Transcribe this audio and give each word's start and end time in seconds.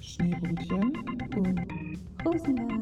Schneebrötchen 0.00 0.96
und 1.36 2.24
Rosenwein. 2.24 2.76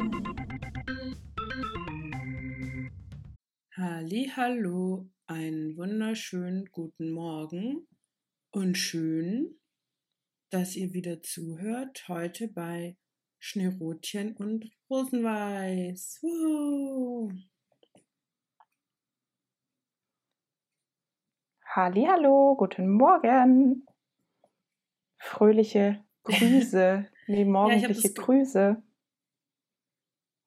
Hallo, 4.37 5.09
einen 5.27 5.77
wunderschönen 5.77 6.67
guten 6.73 7.13
Morgen 7.13 7.87
und 8.51 8.77
schön, 8.77 9.61
dass 10.51 10.75
ihr 10.75 10.93
wieder 10.93 11.23
zuhört 11.23 12.09
heute 12.09 12.49
bei 12.49 12.97
Schneerotchen 13.39 14.37
und 14.37 14.71
Rosenweiß. 14.91 16.19
Wow. 16.23 17.33
Hallo, 21.65 22.57
guten 22.57 22.91
Morgen. 22.91 23.87
Fröhliche 25.19 26.05
Grüße, 26.25 27.07
nee, 27.27 27.45
morgendliche 27.45 27.93
das 27.95 28.15
Ge- 28.15 28.25
Grüße 28.25 28.83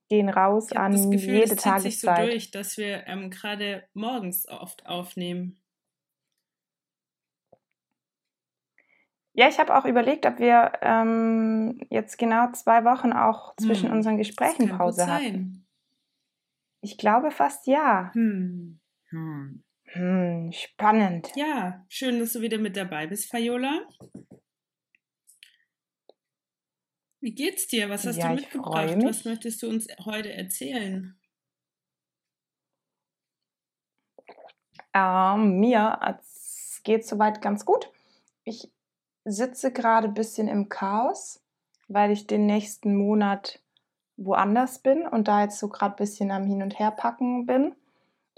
gehen 0.09 0.29
raus 0.29 0.71
an 0.71 0.93
das 0.93 1.09
Gefühl, 1.09 1.33
jede 1.35 1.43
es 1.43 1.49
zieht 1.49 1.79
sich 1.81 1.99
so 1.99 2.07
Tageszeit. 2.07 2.31
durch, 2.31 2.51
dass 2.51 2.77
wir 2.77 3.07
ähm, 3.07 3.29
gerade 3.29 3.83
morgens 3.93 4.47
oft 4.47 4.85
aufnehmen. 4.85 5.59
Ja, 9.33 9.47
ich 9.47 9.59
habe 9.59 9.75
auch 9.77 9.85
überlegt, 9.85 10.25
ob 10.25 10.39
wir 10.39 10.71
ähm, 10.81 11.79
jetzt 11.91 12.17
genau 12.17 12.51
zwei 12.53 12.83
Wochen 12.85 13.13
auch 13.13 13.55
zwischen 13.57 13.89
Hm, 13.89 13.97
unseren 13.97 14.17
Das 14.17 14.27
Gesprächen 14.27 14.69
Pause 14.69 15.05
hatten. 15.05 15.67
Ich 16.81 16.97
glaube 16.97 17.29
fast 17.31 17.67
ja. 17.67 18.11
Hm. 18.13 18.79
Hm. 19.09 19.63
Hm, 19.89 20.51
spannend. 20.53 21.31
Ja, 21.35 21.85
schön, 21.87 22.19
dass 22.19 22.33
du 22.33 22.41
wieder 22.41 22.57
mit 22.57 22.75
dabei 22.75 23.07
bist, 23.07 23.29
Fayola. 23.29 23.87
Wie 27.19 27.33
geht's 27.33 27.67
dir? 27.67 27.89
Was 27.89 28.05
hast 28.05 28.17
Ja, 28.17 28.29
du 28.29 28.35
mitgebracht? 28.35 29.03
Was 29.03 29.25
möchtest 29.25 29.63
du 29.63 29.69
uns 29.69 29.87
heute 30.05 30.31
erzählen? 30.31 31.17
Ähm, 34.93 35.59
mir 35.59 35.99
es 36.19 36.81
geht 36.83 37.05
soweit 37.05 37.41
ganz 37.41 37.65
gut. 37.65 37.91
Ich 38.43 38.71
sitze 39.25 39.71
gerade 39.71 40.07
ein 40.07 40.13
bisschen 40.13 40.47
im 40.47 40.69
Chaos, 40.69 41.43
weil 41.87 42.11
ich 42.11 42.27
den 42.27 42.45
nächsten 42.45 42.95
Monat 42.95 43.61
woanders 44.15 44.79
bin 44.79 45.05
und 45.07 45.27
da 45.27 45.43
jetzt 45.43 45.59
so 45.59 45.69
gerade 45.69 45.93
ein 45.95 45.97
bisschen 45.97 46.31
am 46.31 46.45
Hin- 46.45 46.63
und 46.63 46.79
Herpacken 46.79 47.45
bin. 47.45 47.75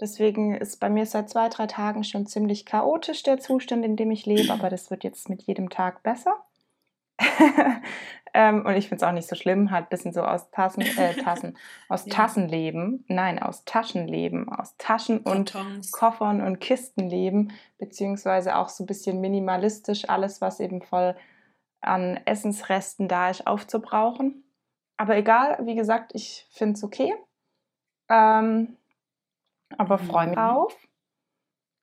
Deswegen 0.00 0.54
ist 0.54 0.80
bei 0.80 0.88
mir 0.88 1.04
seit 1.06 1.28
zwei, 1.28 1.48
drei 1.48 1.66
Tagen 1.66 2.04
schon 2.04 2.26
ziemlich 2.26 2.64
chaotisch 2.64 3.22
der 3.22 3.38
Zustand, 3.38 3.84
in 3.84 3.96
dem 3.96 4.10
ich 4.10 4.24
lebe, 4.26 4.52
aber 4.52 4.70
das 4.70 4.90
wird 4.90 5.04
jetzt 5.04 5.28
mit 5.28 5.42
jedem 5.42 5.68
Tag 5.68 6.02
besser. 6.02 6.42
ähm, 8.34 8.64
und 8.66 8.74
ich 8.74 8.88
finde 8.88 9.04
es 9.04 9.08
auch 9.08 9.12
nicht 9.12 9.28
so 9.28 9.36
schlimm, 9.36 9.70
halt 9.70 9.86
ein 9.86 9.88
bisschen 9.90 10.12
so 10.12 10.22
aus 10.22 10.50
Tassen, 10.50 10.82
äh, 10.82 11.14
Tassen, 11.22 11.56
aus 11.88 12.06
Ja. 12.06 12.14
Tassen 12.14 12.48
leben, 12.48 13.04
nein, 13.08 13.38
aus 13.40 13.64
Taschen 13.64 14.06
leben, 14.08 14.48
aus 14.48 14.76
Taschen 14.76 15.18
und 15.18 15.52
Kartons. 15.52 15.92
Koffern 15.92 16.40
und 16.40 16.60
Kisten 16.60 17.08
leben, 17.08 17.52
beziehungsweise 17.78 18.56
auch 18.56 18.68
so 18.68 18.84
ein 18.84 18.86
bisschen 18.86 19.20
minimalistisch 19.20 20.08
alles, 20.08 20.40
was 20.40 20.60
eben 20.60 20.82
voll 20.82 21.16
an 21.80 22.18
Essensresten 22.26 23.08
da 23.08 23.30
ist, 23.30 23.46
aufzubrauchen. 23.46 24.44
Aber 24.98 25.16
egal, 25.16 25.58
wie 25.64 25.74
gesagt, 25.74 26.12
ich 26.14 26.46
finde 26.52 26.74
es 26.74 26.84
okay. 26.84 27.14
Ähm, 28.10 28.76
aber 29.78 29.98
freue 29.98 30.26
mich 30.26 30.36
Mhm. 30.36 30.40
drauf. 30.40 30.76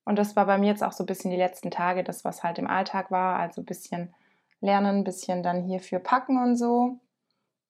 Und 0.06 0.18
das 0.18 0.36
war 0.36 0.46
bei 0.46 0.58
mir 0.58 0.68
jetzt 0.68 0.84
auch 0.84 0.92
so 0.92 1.04
ein 1.04 1.08
bisschen 1.08 1.32
die 1.32 1.38
letzten 1.38 1.72
Tage, 1.72 2.04
das, 2.04 2.24
was 2.24 2.44
halt 2.44 2.60
im 2.60 2.68
Alltag 2.68 3.12
war. 3.12 3.40
Also 3.40 3.62
ein 3.62 3.66
bisschen 3.66 4.14
lernen, 4.62 4.98
ein 4.98 5.04
bisschen 5.04 5.44
dann 5.44 5.64
hierfür 5.64 6.00
packen 6.00 6.38
und 6.42 6.56
so. 6.56 7.00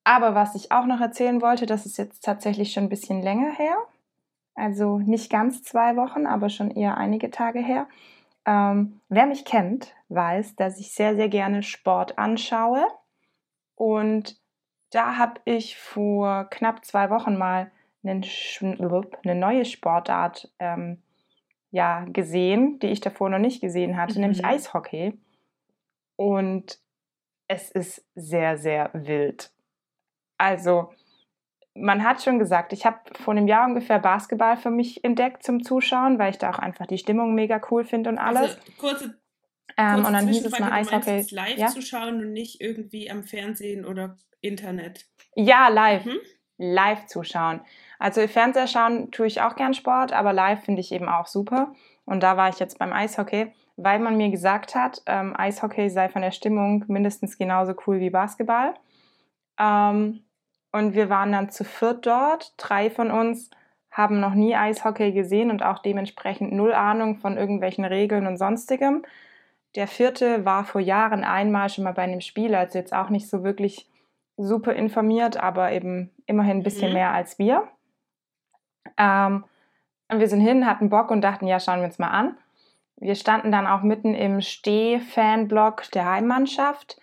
Aber 0.03 0.35
was 0.35 0.55
ich 0.55 0.71
auch 0.71 0.85
noch 0.85 1.01
erzählen 1.01 1.41
wollte, 1.41 1.65
das 1.65 1.85
ist 1.85 1.97
jetzt 1.97 2.23
tatsächlich 2.23 2.71
schon 2.71 2.83
ein 2.83 2.89
bisschen 2.89 3.21
länger 3.21 3.51
her. 3.51 3.75
Also 4.55 4.99
nicht 4.99 5.29
ganz 5.29 5.63
zwei 5.63 5.95
Wochen, 5.97 6.25
aber 6.25 6.49
schon 6.49 6.71
eher 6.71 6.97
einige 6.97 7.29
Tage 7.29 7.59
her. 7.59 7.87
Ähm, 8.45 9.01
wer 9.09 9.25
mich 9.25 9.43
kennt, 9.45 9.93
weiß, 10.09 10.55
dass 10.55 10.79
ich 10.79 10.93
sehr, 10.93 11.15
sehr 11.15 11.27
gerne 11.29 11.61
Sport 11.61 12.17
anschaue. 12.17 12.87
Und 13.75 14.37
da 14.91 15.17
habe 15.17 15.41
ich 15.45 15.77
vor 15.77 16.45
knapp 16.49 16.85
zwei 16.85 17.09
Wochen 17.09 17.37
mal 17.37 17.69
einen, 18.03 18.23
eine 18.61 19.35
neue 19.35 19.65
Sportart 19.65 20.49
ähm, 20.59 21.01
ja, 21.71 22.05
gesehen, 22.05 22.79
die 22.79 22.87
ich 22.87 23.01
davor 23.01 23.29
noch 23.29 23.39
nicht 23.39 23.59
gesehen 23.59 23.97
hatte, 23.97 24.19
nämlich 24.19 24.41
Mhm. 24.41 24.47
Eishockey. 24.47 25.19
Und 26.17 26.79
es 27.47 27.71
ist 27.71 28.05
sehr, 28.15 28.57
sehr 28.57 28.89
wild. 28.93 29.51
Also, 30.37 30.91
man 31.73 32.03
hat 32.03 32.21
schon 32.21 32.39
gesagt, 32.39 32.73
ich 32.73 32.85
habe 32.85 32.97
vor 33.23 33.33
einem 33.33 33.47
Jahr 33.47 33.65
ungefähr 33.65 33.99
Basketball 33.99 34.57
für 34.57 34.71
mich 34.71 35.03
entdeckt 35.03 35.43
zum 35.43 35.63
Zuschauen, 35.63 36.19
weil 36.19 36.31
ich 36.31 36.37
da 36.37 36.49
auch 36.49 36.59
einfach 36.59 36.87
die 36.87 36.97
Stimmung 36.97 37.35
mega 37.35 37.61
cool 37.71 37.85
finde 37.85 38.09
und 38.09 38.17
alles. 38.17 38.41
Also, 38.41 38.57
kurze, 38.79 39.19
ähm, 39.77 39.93
kurze 39.93 40.07
und 40.07 40.13
dann 40.13 40.27
hieß 40.27 40.45
es 40.45 40.59
mal 40.59 40.69
meinst 40.69 40.91
Eishockey. 40.91 41.17
jetzt 41.17 41.31
live 41.31 41.57
Ja? 41.57 41.67
zu 41.67 41.81
schauen 41.81 42.19
und 42.21 42.33
nicht 42.33 42.59
irgendwie 42.59 43.09
am 43.09 43.23
Fernsehen 43.23 43.85
oder 43.85 44.17
Internet. 44.41 45.05
ja, 45.35 45.69
live. 45.69 46.05
Mhm. 46.05 46.17
Live 46.59 47.05
zuschauen. 47.05 47.61
Also 47.99 48.27
Fernseher 48.27 48.65
schauen 48.65 49.11
tue 49.11 49.27
ich 49.27 49.41
auch 49.41 49.55
gern 49.55 49.75
Sport, 49.75 50.11
aber 50.11 50.33
live 50.33 50.63
finde 50.63 50.81
ich 50.81 50.91
eben 50.91 51.07
auch 51.07 51.27
super. 51.27 51.75
Und 52.05 52.23
da 52.23 52.35
war 52.35 52.49
ich 52.49 52.57
jetzt 52.57 52.79
beim 52.79 52.91
Eishockey, 52.93 53.51
weil 53.77 53.99
man 53.99 54.17
mir 54.17 54.29
gesagt 54.29 54.75
hat, 54.75 55.01
ähm, 55.05 55.33
Eishockey 55.37 55.89
sei 55.89 56.09
von 56.09 56.21
der 56.23 56.31
Stimmung 56.31 56.83
mindestens 56.87 57.37
genauso 57.37 57.73
cool 57.85 57.99
wie 57.99 58.09
Basketball. 58.09 58.73
Ähm, 59.59 60.23
und 60.71 60.93
wir 60.95 61.09
waren 61.09 61.31
dann 61.31 61.49
zu 61.49 61.63
viert 61.63 62.05
dort. 62.05 62.53
Drei 62.57 62.89
von 62.89 63.11
uns 63.11 63.49
haben 63.91 64.19
noch 64.19 64.33
nie 64.33 64.55
Eishockey 64.55 65.11
gesehen 65.11 65.49
und 65.49 65.63
auch 65.63 65.79
dementsprechend 65.79 66.51
null 66.51 66.73
Ahnung 66.73 67.17
von 67.17 67.37
irgendwelchen 67.37 67.85
Regeln 67.85 68.27
und 68.27 68.37
sonstigem. 68.37 69.03
Der 69.75 69.87
vierte 69.87 70.43
war 70.45 70.65
vor 70.65 70.81
Jahren 70.81 71.23
einmal 71.23 71.69
schon 71.69 71.83
mal 71.83 71.93
bei 71.93 72.03
einem 72.03 72.21
Spiel, 72.21 72.55
also 72.55 72.77
jetzt 72.77 72.93
auch 72.93 73.09
nicht 73.09 73.29
so 73.29 73.43
wirklich 73.43 73.89
super 74.37 74.73
informiert, 74.73 75.37
aber 75.37 75.71
eben 75.71 76.11
immerhin 76.25 76.57
ein 76.57 76.63
bisschen 76.63 76.89
Mhm. 76.89 76.93
mehr 76.93 77.11
als 77.11 77.39
wir. 77.39 77.67
Ähm, 78.97 79.45
und 80.09 80.19
wir 80.19 80.27
sind 80.27 80.41
hin, 80.41 80.65
hatten 80.65 80.89
Bock 80.89 81.11
und 81.11 81.21
dachten, 81.21 81.47
ja, 81.47 81.59
schauen 81.59 81.79
wir 81.79 81.85
uns 81.85 81.99
mal 81.99 82.09
an. 82.09 82.37
Wir 82.99 83.15
standen 83.15 83.51
dann 83.51 83.67
auch 83.67 83.83
mitten 83.83 84.13
im 84.15 84.41
Steh-Fanblock 84.41 85.91
der 85.91 86.05
Heimmannschaft. 86.09 86.97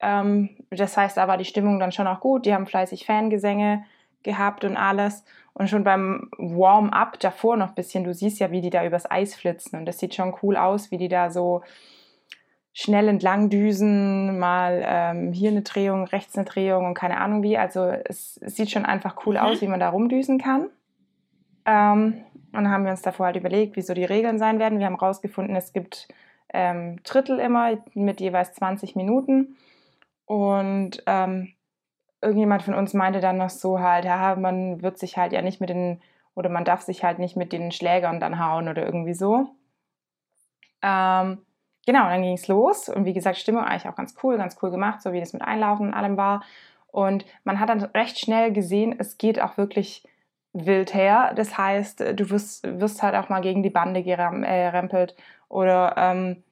Ähm, 0.00 0.50
das 0.70 0.96
heißt, 0.96 1.16
da 1.16 1.26
war 1.26 1.38
die 1.38 1.44
Stimmung 1.44 1.80
dann 1.80 1.92
schon 1.92 2.06
auch 2.06 2.20
gut. 2.20 2.46
Die 2.46 2.54
haben 2.54 2.66
fleißig 2.66 3.06
Fangesänge 3.06 3.84
gehabt 4.22 4.64
und 4.64 4.76
alles. 4.76 5.24
Und 5.54 5.68
schon 5.68 5.84
beim 5.84 6.30
Warm-up 6.38 7.18
davor 7.18 7.56
noch 7.56 7.70
ein 7.70 7.74
bisschen, 7.74 8.04
du 8.04 8.14
siehst 8.14 8.38
ja, 8.38 8.50
wie 8.50 8.60
die 8.60 8.70
da 8.70 8.84
übers 8.84 9.10
Eis 9.10 9.34
flitzen. 9.34 9.78
Und 9.78 9.86
das 9.86 9.98
sieht 9.98 10.14
schon 10.14 10.34
cool 10.42 10.56
aus, 10.56 10.90
wie 10.90 10.98
die 10.98 11.08
da 11.08 11.30
so 11.30 11.62
schnell 12.72 13.08
entlang 13.08 13.48
düsen, 13.50 14.38
mal 14.38 14.84
ähm, 14.86 15.32
hier 15.32 15.50
eine 15.50 15.62
Drehung, 15.62 16.04
rechts 16.04 16.36
eine 16.36 16.44
Drehung 16.44 16.86
und 16.86 16.94
keine 16.94 17.18
Ahnung 17.18 17.42
wie. 17.42 17.58
Also 17.58 17.86
es, 17.86 18.38
es 18.40 18.54
sieht 18.54 18.70
schon 18.70 18.84
einfach 18.84 19.16
cool 19.26 19.34
Mhm. 19.34 19.40
aus, 19.40 19.60
wie 19.62 19.66
man 19.66 19.80
da 19.80 19.88
rumdüsen 19.88 20.38
kann. 20.38 20.66
Ähm, 21.64 22.22
und 22.52 22.64
dann 22.64 22.70
haben 22.70 22.84
wir 22.84 22.90
uns 22.90 23.02
davor 23.02 23.26
halt 23.26 23.36
überlegt, 23.36 23.76
wieso 23.76 23.94
die 23.94 24.04
Regeln 24.04 24.38
sein 24.38 24.58
werden. 24.58 24.78
Wir 24.78 24.86
haben 24.86 24.98
herausgefunden, 24.98 25.54
es 25.56 25.72
gibt 25.72 26.08
ähm, 26.52 27.02
Drittel 27.02 27.38
immer 27.38 27.76
mit 27.94 28.20
jeweils 28.20 28.54
20 28.54 28.96
Minuten. 28.96 29.56
Und 30.24 31.02
ähm, 31.06 31.52
irgendjemand 32.20 32.62
von 32.62 32.74
uns 32.74 32.94
meinte 32.94 33.20
dann 33.20 33.38
noch 33.38 33.50
so 33.50 33.80
halt, 33.80 34.04
ja, 34.04 34.34
man 34.36 34.82
wird 34.82 34.98
sich 34.98 35.16
halt 35.16 35.32
ja 35.32 35.42
nicht 35.42 35.60
mit 35.60 35.70
den, 35.70 36.00
oder 36.34 36.48
man 36.48 36.64
darf 36.64 36.82
sich 36.82 37.04
halt 37.04 37.18
nicht 37.18 37.36
mit 37.36 37.52
den 37.52 37.70
Schlägern 37.70 38.20
dann 38.20 38.38
hauen 38.38 38.68
oder 38.68 38.84
irgendwie 38.84 39.14
so. 39.14 39.48
Ähm, 40.82 41.44
genau, 41.86 42.04
dann 42.08 42.22
ging 42.22 42.34
es 42.34 42.48
los. 42.48 42.88
Und 42.88 43.04
wie 43.04 43.14
gesagt, 43.14 43.38
Stimmung 43.38 43.64
eigentlich 43.64 43.88
auch 43.88 43.96
ganz 43.96 44.14
cool, 44.22 44.38
ganz 44.38 44.56
cool 44.62 44.70
gemacht, 44.70 45.02
so 45.02 45.12
wie 45.12 45.20
das 45.20 45.32
mit 45.32 45.42
Einlaufen 45.42 45.88
und 45.88 45.94
allem 45.94 46.16
war. 46.16 46.42
Und 46.88 47.26
man 47.44 47.60
hat 47.60 47.68
dann 47.68 47.82
recht 47.82 48.18
schnell 48.18 48.52
gesehen, 48.52 48.94
es 48.98 49.18
geht 49.18 49.40
auch 49.40 49.58
wirklich 49.58 50.02
wild 50.66 50.94
her. 50.94 51.32
Das 51.36 51.56
heißt, 51.58 52.00
du 52.00 52.30
wirst, 52.30 52.64
wirst 52.80 53.02
halt 53.02 53.14
auch 53.14 53.28
mal 53.28 53.40
gegen 53.40 53.62
die 53.62 53.70
Bande 53.70 54.02
gerempelt 54.02 55.14
oder 55.48 55.94
ähm, 55.96 56.42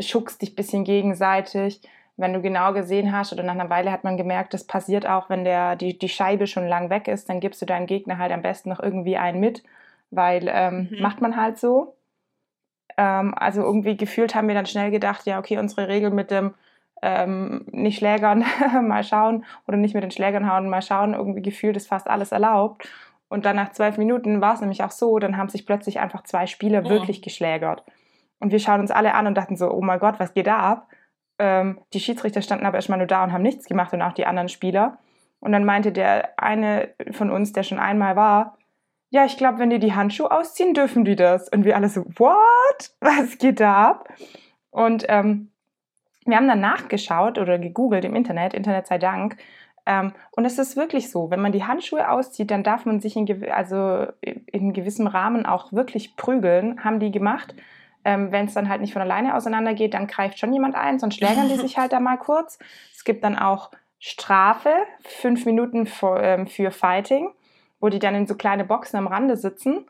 schuckst 0.00 0.42
dich 0.42 0.52
ein 0.52 0.56
bisschen 0.56 0.84
gegenseitig. 0.84 1.80
Wenn 2.16 2.32
du 2.32 2.40
genau 2.40 2.72
gesehen 2.72 3.12
hast 3.16 3.32
oder 3.32 3.42
nach 3.42 3.54
einer 3.54 3.70
Weile 3.70 3.90
hat 3.90 4.04
man 4.04 4.16
gemerkt, 4.16 4.54
das 4.54 4.64
passiert 4.64 5.06
auch, 5.06 5.28
wenn 5.30 5.44
der, 5.44 5.74
die, 5.76 5.98
die 5.98 6.08
Scheibe 6.08 6.46
schon 6.46 6.66
lang 6.68 6.88
weg 6.90 7.08
ist, 7.08 7.28
dann 7.28 7.40
gibst 7.40 7.60
du 7.60 7.66
deinem 7.66 7.86
Gegner 7.86 8.18
halt 8.18 8.30
am 8.32 8.42
besten 8.42 8.68
noch 8.68 8.80
irgendwie 8.80 9.16
einen 9.16 9.40
mit, 9.40 9.64
weil 10.10 10.48
ähm, 10.48 10.88
Mhm. 10.90 11.02
macht 11.02 11.20
man 11.20 11.36
halt 11.36 11.58
so. 11.58 11.96
Ähm, 12.96 13.34
also 13.36 13.62
irgendwie 13.62 13.96
gefühlt 13.96 14.34
haben 14.34 14.46
wir 14.48 14.54
dann 14.54 14.66
schnell 14.66 14.90
gedacht, 14.90 15.26
ja, 15.26 15.38
okay, 15.38 15.58
unsere 15.58 15.88
Regel 15.88 16.10
mit 16.10 16.30
dem 16.30 16.54
ähm, 17.02 17.66
nicht 17.72 17.98
Schlägern, 17.98 18.44
mal 18.82 19.02
schauen, 19.02 19.44
oder 19.66 19.76
nicht 19.76 19.94
mit 19.94 20.04
den 20.04 20.10
Schlägern 20.12 20.50
hauen, 20.50 20.68
mal 20.70 20.82
schauen, 20.82 21.14
irgendwie 21.14 21.42
gefühlt 21.42 21.76
ist 21.76 21.88
fast 21.88 22.08
alles 22.08 22.32
erlaubt. 22.32 22.88
Und 23.28 23.44
dann 23.44 23.56
nach 23.56 23.72
zwölf 23.72 23.98
Minuten 23.98 24.40
war 24.40 24.54
es 24.54 24.60
nämlich 24.60 24.82
auch 24.82 24.90
so, 24.90 25.18
dann 25.18 25.36
haben 25.36 25.48
sich 25.48 25.66
plötzlich 25.66 25.98
einfach 26.00 26.22
zwei 26.24 26.46
Spieler 26.46 26.82
Oh. 26.84 26.90
wirklich 26.90 27.22
geschlägert. 27.22 27.84
Und 28.38 28.52
wir 28.52 28.58
schauen 28.58 28.80
uns 28.80 28.90
alle 28.90 29.14
an 29.14 29.26
und 29.26 29.34
dachten 29.36 29.56
so, 29.56 29.70
oh 29.70 29.80
mein 29.80 29.98
Gott, 29.98 30.20
was 30.20 30.34
geht 30.34 30.46
da 30.46 30.58
ab? 30.58 30.88
Ähm, 31.38 31.80
die 31.92 32.00
Schiedsrichter 32.00 32.42
standen 32.42 32.66
aber 32.66 32.76
erstmal 32.76 32.98
nur 32.98 33.06
da 33.06 33.24
und 33.24 33.32
haben 33.32 33.42
nichts 33.42 33.66
gemacht 33.66 33.92
und 33.92 34.02
auch 34.02 34.12
die 34.12 34.26
anderen 34.26 34.48
Spieler. 34.48 34.98
Und 35.40 35.52
dann 35.52 35.64
meinte 35.64 35.92
der 35.92 36.38
eine 36.38 36.90
von 37.10 37.30
uns, 37.30 37.52
der 37.52 37.62
schon 37.64 37.78
einmal 37.78 38.16
war, 38.16 38.56
ja, 39.10 39.24
ich 39.24 39.36
glaube, 39.36 39.58
wenn 39.58 39.70
die 39.70 39.78
die 39.78 39.94
Handschuhe 39.94 40.30
ausziehen, 40.30 40.74
dürfen 40.74 41.04
die 41.04 41.14
das. 41.16 41.48
Und 41.48 41.64
wir 41.64 41.76
alle 41.76 41.88
so, 41.88 42.04
what? 42.18 42.90
Was 43.00 43.38
geht 43.38 43.60
da 43.60 43.74
ab? 43.90 44.08
Und 44.70 45.04
ähm, 45.08 45.50
wir 46.26 46.36
haben 46.36 46.48
dann 46.48 46.60
nachgeschaut 46.60 47.38
oder 47.38 47.58
gegoogelt 47.58 48.04
im 48.04 48.16
Internet, 48.16 48.54
Internet 48.54 48.86
sei 48.88 48.98
Dank. 48.98 49.36
Ähm, 49.86 50.12
und 50.30 50.44
es 50.44 50.58
ist 50.58 50.76
wirklich 50.76 51.10
so, 51.10 51.30
wenn 51.30 51.40
man 51.40 51.52
die 51.52 51.64
Handschuhe 51.64 52.08
auszieht, 52.08 52.50
dann 52.50 52.62
darf 52.62 52.86
man 52.86 53.00
sich 53.00 53.16
in, 53.16 53.50
also 53.50 54.06
in 54.20 54.72
gewissem 54.72 55.06
Rahmen 55.06 55.46
auch 55.46 55.72
wirklich 55.72 56.16
prügeln, 56.16 56.82
haben 56.82 57.00
die 57.00 57.10
gemacht. 57.10 57.54
Ähm, 58.04 58.32
wenn 58.32 58.46
es 58.46 58.54
dann 58.54 58.68
halt 58.68 58.80
nicht 58.80 58.92
von 58.92 59.02
alleine 59.02 59.34
auseinandergeht, 59.34 59.94
dann 59.94 60.06
greift 60.06 60.38
schon 60.38 60.52
jemand 60.52 60.74
ein, 60.74 60.98
sonst 60.98 61.16
schlägern 61.16 61.48
die 61.48 61.56
sich 61.56 61.78
halt 61.78 61.92
da 61.92 62.00
mal 62.00 62.18
kurz. 62.18 62.58
Es 62.94 63.04
gibt 63.04 63.24
dann 63.24 63.38
auch 63.38 63.70
Strafe, 63.98 64.74
fünf 65.00 65.46
Minuten 65.46 65.86
für, 65.86 66.20
ähm, 66.22 66.46
für 66.46 66.70
Fighting, 66.70 67.30
wo 67.80 67.88
die 67.88 67.98
dann 67.98 68.14
in 68.14 68.26
so 68.26 68.34
kleine 68.34 68.64
Boxen 68.64 68.98
am 68.98 69.06
Rande 69.06 69.36
sitzen. 69.36 69.86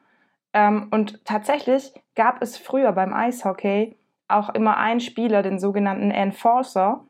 Ähm, 0.52 0.88
und 0.93 1.25
tatsächlich 1.25 1.93
gab 2.14 2.41
es 2.41 2.56
früher 2.56 2.93
beim 2.93 3.12
Eishockey 3.12 3.96
auch 4.29 4.50
immer 4.50 4.76
einen 4.76 5.00
Spieler, 5.00 5.43
den 5.43 5.58
sogenannten 5.58 6.11
Enforcer, 6.11 7.05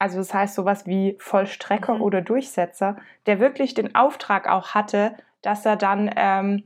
also 0.00 0.16
das 0.16 0.32
heißt 0.32 0.54
sowas 0.54 0.86
wie 0.86 1.14
Vollstrecker 1.18 1.96
mhm. 1.96 2.00
oder 2.00 2.22
Durchsetzer, 2.22 2.96
der 3.26 3.38
wirklich 3.38 3.74
den 3.74 3.94
Auftrag 3.94 4.48
auch 4.48 4.70
hatte, 4.70 5.14
dass 5.42 5.66
er 5.66 5.76
dann 5.76 6.10
ähm, 6.16 6.64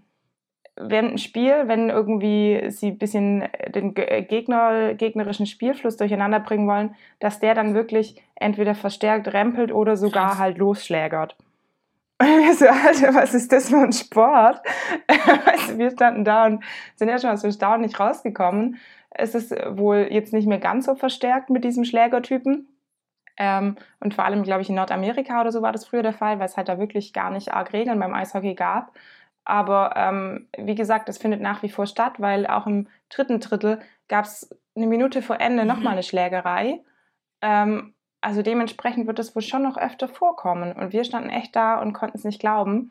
während 0.76 1.10
dem 1.10 1.18
Spiel, 1.18 1.64
wenn 1.66 1.90
irgendwie 1.90 2.70
sie 2.70 2.92
ein 2.92 2.98
bisschen 2.98 3.44
den 3.74 3.94
äh, 3.96 4.22
Gegner, 4.22 4.94
gegnerischen 4.94 5.46
Spielfluss 5.46 5.96
durcheinander 5.96 6.38
bringen 6.38 6.68
wollen, 6.68 6.94
dass 7.18 7.40
der 7.40 7.54
dann 7.54 7.74
wirklich 7.74 8.22
entweder 8.36 8.76
verstärkt 8.76 9.32
rempelt 9.32 9.72
oder 9.72 9.96
sogar 9.96 10.28
Krass. 10.28 10.38
halt 10.38 10.58
losschlägert. 10.58 11.36
Und 12.20 12.28
wir 12.28 12.54
so, 12.54 12.66
Alter, 12.66 13.14
was 13.16 13.34
ist 13.34 13.50
das 13.50 13.68
für 13.68 13.78
ein 13.78 13.92
Sport? 13.92 14.60
also 15.46 15.76
wir 15.76 15.90
standen 15.90 16.24
da 16.24 16.46
und 16.46 16.62
sind 16.94 17.08
ja 17.08 17.18
schon 17.18 17.30
aus 17.30 17.44
Staunen 17.52 17.80
nicht 17.80 17.98
rausgekommen. 17.98 18.76
Es 19.10 19.34
ist 19.34 19.50
wohl 19.76 20.06
jetzt 20.10 20.32
nicht 20.32 20.46
mehr 20.46 20.60
ganz 20.60 20.86
so 20.86 20.94
verstärkt 20.94 21.50
mit 21.50 21.64
diesem 21.64 21.84
Schlägertypen. 21.84 22.68
Ähm, 23.36 23.76
und 24.00 24.14
vor 24.14 24.24
allem, 24.24 24.42
glaube 24.42 24.62
ich, 24.62 24.68
in 24.68 24.76
Nordamerika 24.76 25.40
oder 25.40 25.52
so 25.52 25.62
war 25.62 25.72
das 25.72 25.86
früher 25.86 26.02
der 26.02 26.12
Fall, 26.12 26.38
weil 26.38 26.46
es 26.46 26.56
halt 26.56 26.68
da 26.68 26.78
wirklich 26.78 27.12
gar 27.12 27.30
nicht 27.30 27.52
arg 27.52 27.72
Regeln 27.72 27.98
beim 27.98 28.14
Eishockey 28.14 28.54
gab. 28.54 28.92
Aber 29.44 29.94
ähm, 29.96 30.48
wie 30.56 30.74
gesagt, 30.74 31.08
das 31.08 31.18
findet 31.18 31.40
nach 31.40 31.62
wie 31.62 31.68
vor 31.68 31.86
statt, 31.86 32.14
weil 32.18 32.46
auch 32.46 32.66
im 32.66 32.88
dritten 33.10 33.40
Drittel 33.40 33.80
gab 34.08 34.24
es 34.24 34.50
eine 34.74 34.86
Minute 34.86 35.22
vor 35.22 35.40
Ende 35.40 35.62
mhm. 35.62 35.68
nochmal 35.68 35.92
eine 35.94 36.02
Schlägerei. 36.02 36.80
Ähm, 37.42 37.94
also 38.20 38.40
dementsprechend 38.40 39.06
wird 39.06 39.18
das 39.18 39.36
wohl 39.36 39.42
schon 39.42 39.62
noch 39.62 39.76
öfter 39.76 40.08
vorkommen. 40.08 40.72
Und 40.72 40.92
wir 40.92 41.04
standen 41.04 41.28
echt 41.28 41.54
da 41.54 41.80
und 41.80 41.92
konnten 41.92 42.16
es 42.16 42.24
nicht 42.24 42.40
glauben. 42.40 42.88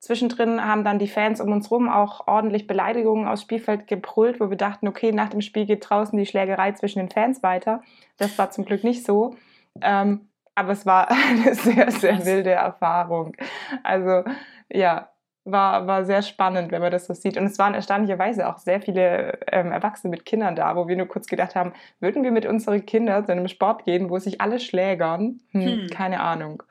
Zwischendrin 0.00 0.64
haben 0.64 0.82
dann 0.82 0.98
die 0.98 1.06
Fans 1.06 1.40
um 1.40 1.52
uns 1.52 1.70
rum 1.70 1.88
auch 1.88 2.26
ordentlich 2.26 2.66
Beleidigungen 2.66 3.28
aufs 3.28 3.42
Spielfeld 3.42 3.86
gebrüllt, 3.86 4.40
wo 4.40 4.50
wir 4.50 4.56
dachten, 4.56 4.88
okay, 4.88 5.12
nach 5.12 5.28
dem 5.28 5.40
Spiel 5.40 5.64
geht 5.64 5.88
draußen 5.88 6.18
die 6.18 6.26
Schlägerei 6.26 6.72
zwischen 6.72 6.98
den 6.98 7.10
Fans 7.10 7.44
weiter. 7.44 7.82
Das 8.16 8.36
war 8.36 8.50
zum 8.50 8.64
Glück 8.64 8.82
nicht 8.82 9.06
so. 9.06 9.36
Ähm, 9.80 10.28
aber 10.54 10.72
es 10.72 10.86
war 10.86 11.10
eine 11.30 11.54
sehr, 11.54 11.90
sehr 11.90 12.24
wilde 12.24 12.50
Erfahrung. 12.50 13.34
Also 13.82 14.24
ja, 14.70 15.12
war, 15.44 15.86
war 15.86 16.04
sehr 16.04 16.22
spannend, 16.22 16.70
wenn 16.70 16.82
man 16.82 16.92
das 16.92 17.06
so 17.06 17.14
sieht. 17.14 17.36
Und 17.36 17.46
es 17.46 17.58
waren 17.58 17.74
erstaunlicherweise 17.74 18.48
auch 18.48 18.58
sehr 18.58 18.80
viele 18.80 19.40
ähm, 19.50 19.72
Erwachsene 19.72 20.10
mit 20.10 20.24
Kindern 20.24 20.54
da, 20.54 20.76
wo 20.76 20.86
wir 20.88 20.96
nur 20.96 21.08
kurz 21.08 21.26
gedacht 21.26 21.54
haben, 21.54 21.72
würden 22.00 22.22
wir 22.22 22.30
mit 22.30 22.46
unseren 22.46 22.86
Kindern 22.86 23.24
zu 23.24 23.32
einem 23.32 23.48
Sport 23.48 23.84
gehen, 23.84 24.10
wo 24.10 24.18
sich 24.18 24.40
alle 24.40 24.60
schlägern? 24.60 25.40
Hm, 25.50 25.62
hm. 25.62 25.86
Keine 25.88 26.20
Ahnung. 26.20 26.62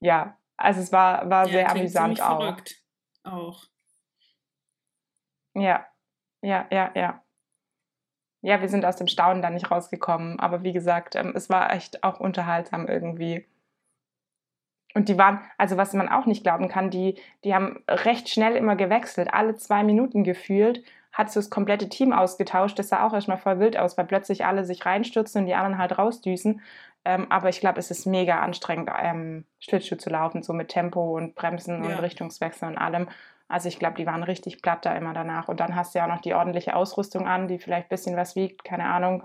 Ja, 0.00 0.36
also 0.56 0.80
es 0.80 0.92
war, 0.92 1.30
war 1.30 1.46
ja, 1.46 1.52
sehr 1.52 1.70
amüsant 1.70 2.20
auch. 2.20 2.40
Verrückt 2.40 2.76
auch. 3.22 3.62
Ja, 5.54 5.86
ja, 6.42 6.66
ja, 6.70 6.90
ja 6.94 7.21
ja, 8.42 8.60
wir 8.60 8.68
sind 8.68 8.84
aus 8.84 8.96
dem 8.96 9.06
Staunen 9.06 9.40
da 9.40 9.50
nicht 9.50 9.70
rausgekommen. 9.70 10.38
Aber 10.40 10.62
wie 10.62 10.72
gesagt, 10.72 11.14
ähm, 11.14 11.32
es 11.34 11.48
war 11.48 11.72
echt 11.72 12.04
auch 12.04 12.20
unterhaltsam 12.20 12.88
irgendwie. 12.88 13.46
Und 14.94 15.08
die 15.08 15.16
waren, 15.16 15.40
also 15.56 15.76
was 15.76 15.94
man 15.94 16.08
auch 16.08 16.26
nicht 16.26 16.42
glauben 16.42 16.68
kann, 16.68 16.90
die, 16.90 17.18
die 17.44 17.54
haben 17.54 17.82
recht 17.88 18.28
schnell 18.28 18.56
immer 18.56 18.76
gewechselt, 18.76 19.32
alle 19.32 19.54
zwei 19.56 19.84
Minuten 19.84 20.22
gefühlt, 20.22 20.82
hat 21.12 21.30
so 21.30 21.40
das 21.40 21.50
komplette 21.50 21.88
Team 21.88 22.12
ausgetauscht. 22.12 22.78
Das 22.78 22.88
sah 22.88 23.06
auch 23.06 23.14
erstmal 23.14 23.38
voll 23.38 23.58
wild 23.58 23.76
aus, 23.78 23.96
weil 23.96 24.06
plötzlich 24.06 24.44
alle 24.44 24.64
sich 24.64 24.84
reinstürzen 24.84 25.42
und 25.42 25.46
die 25.46 25.54
anderen 25.54 25.78
halt 25.78 25.96
rausdüsen. 25.96 26.60
Ähm, 27.04 27.26
aber 27.30 27.48
ich 27.48 27.60
glaube, 27.60 27.78
es 27.78 27.90
ist 27.90 28.06
mega 28.06 28.40
anstrengend, 28.40 28.90
ähm, 29.00 29.44
Schlittschuh 29.60 29.96
zu 29.96 30.10
laufen, 30.10 30.42
so 30.42 30.52
mit 30.52 30.68
Tempo 30.68 31.16
und 31.16 31.34
Bremsen 31.34 31.82
ja. 31.82 31.90
und 31.90 31.98
Richtungswechsel 32.00 32.68
und 32.68 32.78
allem. 32.78 33.08
Also 33.52 33.68
ich 33.68 33.78
glaube, 33.78 33.96
die 33.96 34.06
waren 34.06 34.22
richtig 34.22 34.62
platt 34.62 34.86
da 34.86 34.94
immer 34.96 35.12
danach. 35.12 35.48
Und 35.48 35.60
dann 35.60 35.76
hast 35.76 35.94
du 35.94 35.98
ja 35.98 36.06
auch 36.06 36.08
noch 36.08 36.22
die 36.22 36.32
ordentliche 36.32 36.74
Ausrüstung 36.74 37.28
an, 37.28 37.48
die 37.48 37.58
vielleicht 37.58 37.86
ein 37.86 37.90
bisschen 37.90 38.16
was 38.16 38.34
wiegt, 38.34 38.64
keine 38.64 38.86
Ahnung. 38.86 39.24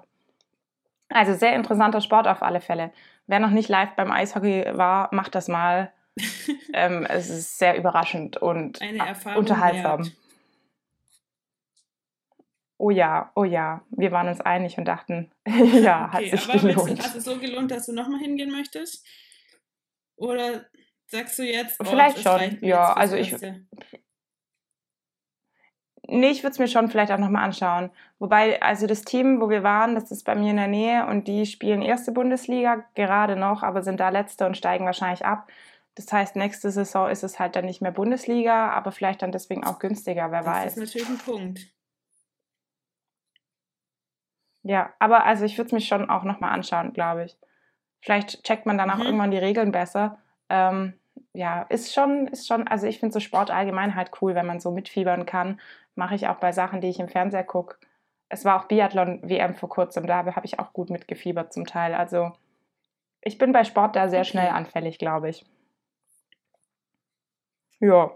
Also 1.07 1.33
sehr 1.33 1.55
interessanter 1.55 2.01
Sport 2.01 2.27
auf 2.27 2.43
alle 2.43 2.59
Fälle. 2.59 2.91
Wer 3.27 3.39
noch 3.39 3.51
nicht 3.51 3.69
live 3.69 3.95
beim 3.95 4.11
Eishockey 4.11 4.65
war, 4.73 5.07
macht 5.13 5.33
das 5.33 5.47
mal. 5.47 5.93
ähm, 6.73 7.05
es 7.09 7.29
ist 7.29 7.57
sehr 7.57 7.77
überraschend 7.77 8.35
und 8.35 8.81
unterhaltsam. 9.35 9.99
Wert. 10.03 10.11
Oh 12.79 12.89
ja, 12.89 13.31
oh 13.33 13.45
ja, 13.45 13.81
wir 13.91 14.11
waren 14.11 14.27
uns 14.27 14.41
einig 14.41 14.77
und 14.77 14.85
dachten, 14.85 15.31
ja, 15.47 16.11
okay, 16.13 16.31
hat 16.31 16.39
sich 16.39 16.49
aber 16.49 16.67
gelohnt. 16.67 16.99
Hast 17.01 17.15
du 17.15 17.21
so 17.21 17.39
gelohnt, 17.39 17.71
dass 17.71 17.85
du 17.85 17.93
nochmal 17.93 18.19
hingehen 18.19 18.51
möchtest? 18.51 19.05
Oder 20.17 20.65
sagst 21.05 21.39
du 21.39 21.43
jetzt? 21.43 21.79
Oh, 21.79 21.85
Vielleicht 21.85 22.19
schon, 22.19 22.57
ja. 22.61 22.91
Also 22.93 23.15
ich, 23.15 23.33
Nee, 26.09 26.29
ich 26.29 26.41
würde 26.41 26.51
es 26.51 26.59
mir 26.59 26.69
schon 26.69 26.89
vielleicht 26.89 27.11
auch 27.11 27.17
nochmal 27.17 27.43
anschauen. 27.43 27.91
Wobei, 28.17 28.61
also 28.61 28.87
das 28.87 29.03
Team, 29.03 29.41
wo 29.41 29.49
wir 29.49 29.63
waren, 29.63 29.93
das 29.93 30.09
ist 30.09 30.23
bei 30.23 30.35
mir 30.35 30.51
in 30.51 30.57
der 30.57 30.67
Nähe 30.67 31.05
und 31.05 31.27
die 31.27 31.45
spielen 31.45 31.81
erste 31.81 32.13
Bundesliga 32.13 32.85
gerade 32.95 33.35
noch, 33.35 33.61
aber 33.61 33.81
sind 33.81 33.99
da 33.99 34.07
letzte 34.09 34.45
und 34.45 34.55
steigen 34.55 34.85
wahrscheinlich 34.85 35.25
ab. 35.25 35.49
Das 35.95 36.11
heißt, 36.11 36.37
nächste 36.37 36.71
Saison 36.71 37.09
ist 37.09 37.23
es 37.23 37.39
halt 37.39 37.57
dann 37.57 37.65
nicht 37.65 37.81
mehr 37.81 37.91
Bundesliga, 37.91 38.69
aber 38.69 38.93
vielleicht 38.93 39.21
dann 39.21 39.33
deswegen 39.33 39.65
auch 39.65 39.79
günstiger, 39.79 40.31
wer 40.31 40.43
das 40.43 40.47
weiß. 40.47 40.75
Das 40.75 40.83
ist 40.83 40.95
natürlich 40.95 41.09
ein 41.09 41.17
Punkt. 41.17 41.59
Ja, 44.63 44.93
aber 44.99 45.25
also 45.25 45.43
ich 45.43 45.57
würde 45.57 45.67
es 45.67 45.71
mir 45.73 45.81
schon 45.81 46.09
auch 46.09 46.23
nochmal 46.23 46.51
anschauen, 46.53 46.93
glaube 46.93 47.25
ich. 47.25 47.37
Vielleicht 47.99 48.43
checkt 48.43 48.65
man 48.65 48.77
dann 48.77 48.89
auch 48.91 48.97
mhm. 48.97 49.05
irgendwann 49.05 49.31
die 49.31 49.37
Regeln 49.37 49.71
besser. 49.73 50.19
Ähm, 50.49 50.93
ja, 51.33 51.63
ist 51.63 51.93
schon, 51.93 52.27
ist 52.27 52.47
schon, 52.47 52.67
also 52.67 52.87
ich 52.87 52.99
finde 52.99 53.13
so 53.13 53.19
Sport 53.19 53.51
allgemein 53.51 53.95
halt 53.95 54.11
cool, 54.21 54.35
wenn 54.35 54.45
man 54.45 54.59
so 54.59 54.71
mitfiebern 54.71 55.25
kann 55.25 55.59
mache 55.97 56.15
ich 56.15 56.27
auch 56.27 56.37
bei 56.37 56.51
Sachen, 56.51 56.81
die 56.81 56.89
ich 56.89 56.99
im 56.99 57.09
Fernseher 57.09 57.43
gucke. 57.43 57.77
Es 58.29 58.45
war 58.45 58.59
auch 58.59 58.67
Biathlon-WM 58.67 59.55
vor 59.55 59.69
kurzem, 59.69 60.05
da 60.05 60.25
habe 60.25 60.45
ich 60.45 60.59
auch 60.59 60.73
gut 60.73 60.89
mitgefiebert 60.89 61.53
zum 61.53 61.65
Teil. 61.65 61.93
Also 61.93 62.33
ich 63.21 63.37
bin 63.37 63.51
bei 63.51 63.63
Sport 63.63 63.95
da 63.95 64.09
sehr 64.09 64.21
okay. 64.21 64.29
schnell 64.29 64.49
anfällig, 64.49 64.99
glaube 64.99 65.29
ich. 65.29 65.45
Ja. 67.79 68.11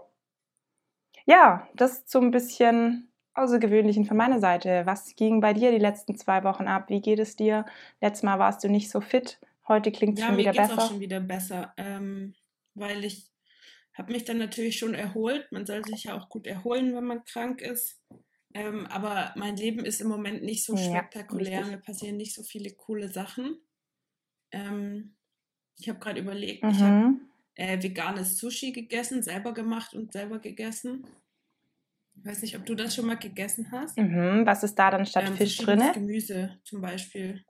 Ja, 1.24 1.68
das 1.74 2.04
so 2.06 2.20
ein 2.20 2.30
bisschen 2.30 3.12
Außergewöhnlichen 3.34 4.04
von 4.04 4.16
meiner 4.16 4.40
Seite. 4.40 4.82
Was 4.84 5.14
ging 5.16 5.40
bei 5.40 5.54
dir 5.54 5.70
die 5.70 5.78
letzten 5.78 6.16
zwei 6.16 6.44
Wochen 6.44 6.68
ab? 6.68 6.88
Wie 6.88 7.00
geht 7.00 7.18
es 7.18 7.36
dir? 7.36 7.64
Letztes 8.00 8.22
Mal 8.22 8.38
warst 8.38 8.62
du 8.64 8.68
nicht 8.68 8.90
so 8.90 9.00
fit. 9.00 9.40
Heute 9.68 9.92
klingt 9.92 10.18
es 10.18 10.20
ja, 10.20 10.28
schon 10.28 10.36
wieder 10.36 10.52
besser. 10.52 10.68
Ja, 10.68 10.76
mir 10.76 10.82
auch 10.82 10.88
schon 10.88 11.00
wieder 11.00 11.20
besser, 11.20 11.72
ähm, 11.76 12.34
weil 12.74 13.04
ich 13.04 13.31
habe 13.94 14.12
mich 14.12 14.24
dann 14.24 14.38
natürlich 14.38 14.78
schon 14.78 14.94
erholt. 14.94 15.50
Man 15.52 15.66
soll 15.66 15.84
sich 15.84 16.04
ja 16.04 16.16
auch 16.16 16.28
gut 16.28 16.46
erholen, 16.46 16.94
wenn 16.94 17.04
man 17.04 17.24
krank 17.24 17.60
ist. 17.60 18.00
Ähm, 18.54 18.86
aber 18.86 19.32
mein 19.36 19.56
Leben 19.56 19.84
ist 19.84 20.00
im 20.00 20.08
Moment 20.08 20.42
nicht 20.42 20.64
so 20.64 20.76
spektakulär. 20.76 21.60
Ja, 21.60 21.66
Mir 21.66 21.78
passieren 21.78 22.16
nicht 22.16 22.34
so 22.34 22.42
viele 22.42 22.70
coole 22.74 23.08
Sachen. 23.08 23.58
Ähm, 24.50 25.16
ich 25.78 25.88
habe 25.88 25.98
gerade 25.98 26.20
überlegt, 26.20 26.62
mhm. 26.62 26.70
ich 26.70 26.80
habe 26.80 27.14
äh, 27.54 27.82
veganes 27.82 28.38
Sushi 28.38 28.72
gegessen, 28.72 29.22
selber 29.22 29.54
gemacht 29.54 29.94
und 29.94 30.12
selber 30.12 30.38
gegessen. 30.38 31.06
Ich 32.14 32.26
weiß 32.26 32.42
nicht, 32.42 32.56
ob 32.56 32.66
du 32.66 32.74
das 32.74 32.94
schon 32.94 33.06
mal 33.06 33.16
gegessen 33.16 33.70
hast. 33.72 33.96
Mhm. 33.96 34.44
Was 34.44 34.62
ist 34.62 34.74
da 34.74 34.90
dann 34.90 35.06
statt 35.06 35.24
ähm, 35.28 35.36
Fisch 35.36 35.56
drin? 35.56 35.82
Gemüse 35.94 36.58
zum 36.64 36.82
Beispiel. 36.82 37.44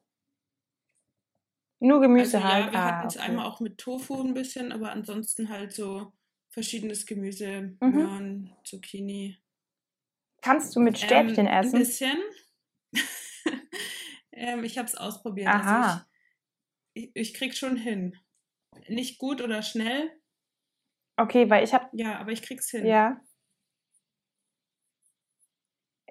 Nur 1.80 2.00
Gemüse 2.00 2.37
also, 2.37 2.49
halt. 2.49 2.66
Ja, 2.66 2.72
wir 2.72 2.78
ah, 2.78 2.99
hatten 2.99 3.08
es 3.08 3.16
okay. 3.16 3.26
einmal 3.26 3.46
auch 3.46 3.58
mit 3.58 3.78
Tofu 3.78 4.22
ein 4.22 4.34
bisschen, 4.34 4.70
aber 4.70 4.92
ansonsten 4.92 5.49
halt 5.49 5.72
so 5.72 6.12
verschiedenes 6.52 7.06
Gemüse, 7.06 7.76
mhm. 7.80 7.90
Möhren, 7.90 8.56
Zucchini. 8.64 9.38
Kannst 10.42 10.76
du 10.76 10.80
mit 10.80 11.00
ähm, 11.00 11.06
Stäbchen 11.06 11.47
ähm, 11.47 11.52
essen? 11.52 11.76
Ein 11.76 11.82
bisschen. 11.82 12.18
ähm, 14.32 14.64
ich 14.64 14.78
habe 14.78 14.87
es 14.87 14.94
ausprobiert. 14.94 15.49
Also 15.49 15.68
Aha. 15.68 15.82
Also 15.82 16.04
ich, 16.94 17.04
ich, 17.04 17.11
ich 17.14 17.35
krieg 17.35 17.56
schon 17.56 17.76
hin. 17.76 18.16
Nicht 18.88 19.18
gut 19.18 19.40
oder 19.40 19.62
schnell. 19.62 20.11
Okay, 21.16 21.49
weil 21.49 21.64
ich 21.64 21.73
habe. 21.73 21.88
Ja, 21.92 22.18
aber 22.18 22.32
ich 22.32 22.42
krieg's 22.42 22.71
hin. 22.71 22.87
Ja. 22.87 23.21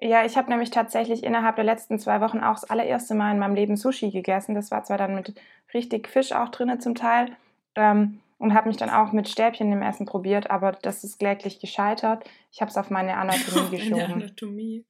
Ja, 0.00 0.24
ich 0.24 0.36
habe 0.36 0.50
nämlich 0.50 0.70
tatsächlich 0.70 1.22
innerhalb 1.22 1.54
der 1.54 1.64
letzten 1.64 2.00
zwei 2.00 2.20
Wochen 2.20 2.40
auch 2.40 2.54
das 2.54 2.64
allererste 2.64 3.14
Mal 3.14 3.30
in 3.30 3.38
meinem 3.38 3.54
Leben 3.54 3.76
Sushi 3.76 4.10
gegessen. 4.10 4.56
Das 4.56 4.72
war 4.72 4.82
zwar 4.82 4.98
dann 4.98 5.14
mit 5.14 5.40
richtig 5.74 6.08
Fisch 6.08 6.32
auch 6.32 6.48
drin 6.48 6.80
zum 6.80 6.96
Teil 6.96 7.36
ähm, 7.76 8.21
und 8.42 8.54
habe 8.54 8.66
mich 8.66 8.76
dann 8.76 8.90
auch 8.90 9.12
mit 9.12 9.28
Stäbchen 9.28 9.70
im 9.70 9.82
Essen 9.82 10.04
probiert, 10.04 10.50
aber 10.50 10.72
das 10.72 11.04
ist 11.04 11.20
kläglich 11.20 11.60
gescheitert. 11.60 12.28
Ich 12.50 12.60
habe 12.60 12.72
es 12.72 12.76
auf 12.76 12.90
meine 12.90 13.16
Anatomie 13.16 13.70
geschoben. 13.76 14.00
Meine 14.00 14.14
Anatomie. 14.14 14.84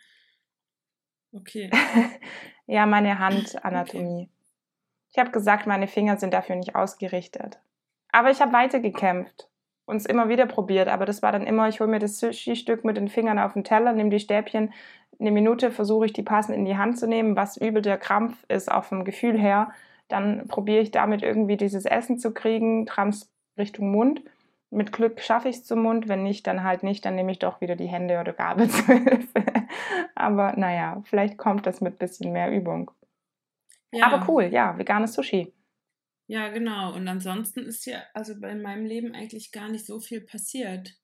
Okay. 1.35 1.71
ja, 2.67 2.87
meine 2.87 3.19
Handanatomie. 3.19 4.23
Okay. 4.23 4.31
Ich 5.11 5.19
habe 5.19 5.33
gesagt, 5.33 5.67
meine 5.67 5.87
Finger 5.87 6.17
sind 6.17 6.33
dafür 6.33 6.57
nicht 6.57 6.75
ausgerichtet. 6.75 7.61
Aber 8.11 8.31
ich 8.31 8.41
habe 8.41 8.55
weitergekämpft 8.55 9.51
und 9.85 9.97
es 9.97 10.07
immer 10.07 10.31
wieder 10.31 10.47
probiert. 10.47 10.89
Aber 10.89 11.05
das 11.05 11.21
war 11.21 11.33
dann 11.33 11.47
immer, 11.47 11.69
ich 11.69 11.81
hole 11.81 11.91
mir 11.91 11.99
das 11.99 12.19
Sushi-Stück 12.21 12.87
mit 12.87 12.97
den 12.97 13.09
Fingern 13.09 13.39
auf 13.39 13.53
den 13.53 13.65
Teller, 13.65 13.93
nehme 13.93 14.09
die 14.09 14.21
Stäbchen, 14.21 14.73
eine 15.21 15.31
Minute 15.31 15.71
versuche 15.71 16.07
ich 16.07 16.15
die 16.15 16.23
passend 16.23 16.57
in 16.57 16.65
die 16.65 16.79
Hand 16.79 16.99
zu 16.99 17.07
nehmen, 17.07 17.37
was 17.37 17.59
übel 17.59 17.83
der 17.83 17.99
Krampf 17.99 18.47
ist, 18.49 18.73
auch 18.73 18.85
vom 18.85 19.05
Gefühl 19.05 19.39
her. 19.39 19.73
Dann 20.09 20.49
probiere 20.49 20.81
ich 20.81 20.91
damit 20.91 21.23
irgendwie 21.23 21.59
dieses 21.59 21.85
Essen 21.85 22.19
zu 22.19 22.33
kriegen, 22.33 22.87
trams 22.87 23.32
Richtung 23.57 23.91
Mund. 23.91 24.23
Mit 24.71 24.93
Glück 24.93 25.21
schaffe 25.21 25.49
ich 25.49 25.57
es 25.57 25.65
zum 25.65 25.83
Mund, 25.83 26.09
wenn 26.09 26.23
nicht, 26.23 26.47
dann 26.47 26.65
halt 26.65 26.83
nicht, 26.83 27.05
dann 27.05 27.15
nehme 27.15 27.33
ich 27.33 27.39
doch 27.39 27.61
wieder 27.61 27.77
die 27.77 27.89
Hände 27.89 28.19
oder 28.21 28.33
Gabel 28.33 28.71
zur 28.71 28.95
Hilfe. 28.95 29.45
Aber 30.15 30.55
naja, 30.57 31.03
vielleicht 31.05 31.37
kommt 31.37 31.67
das 31.67 31.81
mit 31.81 31.95
ein 31.95 31.99
bisschen 31.99 32.33
mehr 32.33 32.51
Übung. 32.51 32.91
Ja. 33.93 34.07
Aber 34.07 34.27
cool, 34.29 34.45
ja, 34.45 34.79
veganes 34.79 35.13
Sushi. 35.13 35.53
Ja, 36.27 36.49
genau. 36.49 36.95
Und 36.95 37.07
ansonsten 37.09 37.61
ist 37.61 37.85
ja, 37.85 38.03
also 38.15 38.41
bei 38.41 38.55
meinem 38.55 38.87
Leben 38.87 39.15
eigentlich 39.15 39.53
gar 39.53 39.69
nicht 39.69 39.85
so 39.85 40.01
viel 40.01 40.23
passiert. 40.23 40.97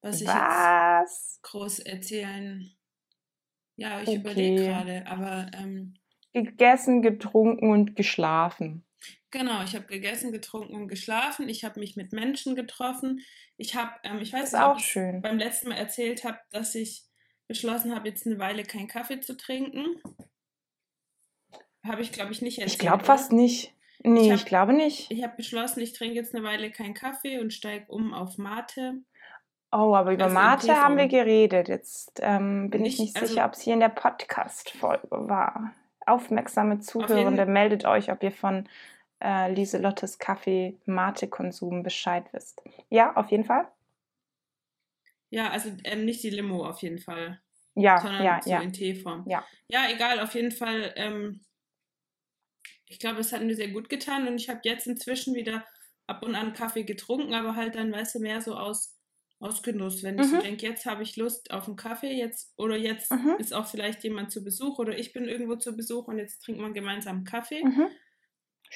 Was 0.00 0.20
ich 0.20 0.28
was? 0.28 1.00
jetzt 1.00 1.42
groß 1.42 1.78
erzählen. 1.80 2.70
Ja, 3.76 4.00
ich 4.00 4.08
okay. 4.08 4.16
überlege 4.18 4.64
gerade, 4.64 5.06
aber. 5.06 5.50
Ähm, 5.54 5.94
gegessen, 6.32 7.02
getrunken 7.02 7.70
und 7.70 7.96
geschlafen. 7.96 8.83
Genau, 9.30 9.62
ich 9.64 9.74
habe 9.74 9.86
gegessen, 9.86 10.32
getrunken 10.32 10.74
und 10.74 10.88
geschlafen. 10.88 11.48
Ich 11.48 11.64
habe 11.64 11.80
mich 11.80 11.96
mit 11.96 12.12
Menschen 12.12 12.54
getroffen. 12.54 13.20
Ich 13.56 13.74
habe, 13.74 13.92
ähm, 14.04 14.18
ich 14.20 14.32
weiß 14.32 14.52
nicht, 14.52 14.62
ob 14.62 14.78
ich 14.78 14.94
beim 15.22 15.38
letzten 15.38 15.68
Mal 15.68 15.76
erzählt 15.76 16.24
habe, 16.24 16.38
dass 16.50 16.74
ich 16.74 17.04
beschlossen 17.48 17.94
habe, 17.94 18.08
jetzt 18.08 18.26
eine 18.26 18.38
Weile 18.38 18.62
keinen 18.62 18.88
Kaffee 18.88 19.20
zu 19.20 19.36
trinken. 19.36 20.00
Habe 21.84 22.02
ich, 22.02 22.12
glaube 22.12 22.32
ich, 22.32 22.42
nicht 22.42 22.58
erzählt. 22.58 22.72
Ich 22.72 22.78
glaube 22.78 23.04
fast 23.04 23.32
nicht. 23.32 23.74
Nee, 24.02 24.26
ich, 24.26 24.30
hab, 24.30 24.38
ich 24.38 24.44
glaube 24.46 24.72
nicht. 24.72 25.10
Ich 25.10 25.22
habe 25.22 25.36
beschlossen, 25.36 25.80
ich 25.80 25.92
trinke 25.92 26.16
jetzt 26.16 26.34
eine 26.34 26.44
Weile 26.44 26.70
keinen 26.70 26.94
Kaffee 26.94 27.38
und 27.38 27.52
steige 27.52 27.86
um 27.88 28.14
auf 28.14 28.38
Mate. 28.38 29.02
Oh, 29.72 29.94
aber 29.94 30.12
über 30.12 30.24
also 30.24 30.34
Mate 30.34 30.76
haben 30.76 30.96
wir 30.96 31.08
geredet. 31.08 31.68
Jetzt 31.68 32.20
ähm, 32.22 32.70
bin 32.70 32.82
nicht, 32.82 32.94
ich 32.94 33.00
nicht 33.00 33.16
also, 33.16 33.28
sicher, 33.28 33.44
ob 33.44 33.54
es 33.54 33.60
hier 33.62 33.74
in 33.74 33.80
der 33.80 33.88
Podcast-Folge 33.88 35.08
war. 35.10 35.74
Aufmerksame 36.06 36.80
Zuhörende, 36.80 37.46
meldet 37.46 37.84
euch, 37.84 38.10
ob 38.10 38.22
ihr 38.22 38.32
von 38.32 38.68
äh, 39.22 39.52
Lieselottes 39.52 40.18
Kaffee-Mate-Konsum 40.18 41.82
Bescheid 41.82 42.24
wisst. 42.32 42.62
Ja, 42.90 43.14
auf 43.16 43.30
jeden 43.30 43.44
Fall. 43.44 43.66
Ja, 45.30 45.50
also 45.50 45.70
ähm, 45.84 46.04
nicht 46.04 46.22
die 46.22 46.30
Limo 46.30 46.66
auf 46.66 46.82
jeden 46.82 46.98
Fall. 46.98 47.40
Ja, 47.74 48.00
sondern 48.00 48.22
ja, 48.22 48.40
so 48.40 48.50
ja. 48.50 48.60
in 48.60 48.72
Teeform. 48.72 49.24
Ja. 49.28 49.44
ja, 49.68 49.88
egal, 49.90 50.20
auf 50.20 50.34
jeden 50.34 50.52
Fall. 50.52 50.92
Ähm, 50.96 51.44
ich 52.86 52.98
glaube, 53.00 53.20
es 53.20 53.32
hat 53.32 53.42
mir 53.42 53.56
sehr 53.56 53.70
gut 53.70 53.88
getan 53.88 54.28
und 54.28 54.36
ich 54.36 54.48
habe 54.48 54.60
jetzt 54.62 54.86
inzwischen 54.86 55.34
wieder 55.34 55.64
ab 56.06 56.22
und 56.22 56.34
an 56.34 56.52
Kaffee 56.52 56.84
getrunken, 56.84 57.34
aber 57.34 57.56
halt 57.56 57.74
dann, 57.74 57.92
weißt 57.92 58.14
du, 58.14 58.20
mehr 58.20 58.40
so 58.40 58.54
aus, 58.54 58.96
aus 59.38 59.62
Genuss. 59.62 60.02
Wenn 60.02 60.18
ich 60.18 60.28
so 60.28 60.36
mhm. 60.36 60.42
denke, 60.42 60.66
jetzt 60.66 60.86
habe 60.86 61.02
ich 61.02 61.16
Lust 61.16 61.50
auf 61.50 61.66
einen 61.66 61.76
Kaffee, 61.76 62.12
jetzt 62.12 62.52
oder 62.56 62.76
jetzt 62.76 63.10
mhm. 63.10 63.36
ist 63.38 63.52
auch 63.52 63.66
vielleicht 63.66 64.02
jemand 64.04 64.30
zu 64.30 64.42
Besuch 64.42 64.78
oder 64.78 64.96
ich 64.98 65.12
bin 65.12 65.28
irgendwo 65.28 65.56
zu 65.56 65.76
Besuch 65.76 66.08
und 66.08 66.18
jetzt 66.18 66.42
trinkt 66.42 66.60
man 66.60 66.74
gemeinsam 66.74 67.24
Kaffee. 67.24 67.64
Mhm. 67.64 67.88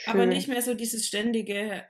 Aber 0.06 0.26
nicht 0.26 0.48
mehr 0.48 0.62
so 0.62 0.74
dieses 0.74 1.06
ständige, 1.06 1.84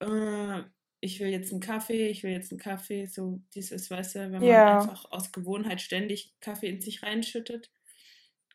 äh, 0.00 0.62
ich 1.00 1.20
will 1.20 1.28
jetzt 1.28 1.52
einen 1.52 1.60
Kaffee, 1.60 2.08
ich 2.08 2.22
will 2.22 2.30
jetzt 2.30 2.52
einen 2.52 2.60
Kaffee, 2.60 3.06
so 3.06 3.42
dieses, 3.54 3.90
weißt 3.90 4.14
du, 4.14 4.32
wenn 4.32 4.42
ja. 4.42 4.64
man 4.64 4.78
einfach 4.80 5.10
aus 5.10 5.32
Gewohnheit 5.32 5.80
ständig 5.80 6.34
Kaffee 6.40 6.68
in 6.68 6.80
sich 6.80 7.02
reinschüttet. 7.02 7.70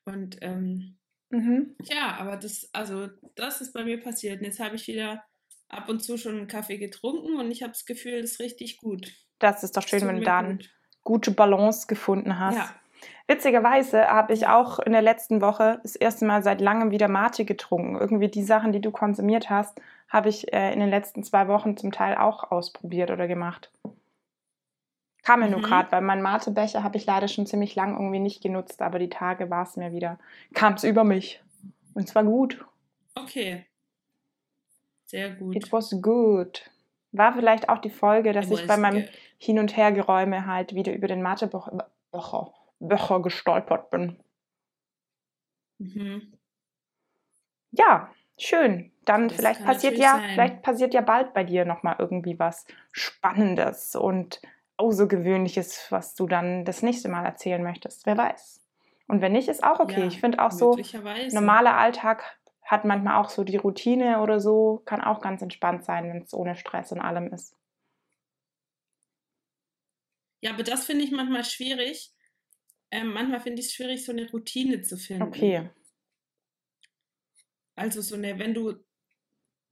Und 0.05 0.38
ähm, 0.41 0.98
mhm. 1.29 1.75
ja, 1.84 2.15
aber 2.17 2.38
das, 2.38 2.69
also 2.74 3.10
das 3.36 3.62
ist 3.62 3.74
bei 3.74 3.84
mir 3.84 4.00
passiert. 4.00 4.39
Und 4.39 4.45
jetzt 4.45 4.60
habe 4.60 4.75
ich 4.75 4.88
wieder 4.88 5.24
ab 5.67 5.89
und 5.89 6.03
zu 6.03 6.17
schon 6.17 6.38
einen 6.38 6.48
Kaffee 6.48 6.77
getrunken 6.77 7.38
und 7.38 7.51
ich 7.51 7.63
habe 7.63 7.74
das 7.74 7.86
Gefühl, 7.86 8.22
das 8.22 8.34
ist 8.34 8.39
richtig 8.39 8.77
gut. 8.77 9.12
Das 9.39 9.63
ist 9.63 9.75
doch 9.75 9.84
schön, 9.84 10.08
wenn 10.08 10.18
du 10.18 10.24
dann 10.24 10.58
gut. 10.58 10.70
gute 11.04 11.32
Balance 11.32 11.88
gefunden 11.88 12.39
hast. 12.39 12.58
Ja. 12.58 12.70
Witzigerweise 13.27 14.08
habe 14.08 14.34
ich 14.34 14.48
auch 14.48 14.77
in 14.80 14.92
der 14.92 15.01
letzten 15.01 15.42
Woche 15.42 15.80
das 15.82 15.96
erste 15.96 16.25
Mal 16.25 16.44
seit 16.44 16.62
langem 16.62 16.92
wieder 16.92 17.08
Mate 17.08 17.44
getrunken. 17.44 17.96
Irgendwie 17.96 18.27
die 18.27 18.44
Sachen, 18.44 18.72
die 18.72 18.82
du 18.82 18.92
konsumiert 18.92 19.50
hast, 19.50 19.82
habe 20.10 20.30
ich 20.30 20.54
äh, 20.54 20.72
in 20.74 20.80
den 20.80 20.89
letzten 20.89 21.24
zwei 21.24 21.48
Wochen 21.48 21.75
zum 21.75 21.92
Teil 21.92 22.15
auch 22.18 22.51
ausprobiert 22.51 23.10
oder 23.10 23.27
gemacht. 23.27 23.72
Kam 25.24 25.39
mir 25.39 25.48
mhm. 25.48 25.54
nur 25.54 25.62
gerade, 25.63 25.92
weil 25.92 26.01
mein 26.01 26.22
Matebecher 26.22 26.84
habe 26.84 26.98
ich 26.98 27.08
leider 27.08 27.27
schon 27.27 27.48
ziemlich 27.48 27.74
lang 27.74 27.96
irgendwie 27.96 28.20
nicht 28.20 28.44
genutzt, 28.44 28.84
aber 28.84 29.00
die 29.00 29.10
Tage 29.10 29.50
war 29.50 29.63
es 29.63 29.75
mir 29.75 29.92
wieder, 29.92 30.20
kam 30.54 30.74
es 30.74 30.84
über 30.84 31.04
mich. 31.04 31.42
Und 31.96 32.08
zwar 32.08 32.24
gut. 32.24 32.63
Okay. 33.15 33.65
Sehr 35.06 35.32
gut. 35.32 35.56
It 35.56 35.72
was 35.72 35.96
good. 36.00 36.70
War 37.17 37.34
vielleicht 37.34 37.69
auch 37.69 37.79
die 37.79 37.89
Folge, 37.89 38.34
dass 38.34 38.51
ich 38.51 38.65
bei 38.67 38.77
meinem 38.77 39.05
Hin- 39.38 39.60
und 39.60 39.75
Hergeräume 39.75 40.45
halt 40.45 40.75
wieder 40.75 40.93
über 40.93 41.07
den 41.07 41.22
Matebecher 41.22 41.81
Becher 42.79 43.22
gestolpert 43.22 43.89
bin. 43.89 44.17
Mhm. 45.77 46.34
Ja, 47.72 48.10
schön. 48.38 48.91
Dann 49.05 49.27
das 49.27 49.38
vielleicht 49.38 49.63
passiert 49.63 49.98
ja, 49.98 50.17
sein. 50.17 50.29
vielleicht 50.34 50.62
passiert 50.62 50.93
ja 50.93 51.01
bald 51.01 51.34
bei 51.34 51.43
dir 51.43 51.65
nochmal 51.65 51.95
irgendwie 52.00 52.39
was 52.39 52.65
Spannendes 52.91 53.95
und 53.95 54.41
Außergewöhnliches, 54.77 55.88
was 55.89 56.15
du 56.15 56.27
dann 56.27 56.65
das 56.65 56.81
nächste 56.81 57.07
Mal 57.07 57.25
erzählen 57.25 57.63
möchtest. 57.63 58.05
Wer 58.05 58.17
weiß. 58.17 58.62
Und 59.07 59.22
wenn 59.22 59.31
nicht, 59.34 59.48
ist 59.48 59.63
auch 59.63 59.79
okay. 59.79 60.01
Ja, 60.01 60.07
ich 60.07 60.19
finde 60.19 60.43
auch 60.43 60.51
so, 60.51 60.77
normaler 61.31 61.77
Alltag 61.77 62.38
hat 62.65 62.84
manchmal 62.84 63.22
auch 63.22 63.29
so 63.29 63.43
die 63.43 63.57
Routine 63.57 64.22
oder 64.22 64.39
so, 64.39 64.81
kann 64.86 65.01
auch 65.01 65.22
ganz 65.22 65.41
entspannt 65.41 65.86
sein, 65.86 66.10
wenn 66.10 66.24
es 66.24 66.34
ohne 66.34 66.55
Stress 66.55 66.91
und 66.91 67.00
allem 67.00 67.31
ist. 67.31 67.55
Ja, 70.41 70.51
aber 70.51 70.63
das 70.63 70.86
finde 70.86 71.05
ich 71.05 71.12
manchmal 71.12 71.45
schwierig, 71.45 72.12
ähm, 72.91 73.13
manchmal 73.13 73.39
finde 73.39 73.62
ich 73.62 73.67
es 73.67 73.74
schwierig, 73.74 74.03
so 74.03 74.12
eine 74.12 74.29
Routine 74.29 74.81
zu 74.81 74.98
finden. 74.98 75.24
Okay. 75.24 75.69
Also 77.75 78.01
so 78.01 78.15
eine, 78.15 78.39
wenn 78.39 78.53
du 78.53 78.75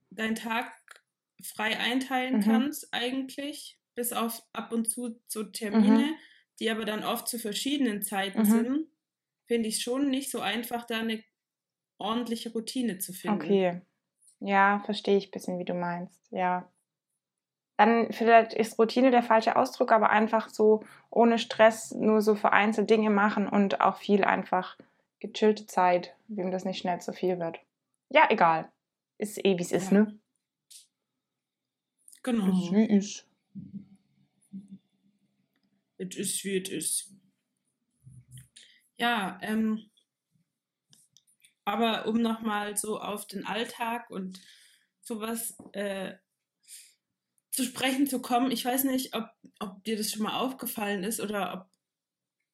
deinen 0.09 0.35
Tag 0.35 0.73
frei 1.41 1.77
einteilen 1.77 2.37
mhm. 2.37 2.41
kannst, 2.41 2.93
eigentlich, 2.93 3.79
bis 3.95 4.13
auf 4.13 4.43
ab 4.53 4.71
und 4.71 4.89
zu 4.89 5.19
so 5.27 5.43
Termine, 5.43 6.07
mhm. 6.07 6.15
die 6.59 6.69
aber 6.69 6.85
dann 6.85 7.03
oft 7.03 7.27
zu 7.27 7.39
verschiedenen 7.39 8.01
Zeiten 8.01 8.39
mhm. 8.39 8.45
sind, 8.45 8.87
finde 9.47 9.69
ich 9.69 9.81
schon 9.81 10.09
nicht 10.09 10.31
so 10.31 10.39
einfach, 10.41 10.85
da 10.85 10.99
eine 10.99 11.23
ordentliche 11.97 12.51
Routine 12.51 12.97
zu 12.97 13.13
finden. 13.13 13.41
Okay. 13.41 13.81
Ja, 14.39 14.81
verstehe 14.85 15.17
ich 15.17 15.27
ein 15.27 15.31
bisschen, 15.31 15.59
wie 15.59 15.65
du 15.65 15.73
meinst. 15.73 16.19
Ja 16.31 16.69
dann 17.77 18.11
vielleicht 18.11 18.53
ist 18.53 18.77
Routine 18.77 19.11
der 19.11 19.23
falsche 19.23 19.55
Ausdruck, 19.55 19.91
aber 19.91 20.09
einfach 20.09 20.49
so 20.49 20.83
ohne 21.09 21.39
Stress 21.39 21.91
nur 21.91 22.21
so 22.21 22.35
vereinzelt 22.35 22.89
Dinge 22.89 23.09
machen 23.09 23.47
und 23.47 23.81
auch 23.81 23.97
viel 23.97 24.23
einfach 24.23 24.77
gechillte 25.19 25.65
Zeit, 25.65 26.15
wem 26.27 26.51
das 26.51 26.65
nicht 26.65 26.79
schnell 26.79 27.01
zu 27.01 27.13
viel 27.13 27.39
wird. 27.39 27.59
Ja, 28.09 28.27
egal. 28.29 28.71
Ist 29.17 29.43
eh, 29.43 29.57
wie 29.57 29.61
es 29.61 29.71
ist, 29.71 29.91
ja. 29.91 29.99
ne? 29.99 30.19
Genau. 32.21 32.47
Ist 32.47 32.71
wie 32.71 32.85
ist. 32.85 33.27
Es 35.97 36.15
ist, 36.15 36.43
wie 36.43 36.57
es 36.57 36.69
ist. 36.69 37.15
Ja, 38.97 39.39
ähm, 39.41 39.89
aber 41.65 42.07
um 42.07 42.21
nochmal 42.21 42.77
so 42.77 42.99
auf 42.99 43.25
den 43.27 43.45
Alltag 43.45 44.09
und 44.09 44.39
sowas 45.01 45.57
äh, 45.73 46.13
zu 47.51 47.63
sprechen 47.63 48.07
zu 48.07 48.21
kommen. 48.21 48.51
Ich 48.51 48.65
weiß 48.65 48.83
nicht, 48.85 49.15
ob, 49.15 49.29
ob 49.59 49.83
dir 49.83 49.95
das 49.95 50.11
schon 50.11 50.23
mal 50.23 50.39
aufgefallen 50.39 51.03
ist 51.03 51.19
oder 51.19 51.53
ob. 51.53 51.69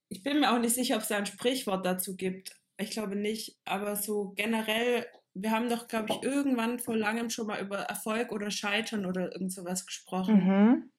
Ich 0.10 0.24
bin 0.24 0.40
mir 0.40 0.52
auch 0.52 0.60
nicht 0.60 0.74
sicher, 0.74 0.96
ob 0.96 1.04
es 1.04 1.08
da 1.08 1.18
ein 1.18 1.26
Sprichwort 1.26 1.86
dazu 1.86 2.16
gibt. 2.16 2.52
Ich 2.78 2.92
glaube 2.92 3.16
nicht. 3.16 3.58
Aber 3.64 3.96
so 3.96 4.34
generell, 4.36 5.06
wir 5.34 5.52
haben 5.52 5.70
doch, 5.70 5.88
glaube 5.88 6.08
ich, 6.10 6.24
irgendwann 6.24 6.80
vor 6.80 6.98
langem 6.98 7.30
schon 7.30 7.48
mal 7.48 7.62
über 7.62 7.78
Erfolg 7.78 8.32
oder 8.32 8.52
Scheitern 8.52 9.06
oder 9.06 9.32
irgend 9.32 9.54
sowas 9.54 9.86
gesprochen. 9.86 10.36
Mhm. 10.36 10.92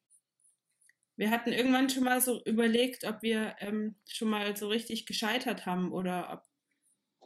Wir 1.16 1.30
hatten 1.30 1.52
irgendwann 1.52 1.90
schon 1.90 2.04
mal 2.04 2.20
so 2.22 2.42
überlegt, 2.44 3.04
ob 3.04 3.20
wir 3.20 3.56
ähm, 3.58 3.96
schon 4.08 4.30
mal 4.30 4.56
so 4.56 4.68
richtig 4.68 5.04
gescheitert 5.04 5.66
haben 5.66 5.92
oder 5.92 6.32
ob, 6.32 6.49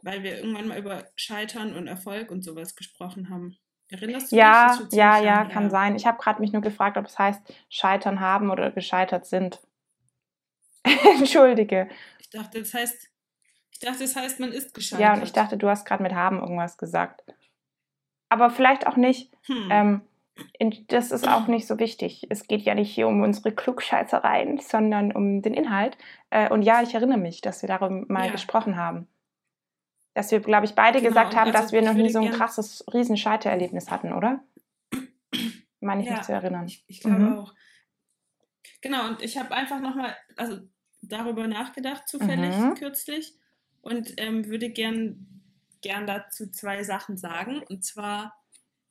weil 0.04 0.22
wir 0.22 0.36
irgendwann 0.36 0.68
mal 0.68 0.78
über 0.78 1.08
Scheitern 1.16 1.74
und 1.74 1.88
Erfolg 1.88 2.30
und 2.30 2.42
sowas 2.42 2.76
gesprochen 2.76 3.30
haben. 3.30 3.56
Erinnerst 3.88 4.32
du 4.32 4.36
ja, 4.36 4.76
dich? 4.76 4.92
Ja, 4.92 5.18
ja, 5.18 5.24
ja, 5.24 5.44
kann 5.46 5.70
sein. 5.70 5.96
Ich 5.96 6.06
habe 6.06 6.18
gerade 6.18 6.40
mich 6.40 6.52
nur 6.52 6.62
gefragt, 6.62 6.98
ob 6.98 7.06
es 7.06 7.18
heißt, 7.18 7.40
scheitern 7.70 8.20
haben 8.20 8.50
oder 8.50 8.70
gescheitert 8.70 9.26
sind. 9.26 9.60
Entschuldige. 11.18 11.88
Ich 12.18 12.28
dachte, 12.28 12.60
das 12.60 12.74
heißt, 12.74 13.10
ich 13.70 13.78
dachte, 13.78 14.00
das 14.00 14.14
heißt, 14.14 14.40
man 14.40 14.52
ist 14.52 14.74
gescheitert. 14.74 15.00
Ja, 15.00 15.14
und 15.14 15.22
ich 15.22 15.32
dachte, 15.32 15.56
du 15.56 15.68
hast 15.68 15.86
gerade 15.86 16.02
mit 16.02 16.12
haben 16.12 16.38
irgendwas 16.38 16.76
gesagt. 16.76 17.24
Aber 18.28 18.50
vielleicht 18.50 18.86
auch 18.86 18.96
nicht. 18.96 19.32
Hm. 19.46 19.68
Ähm, 19.70 20.00
das 20.88 21.12
ist 21.12 21.28
auch 21.28 21.46
nicht 21.46 21.66
so 21.66 21.78
wichtig. 21.78 22.26
Es 22.28 22.46
geht 22.46 22.62
ja 22.62 22.74
nicht 22.74 22.92
hier 22.92 23.06
um 23.06 23.22
unsere 23.22 23.52
Klugscheißereien, 23.52 24.58
sondern 24.58 25.12
um 25.12 25.40
den 25.40 25.54
Inhalt. 25.54 25.96
Äh, 26.30 26.50
und 26.50 26.62
ja, 26.62 26.82
ich 26.82 26.94
erinnere 26.94 27.18
mich, 27.18 27.40
dass 27.40 27.62
wir 27.62 27.68
darüber 27.68 28.04
mal 28.08 28.26
Ja. 28.26 28.32
gesprochen 28.32 28.76
haben. 28.76 29.08
Dass 30.14 30.30
wir, 30.30 30.40
glaube 30.40 30.64
ich, 30.66 30.74
beide 30.74 30.98
Genau, 30.98 31.10
gesagt 31.10 31.36
haben, 31.36 31.50
also 31.50 31.60
dass 31.60 31.72
wir 31.72 31.82
noch 31.82 31.94
nie 31.94 32.10
so 32.10 32.20
ein 32.20 32.30
krasses 32.30 32.84
Riesenscheitererlebnis 32.92 33.90
hatten, 33.90 34.12
oder? 34.12 34.44
Meine 35.80 36.02
ich 36.02 36.08
Ja, 36.08 36.16
mich 36.16 36.22
zu 36.22 36.32
erinnern. 36.32 36.66
Ich, 36.66 36.84
ich 36.86 37.00
glaube 37.00 37.20
Mhm. 37.20 37.38
auch. 37.38 37.54
Genau, 38.80 39.08
und 39.08 39.22
ich 39.22 39.36
habe 39.36 39.52
einfach 39.54 39.80
nochmal 39.80 40.16
also 40.36 40.60
darüber 41.02 41.46
nachgedacht, 41.46 42.08
zufällig 42.08 42.56
Mhm. 42.56 42.74
kürzlich, 42.74 43.34
und 43.82 44.14
ähm, 44.16 44.46
würde 44.46 44.70
gern, 44.70 45.26
gern 45.82 46.06
dazu 46.06 46.50
zwei 46.50 46.82
Sachen 46.84 47.18
sagen. 47.18 47.62
Und 47.68 47.84
zwar 47.84 48.34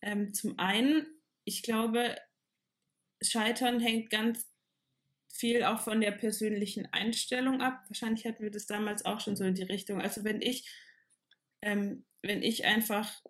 ähm, 0.01 0.34
zum 0.36 0.60
einen, 0.60 1.08
ich 1.46 1.63
glaube, 1.63 2.15
Scheitern 3.22 3.80
hängt 3.80 4.12
ganz 4.12 4.48
viel 5.34 5.63
auch 5.63 5.80
von 5.80 6.00
der 6.00 6.12
persönlichen 6.12 6.86
Einstellung 6.94 7.62
ab. 7.62 7.84
Wahrscheinlich 7.88 8.25
hatten 8.25 8.44
wir 8.44 8.51
das 8.51 8.68
damals 8.68 9.03
auch 9.03 9.20
schon 9.20 9.36
so 9.36 9.44
in 9.46 9.56
die 9.56 9.63
Richtung. 9.63 10.00
Also 10.00 10.24
wenn 10.24 10.44
ich, 10.44 10.70
ähm, 11.63 12.05
wenn 12.22 12.43
ich 12.43 12.65
einfach, 12.65 13.22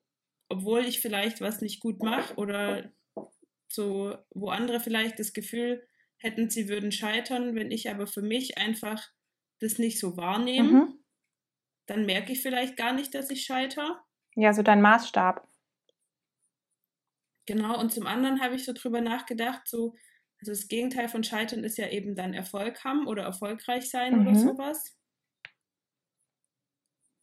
obwohl 0.49 0.85
ich 0.85 1.01
vielleicht 1.01 1.41
was 1.41 1.61
nicht 1.61 1.79
gut 1.81 2.03
mache 2.03 2.35
oder 2.35 2.91
so, 3.69 4.17
wo 4.31 4.49
andere 4.49 4.79
vielleicht 4.79 5.19
das 5.19 5.33
Gefühl 5.33 5.87
hätten, 6.17 6.49
sie 6.49 6.69
würden 6.69 6.91
scheitern, 6.91 7.55
wenn 7.55 7.71
ich 7.71 7.89
aber 7.89 8.07
für 8.07 8.21
mich 8.21 8.57
einfach 8.57 9.09
das 9.59 9.79
nicht 9.79 9.99
so 9.99 10.17
wahrnehme, 10.17 10.81
Mhm. 10.81 11.03
dann 11.85 12.05
merke 12.05 12.33
ich 12.33 12.41
vielleicht 12.41 12.75
gar 12.75 12.91
nicht, 12.93 13.13
dass 13.15 13.29
ich 13.29 13.45
scheitere. 13.45 14.01
Ja, 14.35 14.53
so 14.53 14.61
dein 14.61 14.79
Maßstab. 14.81 15.47
Genau, 17.45 17.79
und 17.79 17.91
zum 17.91 18.07
anderen 18.07 18.41
habe 18.41 18.55
ich 18.55 18.65
so 18.65 18.73
drüber 18.73 19.01
nachgedacht, 19.01 19.67
so, 19.67 19.95
also 20.39 20.51
das 20.51 20.67
Gegenteil 20.67 21.09
von 21.09 21.23
Scheitern 21.23 21.63
ist 21.63 21.77
ja 21.77 21.89
eben 21.89 22.15
dann 22.15 22.33
Erfolg 22.33 22.83
haben 22.83 23.07
oder 23.07 23.23
erfolgreich 23.23 23.89
sein 23.89 24.17
oder 24.17 24.33
Mhm. 24.33 24.35
sowas. 24.35 24.97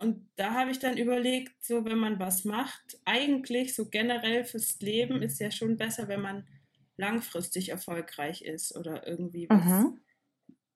Und 0.00 0.30
da 0.36 0.54
habe 0.54 0.70
ich 0.72 0.78
dann 0.80 0.98
überlegt, 0.98 1.64
so 1.64 1.84
wenn 1.84 1.98
man 1.98 2.18
was 2.18 2.44
macht, 2.44 3.00
eigentlich 3.04 3.74
so 3.74 3.88
generell 3.90 4.44
fürs 4.44 4.80
Leben 4.80 5.22
ist 5.22 5.40
ja 5.40 5.50
schon 5.52 5.76
besser, 5.76 6.08
wenn 6.08 6.22
man 6.22 6.48
langfristig 6.96 7.70
erfolgreich 7.70 8.42
ist 8.42 8.76
oder 8.76 9.06
irgendwie 9.06 9.50
was 9.52 9.60
Mhm. 9.60 10.00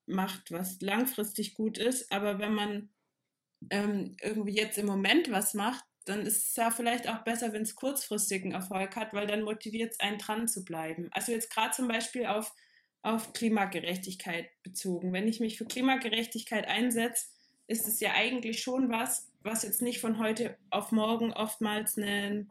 macht, 0.07 0.52
was 0.52 0.81
langfristig 0.81 1.54
gut 1.54 1.78
ist. 1.78 2.12
Aber 2.12 2.38
wenn 2.38 2.54
man 2.54 2.90
ähm, 3.71 4.16
irgendwie 4.23 4.57
jetzt 4.57 4.78
im 4.78 4.87
Moment 4.87 5.31
was 5.31 5.54
macht, 5.54 5.85
dann 6.07 6.26
ist 6.26 6.49
es 6.50 6.57
ja 6.57 6.71
vielleicht 6.71 7.09
auch 7.09 7.25
besser, 7.25 7.52
wenn 7.52 7.62
es 7.62 7.76
kurzfristigen 7.76 8.52
Erfolg 8.52 8.97
hat, 8.97 9.14
weil 9.14 9.26
dann 9.26 9.43
motiviert 9.43 9.93
es 9.93 10.00
einen 10.00 10.19
dran 10.19 10.49
zu 10.49 10.64
bleiben. 10.64 11.09
Also 11.12 11.33
jetzt 11.33 11.50
gerade 11.52 11.73
zum 11.73 11.88
Beispiel 11.88 12.26
auf, 12.26 12.54
auf 13.02 13.33
Klimagerechtigkeit 13.35 14.50
bezogen. 14.62 15.12
Wenn 15.12 15.28
ich 15.28 15.40
mich 15.40 15.59
für 15.59 15.66
Klimagerechtigkeit 15.66 16.66
einsetze, 16.69 17.26
ist 17.66 17.88
es 17.88 18.00
ja 18.00 18.12
eigentlich 18.14 18.62
schon 18.62 18.90
was, 18.90 19.30
was 19.42 19.62
jetzt 19.62 19.83
nicht 19.83 20.00
von 20.00 20.18
heute 20.18 20.56
auf 20.71 20.92
morgen 20.92 21.33
oftmals 21.33 21.97
einen, 21.99 22.50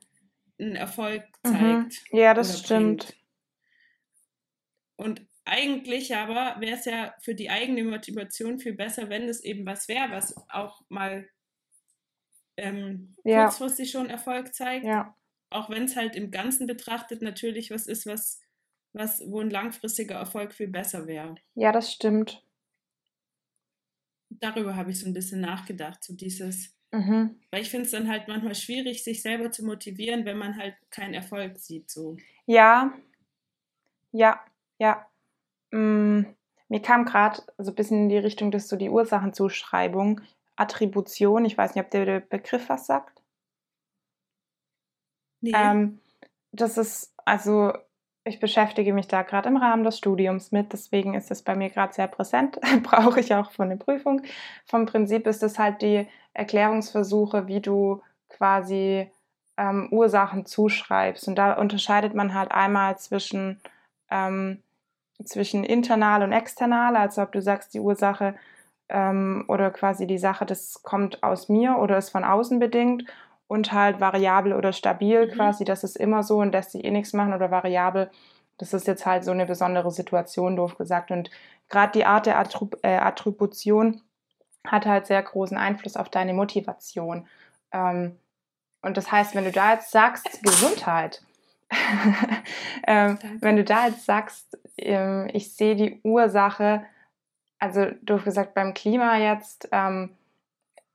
einen 0.60 0.75
Erfolg 0.75 1.24
Mhm. 1.46 1.51
zeigt. 1.51 2.03
Ja, 2.12 2.34
das 2.34 2.60
stimmt. 2.60 3.05
bringt. 3.05 3.17
Und 4.96 5.25
eigentlich 5.46 6.15
aber 6.15 6.60
wäre 6.62 6.77
es 6.77 6.86
ja 6.86 7.13
für 7.20 7.36
die 7.36 7.50
eigene 7.50 7.84
Motivation 7.84 8.60
viel 8.60 8.74
besser, 8.74 9.10
wenn 9.10 9.27
es 9.27 9.43
eben 9.43 9.65
was 9.65 9.88
wäre, 9.88 10.12
was 10.12 10.36
auch 10.50 10.82
mal 10.89 11.27
ähm, 12.58 13.15
Ja. 13.24 13.46
kurzfristig 13.46 13.91
schon 13.91 14.10
Erfolg 14.10 14.53
zeigt. 14.53 14.86
Ja. 14.86 15.15
Auch 15.50 15.70
wenn 15.70 15.84
es 15.86 15.96
halt 15.96 16.15
im 16.15 16.32
Ganzen 16.32 16.67
betrachtet 16.67 17.22
natürlich 17.22 17.72
was 17.72 17.88
ist, 17.88 18.05
was, 18.05 18.39
was, 18.93 19.22
wo 19.27 19.41
ein 19.41 19.50
langfristiger 19.50 20.16
Erfolg 20.16 20.53
viel 20.53 20.68
besser 20.68 21.07
wäre. 21.07 21.35
ja, 21.55 21.72
das 21.72 21.92
stimmt. 21.92 22.44
Darüber 24.39 24.75
habe 24.75 24.91
ich 24.91 25.00
so 25.00 25.05
ein 25.07 25.13
bisschen 25.13 25.41
nachgedacht, 25.41 26.03
so 26.03 26.13
dieses, 26.15 26.75
Mhm. 26.91 27.39
weil 27.51 27.61
ich 27.61 27.69
finde 27.69 27.85
es 27.85 27.91
dann 27.91 28.07
halt 28.07 28.27
manchmal 28.27 28.55
schwierig, 28.55 29.03
sich 29.03 29.22
selber 29.22 29.51
zu 29.51 29.65
motivieren, 29.65 30.25
wenn 30.25 30.37
man 30.37 30.57
halt 30.57 30.75
keinen 30.91 31.13
Erfolg 31.15 31.57
sieht. 31.57 31.89
So. 31.89 32.17
Ja, 32.46 32.93
ja, 34.11 34.39
ja. 34.79 35.07
Mm, 35.72 36.22
mir 36.69 36.81
kam 36.81 37.05
gerade 37.05 37.41
so 37.57 37.72
ein 37.72 37.75
bisschen 37.75 38.03
in 38.03 38.09
die 38.09 38.17
Richtung, 38.17 38.51
dass 38.51 38.69
so 38.69 38.75
die 38.75 38.89
Ursachenzuschreibung, 38.89 40.22
Attribution, 40.55 41.46
ich 41.46 41.57
weiß 41.57 41.74
nicht, 41.75 41.83
ob 41.83 41.91
der 41.91 42.05
der 42.05 42.19
Begriff 42.19 42.69
was 42.69 42.85
sagt. 42.85 43.22
Nee. 45.41 45.51
Ähm, 45.55 46.00
das 46.51 46.77
ist, 46.77 47.13
also 47.25 47.74
ich 48.25 48.40
beschäftige 48.40 48.94
mich 48.94 49.07
da 49.07 49.22
gerade 49.24 49.50
im 49.50 49.57
Rahmen 49.57 49.83
des 49.83 49.98
Studiums 49.98 50.51
mit, 50.51 50.72
deswegen 50.72 51.14
ist 51.14 51.29
es 51.29 51.42
bei 51.42 51.55
mir 51.55 51.70
gerade 51.70 51.94
sehr 51.94 52.07
präsent, 52.07 52.59
brauche 52.83 53.20
ich 53.20 53.33
auch 53.33 53.51
für 53.51 53.64
eine 53.64 53.77
Prüfung. 53.77 54.22
Vom 54.66 54.86
Prinzip 54.86 55.27
ist 55.27 55.44
es 55.44 55.59
halt 55.59 55.81
die 55.81 56.07
Erklärungsversuche, 56.33 57.48
wie 57.48 57.59
du 57.59 58.01
quasi 58.29 59.12
ähm, 59.57 59.90
Ursachen 59.92 60.46
zuschreibst. 60.46 61.27
Und 61.27 61.36
da 61.36 61.53
unterscheidet 61.53 62.16
man 62.16 62.33
halt 62.33 62.51
einmal 62.51 62.98
zwischen, 62.98 63.59
ähm, 64.09 64.64
zwischen 65.24 65.64
internal 65.64 66.24
und 66.24 66.31
external, 66.31 66.96
also 66.96 67.22
ob 67.22 67.33
du 67.33 67.42
sagst, 67.42 67.74
die 67.74 67.79
Ursache 67.79 68.36
ähm, 68.90 69.46
oder 69.48 69.70
quasi 69.70 70.07
die 70.07 70.18
Sache, 70.18 70.46
das 70.46 70.81
kommt 70.81 71.24
aus 71.24 71.50
mir 71.50 71.77
oder 71.77 71.98
ist 71.98 72.09
von 72.09 72.24
außen 72.24 72.59
bedingt 72.59 73.05
und 73.53 73.72
halt 73.72 74.00
variabel 74.00 74.53
oder 74.53 74.74
stabil 74.74 75.27
Mhm. 75.27 75.31
quasi, 75.31 75.63
das 75.63 75.83
ist 75.83 75.96
immer 75.96 76.24
so 76.24 76.39
und 76.39 76.53
lässt 76.53 76.72
sich 76.72 76.83
eh 76.83 76.89
nichts 76.89 77.13
machen 77.13 77.33
oder 77.33 77.51
variabel, 77.51 78.09
das 78.57 78.74
ist 78.74 78.87
jetzt 78.87 79.05
halt 79.05 79.24
so 79.24 79.29
eine 79.29 79.46
besondere 79.46 79.92
Situation, 79.92 80.55
doof 80.55 80.75
gesagt. 80.75 81.11
Und 81.11 81.29
gerade 81.70 81.92
die 81.92 82.05
Art 82.05 82.25
der 82.25 82.39
Attrib 82.39 82.77
äh, 82.81 82.98
Attribution 82.98 84.01
hat 84.66 84.87
halt 84.87 85.05
sehr 85.05 85.22
großen 85.22 85.55
Einfluss 85.55 85.98
auf 85.98 86.09
deine 86.09 86.33
Motivation. 86.33 87.27
Ähm, 87.72 88.18
und 88.81 88.98
das 88.98 89.11
heißt, 89.11 89.35
wenn 89.35 89.44
du 89.44 89.51
da 89.51 89.74
jetzt 89.74 89.92
sagst, 89.92 90.27
Gesundheit, 90.44 91.22
ähm, 92.87 93.20
wenn 93.39 93.55
du 93.55 93.63
da 93.63 93.85
jetzt 93.87 94.05
sagst, 94.05 94.57
ähm, 94.77 95.29
ich 95.31 95.53
sehe 95.53 95.75
die 95.75 96.01
Ursache, 96.03 96.85
also 97.59 97.85
doof 98.01 98.24
gesagt 98.24 98.55
beim 98.55 98.74
Klima 98.74 99.18
jetzt, 99.18 99.70
ähm, 99.72 100.09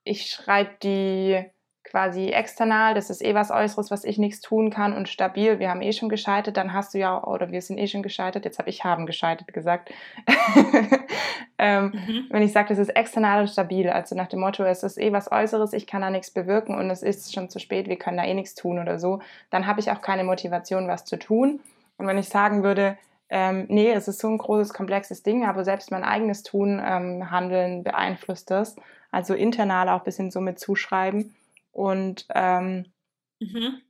ich 0.03 0.31
schreibe 0.31 0.71
die 0.83 1.45
quasi 1.91 2.29
external, 2.31 2.95
das 2.95 3.11
ist 3.11 3.25
eh 3.25 3.35
was 3.35 3.51
Äußeres, 3.51 3.91
was 3.91 4.05
ich 4.05 4.19
nichts 4.19 4.41
tun 4.41 4.71
kann 4.71 4.93
und 4.93 5.09
stabil, 5.09 5.59
wir 5.59 5.71
haben 5.71 5.81
eh 5.83 5.93
schon 5.93 6.09
gescheitert, 6.09 6.57
dann 6.57 6.73
hast 6.73 6.95
du 6.95 6.99
ja, 6.99 7.23
oder 7.25 7.51
wir 7.51 7.63
sind 7.63 7.79
eh 7.79 7.87
schon 7.87 8.03
gescheitert, 8.03 8.45
jetzt 8.45 8.59
habe 8.59 8.69
ich 8.69 8.85
haben 8.85 9.07
gescheitert 9.07 9.53
gesagt. 9.53 9.91
ähm, 11.59 11.93
Mhm. 11.95 12.27
wenn 12.31 12.43
ich 12.43 12.53
sage, 12.53 12.69
das 12.69 12.79
ist 12.79 12.91
external 12.91 13.41
und 13.41 13.49
stabil, 13.49 13.89
also 13.89 14.15
nach 14.15 14.29
dem 14.29 14.41
Motto, 14.41 14.65
es 14.65 14.83
ist 14.83 14.99
eh 14.99 15.13
was 15.13 15.33
Äußeres, 15.33 15.73
ich 15.73 15.87
kann 15.87 16.03
da 16.03 16.11
nichts 16.11 16.31
bewirken 16.31 16.77
und 16.77 16.91
es 16.91 17.03
ist 17.03 17.33
schon 17.35 17.49
zu 17.49 17.59
spät, 17.59 17.89
wir 17.89 17.97
können 17.97 18.19
da 18.19 18.25
eh 18.25 18.35
nichts 18.35 18.55
tun 18.55 18.79
oder 18.79 18.99
so, 18.99 19.21
dann 19.51 19.67
habe 19.67 19.81
ich 19.81 19.91
auch 19.91 20.01
keine 20.01 20.25
Motivation, 20.25 20.89
was 20.89 21.05
zu 21.05 21.19
tun. 21.19 21.61
Und 21.97 22.07
wenn 22.07 22.19
ich 22.19 22.29
sagen 22.29 22.63
würde, 22.63 22.97
ähm, 23.31 23.67
nee, 23.69 23.91
es 23.91 24.09
ist 24.09 24.21
so 24.21 24.29
ein 24.29 24.39
großes, 24.39 24.73
komplexes 24.73 25.23
Ding, 25.23 25.45
aber 25.45 25.65
selbst 25.65 25.91
mein 25.91 26.05
eigenes 26.05 26.43
Tun, 26.43 26.81
ähm, 26.85 27.31
Handeln 27.31 27.83
beeinflusst 27.83 28.51
das, 28.51 28.77
also 29.11 29.35
internal 29.35 29.89
auch 29.89 30.01
ein 30.01 30.05
bisschen 30.05 30.31
so 30.31 30.41
mit 30.41 30.59
zuschreiben 30.59 31.35
und 31.79 32.27
ähm, 32.35 32.93
Mhm. 33.41 33.83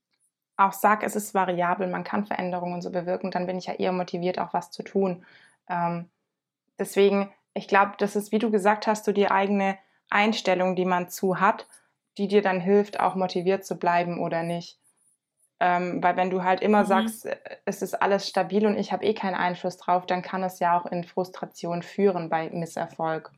auch 0.58 0.72
sag, 0.72 1.02
es 1.02 1.16
ist 1.16 1.34
variabel, 1.34 1.86
man 1.88 2.04
kann 2.04 2.26
Veränderungen 2.26 2.82
so 2.82 2.90
bewirken, 2.90 3.30
dann 3.30 3.46
bin 3.46 3.58
ich 3.58 3.66
ja 3.66 3.74
eher 3.74 3.92
motiviert, 3.92 4.38
auch 4.38 4.52
was 4.52 4.70
zu 4.70 4.82
tun. 4.82 5.24
Ähm, 5.68 6.10
deswegen, 6.78 7.32
ich 7.54 7.68
glaube, 7.68 7.92
das 7.98 8.16
ist, 8.16 8.32
wie 8.32 8.38
du 8.38 8.50
gesagt 8.50 8.86
hast, 8.86 9.04
so 9.06 9.12
die 9.12 9.30
eigene 9.30 9.78
Einstellung, 10.10 10.76
die 10.76 10.84
man 10.84 11.08
zu 11.08 11.40
hat, 11.40 11.66
die 12.18 12.28
dir 12.28 12.42
dann 12.42 12.60
hilft, 12.60 13.00
auch 13.00 13.14
motiviert 13.14 13.64
zu 13.64 13.78
bleiben 13.78 14.20
oder 14.20 14.42
nicht. 14.42 14.78
Ähm, 15.60 16.02
weil 16.02 16.16
wenn 16.16 16.30
du 16.30 16.44
halt 16.44 16.60
immer 16.60 16.84
Mhm. 16.84 16.86
sagst, 16.86 17.26
äh, 17.26 17.36
es 17.64 17.82
ist 17.82 17.94
alles 17.94 18.28
stabil 18.28 18.66
und 18.66 18.76
ich 18.78 18.92
habe 18.92 19.04
eh 19.06 19.14
keinen 19.14 19.34
Einfluss 19.36 19.78
drauf, 19.78 20.06
dann 20.06 20.22
kann 20.22 20.42
es 20.44 20.60
ja 20.60 20.78
auch 20.78 20.86
in 20.86 21.04
Frustration 21.04 21.82
führen 21.82 22.28
bei 22.28 22.50
Misserfolg. 22.50 23.32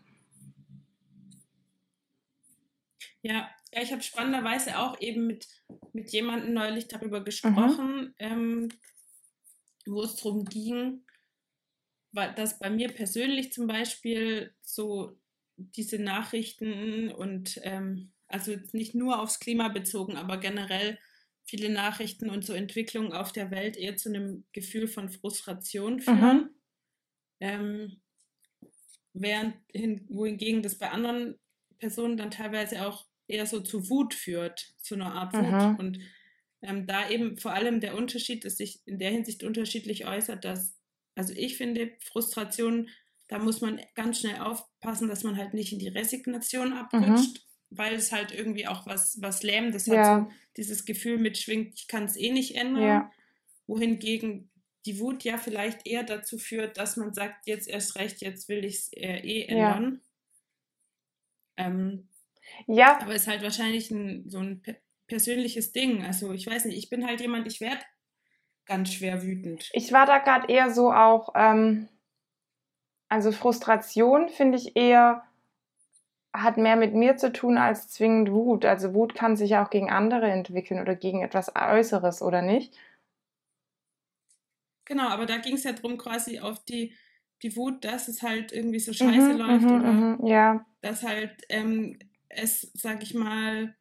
Ja, 3.23 3.51
ja 3.73 3.83
ich 3.83 3.93
habe 3.93 4.03
spannenderweise 4.03 4.79
auch 4.79 5.01
eben 5.01 5.27
mit, 5.27 5.49
mit 5.93 6.11
jemandem 6.11 6.55
neulich 6.55 6.89
darüber 6.89 7.23
gesprochen, 7.23 8.15
ähm, 8.19 8.69
wo 9.87 10.03
es 10.03 10.17
darum 10.17 10.45
ging, 10.45 11.05
dass 12.13 12.59
bei 12.59 12.71
mir 12.71 12.89
persönlich 12.89 13.53
zum 13.53 13.67
Beispiel 13.67 14.55
so 14.63 15.19
diese 15.57 15.99
Nachrichten 15.99 17.13
und 17.13 17.61
ähm, 17.63 18.13
also 18.29 18.57
nicht 18.73 18.95
nur 18.95 19.21
aufs 19.21 19.41
Klima 19.41 19.69
bezogen, 19.69 20.17
aber 20.17 20.39
generell 20.39 20.99
viele 21.45 21.69
Nachrichten 21.69 22.31
und 22.31 22.45
so 22.45 22.53
Entwicklungen 22.53 23.13
auf 23.13 23.33
der 23.33 23.51
Welt 23.51 23.77
eher 23.77 23.97
zu 23.97 24.09
einem 24.09 24.45
Gefühl 24.53 24.87
von 24.89 25.09
Frustration 25.11 26.01
führen. 26.01 26.51
Ähm, 27.41 28.01
während 29.13 29.57
hin, 29.73 30.07
wohingegen 30.09 30.63
das 30.63 30.79
bei 30.79 30.91
anderen 30.91 31.39
Personen 31.79 32.17
dann 32.17 32.31
teilweise 32.31 32.87
auch 32.87 33.07
eher 33.31 33.47
so 33.47 33.61
zu 33.61 33.89
Wut 33.89 34.15
führt, 34.15 34.75
zu 34.79 34.95
einer 34.95 35.13
Art 35.15 35.33
Wut. 35.35 35.43
Mhm. 35.43 35.77
Und 35.77 35.99
ähm, 36.63 36.87
da 36.87 37.09
eben 37.09 37.39
vor 37.39 37.53
allem 37.53 37.81
der 37.81 37.97
Unterschied, 37.97 38.45
dass 38.45 38.57
sich 38.59 38.81
in 38.87 38.99
der 38.99 39.11
Hinsicht 39.11 39.43
unterschiedlich 39.43 40.07
äußert, 40.07 40.45
dass, 40.45 40.77
also 41.15 41.33
ich 41.35 41.57
finde, 41.57 41.93
Frustration, 42.01 42.89
da 43.29 43.39
muss 43.39 43.61
man 43.61 43.81
ganz 43.95 44.21
schnell 44.21 44.41
aufpassen, 44.41 45.09
dass 45.09 45.23
man 45.25 45.37
halt 45.37 45.55
nicht 45.55 45.73
in 45.73 45.79
die 45.79 45.89
Resignation 45.89 46.73
abrutscht, 46.73 47.47
weil 47.71 47.95
es 47.95 48.11
halt 48.13 48.33
irgendwie 48.33 48.67
auch 48.67 48.87
was, 48.87 49.23
was 49.23 49.43
Lähmendes 49.43 49.87
hat, 49.89 49.95
Ja. 49.95 50.19
so 50.21 50.33
dieses 50.57 50.85
Gefühl 50.85 51.19
mitschwingt, 51.19 51.75
ich 51.75 51.87
kann 51.89 52.05
es 52.05 52.17
eh 52.17 52.31
nicht 52.33 52.57
ändern. 52.57 52.83
Ja. 52.83 53.13
Wohingegen 53.67 54.51
die 54.87 54.99
Wut 54.99 55.23
ja 55.25 55.39
vielleicht 55.39 55.87
eher 55.87 56.03
dazu 56.03 56.39
führt, 56.39 56.77
dass 56.79 56.97
man 56.97 57.15
sagt, 57.15 57.47
jetzt 57.47 57.69
erst 57.69 57.97
recht, 57.97 58.21
jetzt 58.21 58.49
will 58.49 58.65
ich 58.65 58.75
es 58.77 58.93
äh, 58.95 59.19
eh 59.21 59.47
Ja. 59.49 59.77
ändern. 59.77 60.01
Ähm, 61.57 62.09
Ja, 62.67 62.99
aber 62.99 63.15
ist 63.15 63.27
halt 63.29 63.43
wahrscheinlich 63.43 63.91
ein, 63.91 64.29
so 64.29 64.39
ein 64.39 64.63
pe 64.63 64.77
persönliches 65.07 65.73
Ding. 65.73 66.05
Also 66.05 66.33
ich 66.33 66.47
weiß 66.47 66.67
nicht, 66.67 66.79
ich 66.79 66.89
bin 66.89 67.05
halt 67.05 67.21
jemand, 67.21 67.49
ich 67.49 67.61
werde 67.61 67.83
ganz 68.67 68.93
schwer 68.93 69.23
wütend. 69.25 69.73
ich 69.73 69.93
war 69.93 70.07
da 70.07 70.19
gerade 70.19 70.53
eher 70.53 70.71
so 70.71 70.93
auch, 70.93 71.31
ähm, 71.35 71.89
also 73.11 73.31
Frustration 73.33 74.29
finde 74.31 74.57
ich 74.57 74.75
eher, 74.77 75.25
hat 76.33 76.57
mehr 76.57 76.75
mit 76.77 76.93
mir 76.95 77.17
zu 77.17 77.33
tun 77.33 77.57
als 77.59 77.89
zwingend 77.89 78.31
Wut. 78.33 78.65
Also 78.65 78.95
Wut 78.95 79.15
kann 79.15 79.37
sich 79.37 79.51
ja 79.51 79.65
auch 79.65 79.71
gegen 79.71 79.91
andere 79.91 80.29
entwickeln 80.31 80.81
oder 80.81 80.95
gegen 80.97 81.23
etwas 81.23 81.53
Äußeres, 81.57 82.23
oder 82.23 82.43
nicht? 82.43 82.75
Genau, 84.85 85.09
aber 85.09 85.27
da 85.27 85.39
ging 85.39 85.55
es 85.55 85.65
ja 85.65 85.73
drum 85.73 85.99
quasi 85.99 86.41
auf 86.41 86.65
die, 86.65 86.95
die 87.43 87.55
Wut, 87.57 87.85
dass 87.85 88.09
es 88.09 88.23
halt 88.23 88.53
irgendwie 88.53 88.81
so 88.81 88.93
scheiße 88.93 89.33
Mhm, 89.33 89.37
läuft 89.37 89.73
mhm, 89.73 89.73
oder 89.73 90.05
mhm, 90.19 90.27
ja, 90.27 90.65
dass 90.83 91.03
halt 91.05 91.45
ähm, 91.49 91.99
es, 92.31 92.71
sag 92.75 93.03
ich 93.05 93.15
mal, 93.15 93.77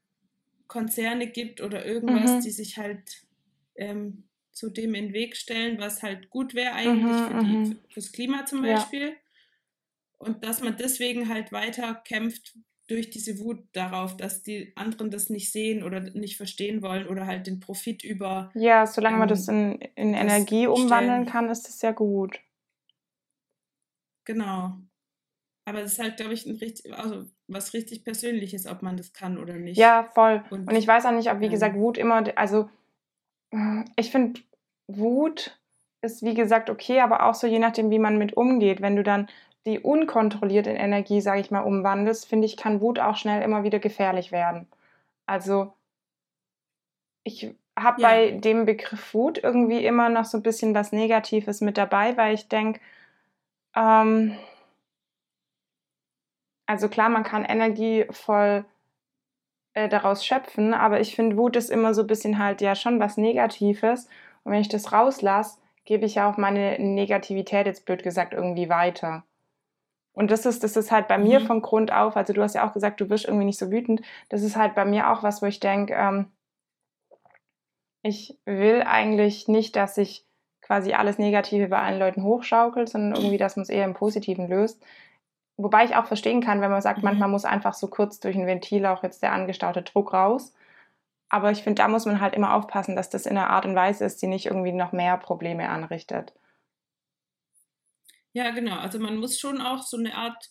Konzerne 0.67 1.27
gibt 1.31 1.61
oder 1.61 1.85
irgendwas, 1.85 2.39
Mhm. 2.39 2.41
die 2.41 2.51
sich 2.51 2.77
halt 2.77 3.27
ähm, 3.75 4.29
zu 4.51 4.69
dem 4.71 4.95
in 4.95 5.07
den 5.07 5.13
Weg 5.13 5.37
stellen, 5.37 5.79
was 5.79 6.03
halt 6.03 6.29
gut 6.29 6.53
wäre 6.55 6.73
eigentlich 6.73 7.23
Mhm, 7.23 7.25
für 7.25 7.35
die, 7.35 7.63
mhm. 7.63 7.79
fürs 7.89 8.11
Klima 8.13 8.45
zum 8.45 8.61
Ja. 8.61 8.63
Beispiel. 8.63 9.17
Und 10.17 10.43
dass 10.43 10.61
man 10.61 10.77
deswegen 10.77 11.29
halt 11.29 11.51
weiter 11.51 11.95
kämpft 12.05 12.57
durch 12.87 13.09
diese 13.09 13.39
Wut 13.39 13.67
darauf, 13.73 14.17
dass 14.17 14.43
die 14.43 14.73
anderen 14.75 15.11
das 15.11 15.29
nicht 15.29 15.51
sehen 15.51 15.83
oder 15.83 15.99
nicht 16.01 16.37
verstehen 16.37 16.81
wollen 16.81 17.07
oder 17.07 17.25
halt 17.25 17.47
den 17.47 17.59
Profit 17.59 18.03
über. 18.03 18.53
ja, 18.53 18.85
solange 18.85 19.17
man 19.17 19.27
Ähm, 19.27 19.27
das 19.27 19.47
in, 19.47 19.79
in 19.95 20.13
das 20.19 20.45
Energie 20.45 20.67
umwandeln 20.67 21.25
stellen. 21.25 21.25
kann, 21.25 21.49
ist 21.49 21.67
das 21.67 21.81
ja 21.81 21.91
gut. 21.91 22.39
Genau. 24.25 24.88
Aber 25.69 25.81
es 25.81 25.93
ist 25.93 25.99
halt, 25.99 26.17
glaube 26.17 26.33
ich, 26.33 26.47
ein 26.47 26.55
richtig, 26.55 26.91
also 26.97 27.25
was 27.47 27.73
richtig 27.73 28.03
Persönliches, 28.03 28.65
ob 28.65 28.81
man 28.81 28.97
das 28.97 29.13
kann 29.13 29.37
oder 29.37 29.53
nicht. 29.53 29.77
Ja, 29.77 30.09
voll. 30.15 30.43
Und- 30.49 30.67
Und 30.67 30.75
ich 30.75 30.87
weiß 30.87 31.05
auch 31.05 31.11
nicht, 31.11 31.31
ob, 31.31 31.41
wie 31.41 31.49
gesagt, 31.49 31.75
Wut 31.75 31.97
immer, 31.99 32.23
also 32.35 32.69
ich 33.95 34.09
finde, 34.11 34.41
Wut 34.87 35.59
ist, 36.01 36.23
wie 36.23 36.33
gesagt, 36.33 36.71
okay, 36.71 37.01
aber 37.01 37.23
auch 37.25 37.35
so 37.35 37.45
je 37.45 37.59
nachdem, 37.59 37.91
wie 37.91 37.99
man 37.99 38.17
mit 38.17 38.35
umgeht. 38.35 38.81
Wenn 38.81 38.95
du 38.95 39.03
dann 39.03 39.27
die 39.67 39.77
unkontrolliert 39.79 40.65
in 40.65 40.75
Energie, 40.75 41.21
sage 41.21 41.41
ich 41.41 41.51
mal, 41.51 41.59
umwandelst, 41.61 42.25
finde 42.27 42.45
ich, 42.47 42.57
kann 42.57 42.81
Wut 42.81 42.97
auch 42.97 43.15
schnell 43.17 43.43
immer 43.43 43.63
wieder 43.63 43.77
gefährlich 43.79 44.31
werden. 44.31 44.65
Also 45.27 45.73
ich 47.23 47.53
habe 47.77 48.01
Ja. 48.01 48.07
bei 48.09 48.31
dem 48.31 48.65
Begriff 48.65 49.13
Wut 49.13 49.37
irgendwie 49.43 49.85
immer 49.85 50.09
noch 50.09 50.25
so 50.25 50.37
ein 50.37 50.43
bisschen 50.43 50.73
was 50.73 50.91
Negatives 50.91 51.61
mit 51.61 51.77
dabei, 51.77 52.17
weil 52.17 52.33
ich 52.33 52.47
denke, 52.47 52.79
ähm, 53.75 54.35
also 56.69 56.87
klar, 56.87 57.09
man 57.09 57.23
kann 57.23 57.45
Energie 57.45 58.05
voll 58.11 58.63
äh, 59.73 59.89
daraus 59.89 60.23
schöpfen, 60.23 60.75
aber 60.75 60.99
ich 60.99 61.15
finde, 61.15 61.35
Wut 61.35 61.55
ist 61.55 61.71
immer 61.71 61.95
so 61.95 62.01
ein 62.01 62.07
bisschen 62.07 62.37
halt 62.37 62.61
ja 62.61 62.75
schon 62.75 62.99
was 62.99 63.17
Negatives. 63.17 64.07
Und 64.43 64.51
wenn 64.51 64.61
ich 64.61 64.69
das 64.69 64.91
rauslasse, 64.93 65.57
gebe 65.83 66.05
ich 66.05 66.13
ja 66.13 66.29
auch 66.29 66.37
meine 66.37 66.77
Negativität, 66.77 67.65
jetzt 67.65 67.85
blöd 67.85 68.03
gesagt, 68.03 68.33
irgendwie 68.35 68.69
weiter. 68.69 69.23
Und 70.13 70.29
das 70.29 70.45
ist, 70.45 70.63
das 70.63 70.77
ist 70.77 70.91
halt 70.91 71.07
bei 71.07 71.17
mir 71.17 71.39
Mhm. 71.39 71.47
von 71.47 71.61
Grund 71.63 71.91
auf, 71.91 72.15
also 72.15 72.33
du 72.33 72.43
hast 72.43 72.53
ja 72.53 72.67
auch 72.69 72.73
gesagt, 72.73 73.01
du 73.01 73.09
wirst 73.09 73.25
irgendwie 73.25 73.45
nicht 73.45 73.57
so 73.57 73.71
wütend. 73.71 74.03
Das 74.29 74.43
ist 74.43 74.55
halt 74.55 74.75
bei 74.75 74.85
mir 74.85 75.09
auch 75.09 75.23
was, 75.23 75.41
wo 75.41 75.47
ich 75.47 75.59
denke, 75.59 75.95
ähm, 75.95 76.27
ich 78.03 78.37
will 78.45 78.83
eigentlich 78.83 79.47
nicht, 79.47 79.75
dass 79.75 79.95
sich 79.95 80.23
quasi 80.61 80.93
alles 80.93 81.17
Negative 81.17 81.67
bei 81.67 81.79
allen 81.79 81.97
Leuten 81.97 82.21
hochschaukelt, 82.21 82.89
sondern 82.89 83.19
irgendwie, 83.19 83.37
dass 83.37 83.55
man 83.55 83.63
es 83.63 83.69
eher 83.69 83.85
im 83.85 83.95
Positiven 83.95 84.47
löst. 84.47 84.79
Wobei 85.61 85.83
ich 85.83 85.95
auch 85.95 86.05
verstehen 86.05 86.41
kann, 86.41 86.61
wenn 86.61 86.71
man 86.71 86.81
sagt, 86.81 86.99
Mhm. 86.99 87.03
manchmal 87.03 87.29
muss 87.29 87.43
einfach 87.45 87.73
so 87.73 87.87
kurz 87.87 88.19
durch 88.19 88.35
ein 88.35 88.47
Ventil 88.47 88.85
auch 88.85 89.03
jetzt 89.03 89.21
der 89.21 89.33
angestaute 89.33 89.81
Druck 89.81 90.13
raus. 90.13 90.53
Aber 91.27 91.51
ich 91.51 91.63
finde, 91.63 91.81
da 91.81 91.87
muss 91.87 92.05
man 92.05 92.21
halt 92.21 92.33
immer 92.33 92.53
aufpassen, 92.55 92.95
dass 92.95 93.09
das 93.09 93.25
in 93.25 93.37
einer 93.37 93.49
Art 93.49 93.65
und 93.65 93.75
Weise 93.75 94.05
ist, 94.05 94.21
die 94.21 94.27
nicht 94.27 94.45
irgendwie 94.47 94.71
noch 94.71 94.93
mehr 94.93 95.17
Probleme 95.17 95.69
anrichtet. 95.69 96.33
Ja, 98.33 98.51
genau. 98.51 98.77
Also 98.77 98.99
man 98.99 99.17
muss 99.17 99.39
schon 99.39 99.61
auch 99.61 99.81
so 99.83 99.97
eine 99.97 100.15
Art, 100.15 100.49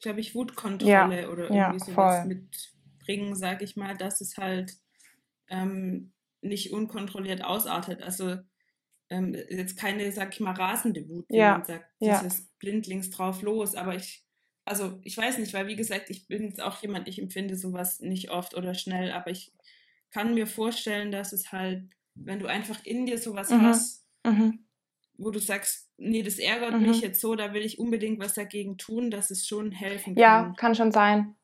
glaube 0.00 0.20
ich, 0.20 0.34
Wutkontrolle 0.34 1.30
oder 1.30 1.52
ja, 1.52 1.68
irgendwie 1.68 1.78
sowas 1.92 2.22
voll. 2.22 2.24
mitbringen, 2.26 3.36
sage 3.36 3.64
ich 3.64 3.76
mal, 3.76 3.96
dass 3.96 4.20
es 4.20 4.36
halt 4.36 4.72
ähm, 5.48 6.12
nicht 6.40 6.72
unkontrolliert 6.72 7.44
ausartet. 7.44 8.02
Also 8.02 8.36
ähm, 9.10 9.34
jetzt 9.48 9.78
keine, 9.78 10.10
sag 10.12 10.32
ich 10.32 10.40
mal, 10.40 10.54
rasende 10.54 11.08
Wut, 11.08 11.26
wie 11.28 11.36
Ja, 11.36 11.52
man 11.52 11.64
sagt, 11.64 11.84
ja. 11.98 12.20
dieses 12.20 12.46
blindlings 12.58 13.10
drauf 13.10 13.42
los. 13.42 13.74
Aber 13.74 13.94
ich, 13.94 14.24
also 14.70 15.00
ich 15.02 15.16
weiß 15.16 15.38
nicht, 15.38 15.52
weil 15.52 15.66
wie 15.66 15.76
gesagt, 15.76 16.10
ich 16.10 16.28
bin 16.28 16.44
jetzt 16.44 16.62
auch 16.62 16.80
jemand, 16.80 17.08
ich 17.08 17.20
empfinde 17.20 17.56
sowas 17.56 18.00
nicht 18.00 18.30
oft 18.30 18.54
oder 18.54 18.74
schnell, 18.74 19.10
aber 19.10 19.30
ich 19.30 19.52
kann 20.10 20.32
mir 20.34 20.46
vorstellen, 20.46 21.10
dass 21.10 21.32
es 21.32 21.50
halt, 21.52 21.90
wenn 22.14 22.38
du 22.38 22.46
einfach 22.46 22.84
in 22.84 23.04
dir 23.04 23.18
sowas 23.18 23.50
Mhm. 23.50 23.62
hast, 23.62 24.06
Mhm. 24.24 24.64
wo 25.18 25.30
du 25.30 25.40
sagst, 25.40 25.90
nee, 25.98 26.22
das 26.22 26.38
ärgert 26.38 26.74
Mhm. 26.74 26.82
mich 26.82 27.00
jetzt 27.00 27.20
so, 27.20 27.34
da 27.34 27.52
will 27.52 27.62
ich 27.62 27.78
unbedingt 27.80 28.20
was 28.20 28.34
dagegen 28.34 28.78
tun, 28.78 29.10
dass 29.10 29.30
es 29.30 29.46
schon 29.46 29.72
helfen 29.72 30.16
Ja, 30.16 30.44
kann. 30.44 30.56
kann 30.56 30.74
schon 30.74 30.92
sein. 30.92 31.34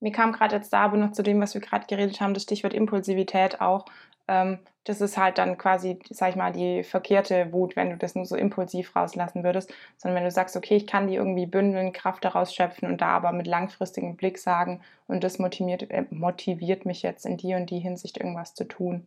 Mir 0.00 0.12
kam 0.12 0.32
gerade 0.32 0.56
jetzt 0.56 0.72
da 0.72 0.80
aber 0.84 0.96
noch 0.96 1.12
zu 1.12 1.22
dem, 1.22 1.40
was 1.40 1.54
wir 1.54 1.60
gerade 1.60 1.86
geredet 1.86 2.20
haben, 2.20 2.34
das 2.34 2.42
Stichwort 2.44 2.74
Impulsivität 2.74 3.60
auch. 3.60 3.84
Ähm, 4.28 4.58
das 4.84 5.00
ist 5.00 5.18
halt 5.18 5.38
dann 5.38 5.58
quasi, 5.58 5.98
sag 6.08 6.30
ich 6.30 6.36
mal, 6.36 6.52
die 6.52 6.84
verkehrte 6.84 7.52
Wut, 7.52 7.76
wenn 7.76 7.90
du 7.90 7.96
das 7.96 8.14
nur 8.14 8.24
so 8.24 8.36
impulsiv 8.36 8.96
rauslassen 8.96 9.44
würdest, 9.44 9.72
sondern 9.98 10.16
wenn 10.16 10.24
du 10.24 10.30
sagst, 10.30 10.56
okay, 10.56 10.76
ich 10.76 10.86
kann 10.86 11.06
die 11.06 11.16
irgendwie 11.16 11.46
bündeln, 11.46 11.92
Kraft 11.92 12.24
daraus 12.24 12.54
schöpfen 12.54 12.88
und 12.88 13.00
da 13.00 13.08
aber 13.08 13.32
mit 13.32 13.46
langfristigem 13.46 14.16
Blick 14.16 14.38
sagen 14.38 14.82
und 15.06 15.22
das 15.22 15.38
motiviert, 15.38 15.90
äh, 15.90 16.06
motiviert 16.10 16.86
mich 16.86 17.02
jetzt 17.02 17.26
in 17.26 17.36
die 17.36 17.54
und 17.54 17.70
die 17.70 17.80
Hinsicht 17.80 18.16
irgendwas 18.18 18.54
zu 18.54 18.64
tun. 18.64 19.06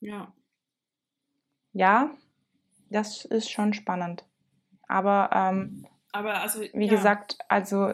Ja. 0.00 0.32
Ja, 1.72 2.10
das 2.90 3.24
ist 3.24 3.50
schon 3.50 3.74
spannend. 3.74 4.24
Aber 4.88 5.30
ähm, 5.32 5.86
Aber 6.12 6.40
also, 6.40 6.60
wie 6.60 6.86
ja. 6.86 6.90
gesagt, 6.94 7.38
also 7.48 7.92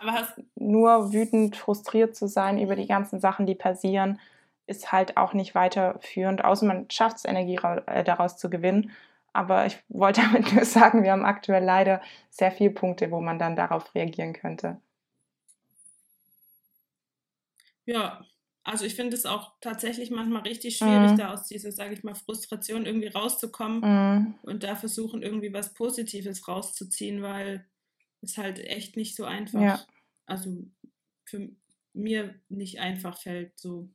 aber 0.00 0.12
hast, 0.12 0.40
nur 0.56 1.12
wütend, 1.12 1.56
frustriert 1.56 2.14
zu 2.16 2.28
sein 2.28 2.58
über 2.58 2.76
die 2.76 2.86
ganzen 2.86 3.20
Sachen, 3.20 3.46
die 3.46 3.54
passieren, 3.54 4.20
ist 4.66 4.92
halt 4.92 5.16
auch 5.16 5.32
nicht 5.34 5.54
weiterführend, 5.54 6.44
außer 6.44 6.66
man 6.66 6.90
schafft 6.90 7.18
es, 7.18 7.24
Energie 7.24 7.58
äh, 7.86 8.04
daraus 8.04 8.36
zu 8.36 8.50
gewinnen. 8.50 8.92
Aber 9.32 9.66
ich 9.66 9.78
wollte 9.88 10.20
damit 10.32 10.52
nur 10.54 10.64
sagen, 10.64 11.02
wir 11.02 11.12
haben 11.12 11.24
aktuell 11.24 11.64
leider 11.64 12.00
sehr 12.30 12.52
viele 12.52 12.70
Punkte, 12.70 13.10
wo 13.10 13.20
man 13.20 13.38
dann 13.38 13.56
darauf 13.56 13.94
reagieren 13.94 14.32
könnte. 14.32 14.80
ja, 17.84 18.24
also 18.62 18.84
ich 18.84 18.94
finde 18.94 19.16
es 19.16 19.26
auch 19.26 19.54
tatsächlich 19.60 20.10
manchmal 20.10 20.42
richtig 20.42 20.76
schwierig, 20.78 21.14
Mhm. 21.14 21.16
da 21.16 21.32
aus 21.32 21.46
dieser, 21.46 21.72
sage 21.72 21.94
ich 21.94 22.04
mal, 22.04 22.14
Frustration 22.14 22.86
irgendwie 22.86 23.08
rauszukommen 23.08 23.84
Mhm. 23.84 24.34
und 24.42 24.62
da 24.62 24.76
versuchen, 24.76 25.22
irgendwie 25.22 25.52
was 25.52 25.74
Positives 25.74 26.46
rauszuziehen, 26.48 27.22
weil 27.22 27.66
es 28.22 28.38
halt 28.38 28.58
echt 28.58 28.96
nicht 28.96 29.16
so 29.16 29.24
einfach, 29.24 29.60
Ja. 29.60 29.80
also 30.26 30.64
für 31.24 31.50
mir 31.92 32.40
nicht 32.48 32.78
einfach 32.80 33.18
fällt, 33.20 33.58
so. 33.58 33.88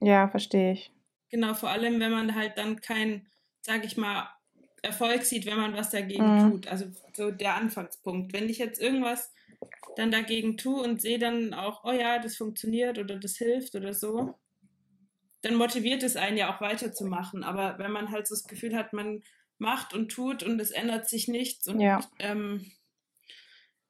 Ja, 0.00 0.28
verstehe 0.28 0.72
ich. 0.72 0.92
Genau, 1.30 1.54
vor 1.54 1.70
allem, 1.70 2.00
wenn 2.00 2.10
man 2.10 2.34
halt 2.34 2.58
dann 2.58 2.80
kein, 2.80 3.28
sage 3.60 3.86
ich 3.86 3.96
mal, 3.96 4.28
Erfolg 4.82 5.24
sieht, 5.24 5.46
wenn 5.46 5.58
man 5.58 5.74
was 5.74 5.90
dagegen 5.90 6.24
Mhm. 6.24 6.52
tut. 6.52 6.66
Also 6.66 6.86
so 7.14 7.30
der 7.30 7.54
Anfangspunkt. 7.56 8.32
Wenn 8.32 8.48
ich 8.48 8.58
jetzt 8.58 8.80
irgendwas 8.80 9.32
dann 9.96 10.10
dagegen 10.10 10.56
tue 10.56 10.82
und 10.82 11.02
sehe 11.02 11.18
dann 11.18 11.52
auch, 11.52 11.84
oh 11.84 11.92
ja, 11.92 12.18
das 12.18 12.36
funktioniert 12.36 12.98
oder 12.98 13.18
das 13.18 13.36
hilft 13.36 13.74
oder 13.74 13.92
so, 13.92 14.34
dann 15.42 15.54
motiviert 15.54 16.02
es 16.02 16.16
einen 16.16 16.36
ja 16.38 16.54
auch 16.54 16.60
weiterzumachen. 16.60 17.44
Aber 17.44 17.78
wenn 17.78 17.92
man 17.92 18.10
halt 18.10 18.26
so 18.26 18.34
das 18.34 18.44
Gefühl 18.44 18.74
hat, 18.74 18.92
man 18.92 19.22
macht 19.60 19.94
und 19.94 20.10
tut 20.10 20.42
und 20.42 20.60
es 20.60 20.70
ändert 20.70 21.08
sich 21.08 21.28
nichts 21.28 21.68
und 21.68 21.80
ja. 21.80 22.00
ähm, 22.18 22.70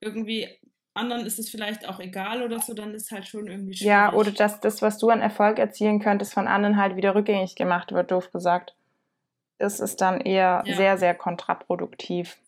irgendwie 0.00 0.48
anderen 0.94 1.24
ist 1.24 1.38
es 1.38 1.48
vielleicht 1.48 1.88
auch 1.88 2.00
egal 2.00 2.42
oder 2.42 2.59
so, 2.59 2.74
dann 2.74 2.94
ist 2.94 3.11
halt 3.11 3.26
schon 3.26 3.46
irgendwie 3.46 3.74
schwierig. 3.74 3.88
Ja, 3.88 4.12
oder 4.12 4.33
dass 4.33 4.61
das, 4.61 4.83
was 4.83 4.98
du 4.98 5.09
an 5.11 5.20
Erfolg 5.20 5.59
erzielen 5.59 6.00
könntest, 6.00 6.35
von 6.35 6.48
anderen 6.48 6.76
halt 6.76 6.96
wieder 6.96 7.14
rückgängig 7.14 7.54
gemacht 7.54 7.92
wird, 7.92 8.11
doof 8.11 8.30
gesagt. 8.33 8.74
Das 9.59 9.78
ist 9.78 10.00
dann 10.00 10.20
eher 10.20 10.62
ja. 10.66 10.76
sehr, 10.76 10.98
sehr 10.98 11.14
kontraproduktiv. 11.14 12.38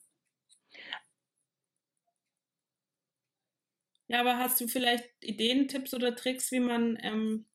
Ja, 4.08 4.20
aber 4.20 4.38
hast 4.38 4.60
du 4.60 4.66
vielleicht 4.66 5.08
Ideen, 5.20 5.68
Tipps 5.68 5.94
oder 5.94 6.14
Tricks, 6.14 6.50
wie 6.52 6.60
man, 6.60 6.98
ähm, 7.02 7.46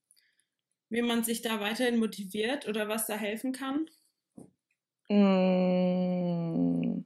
wie 0.90 1.02
man 1.02 1.24
sich 1.24 1.42
da 1.42 1.60
weiterhin 1.60 2.00
motiviert 2.00 2.68
oder 2.68 2.88
was 2.88 3.06
da 3.06 3.16
helfen 3.16 3.52
kann? 3.52 3.90
Mm. 5.10 7.04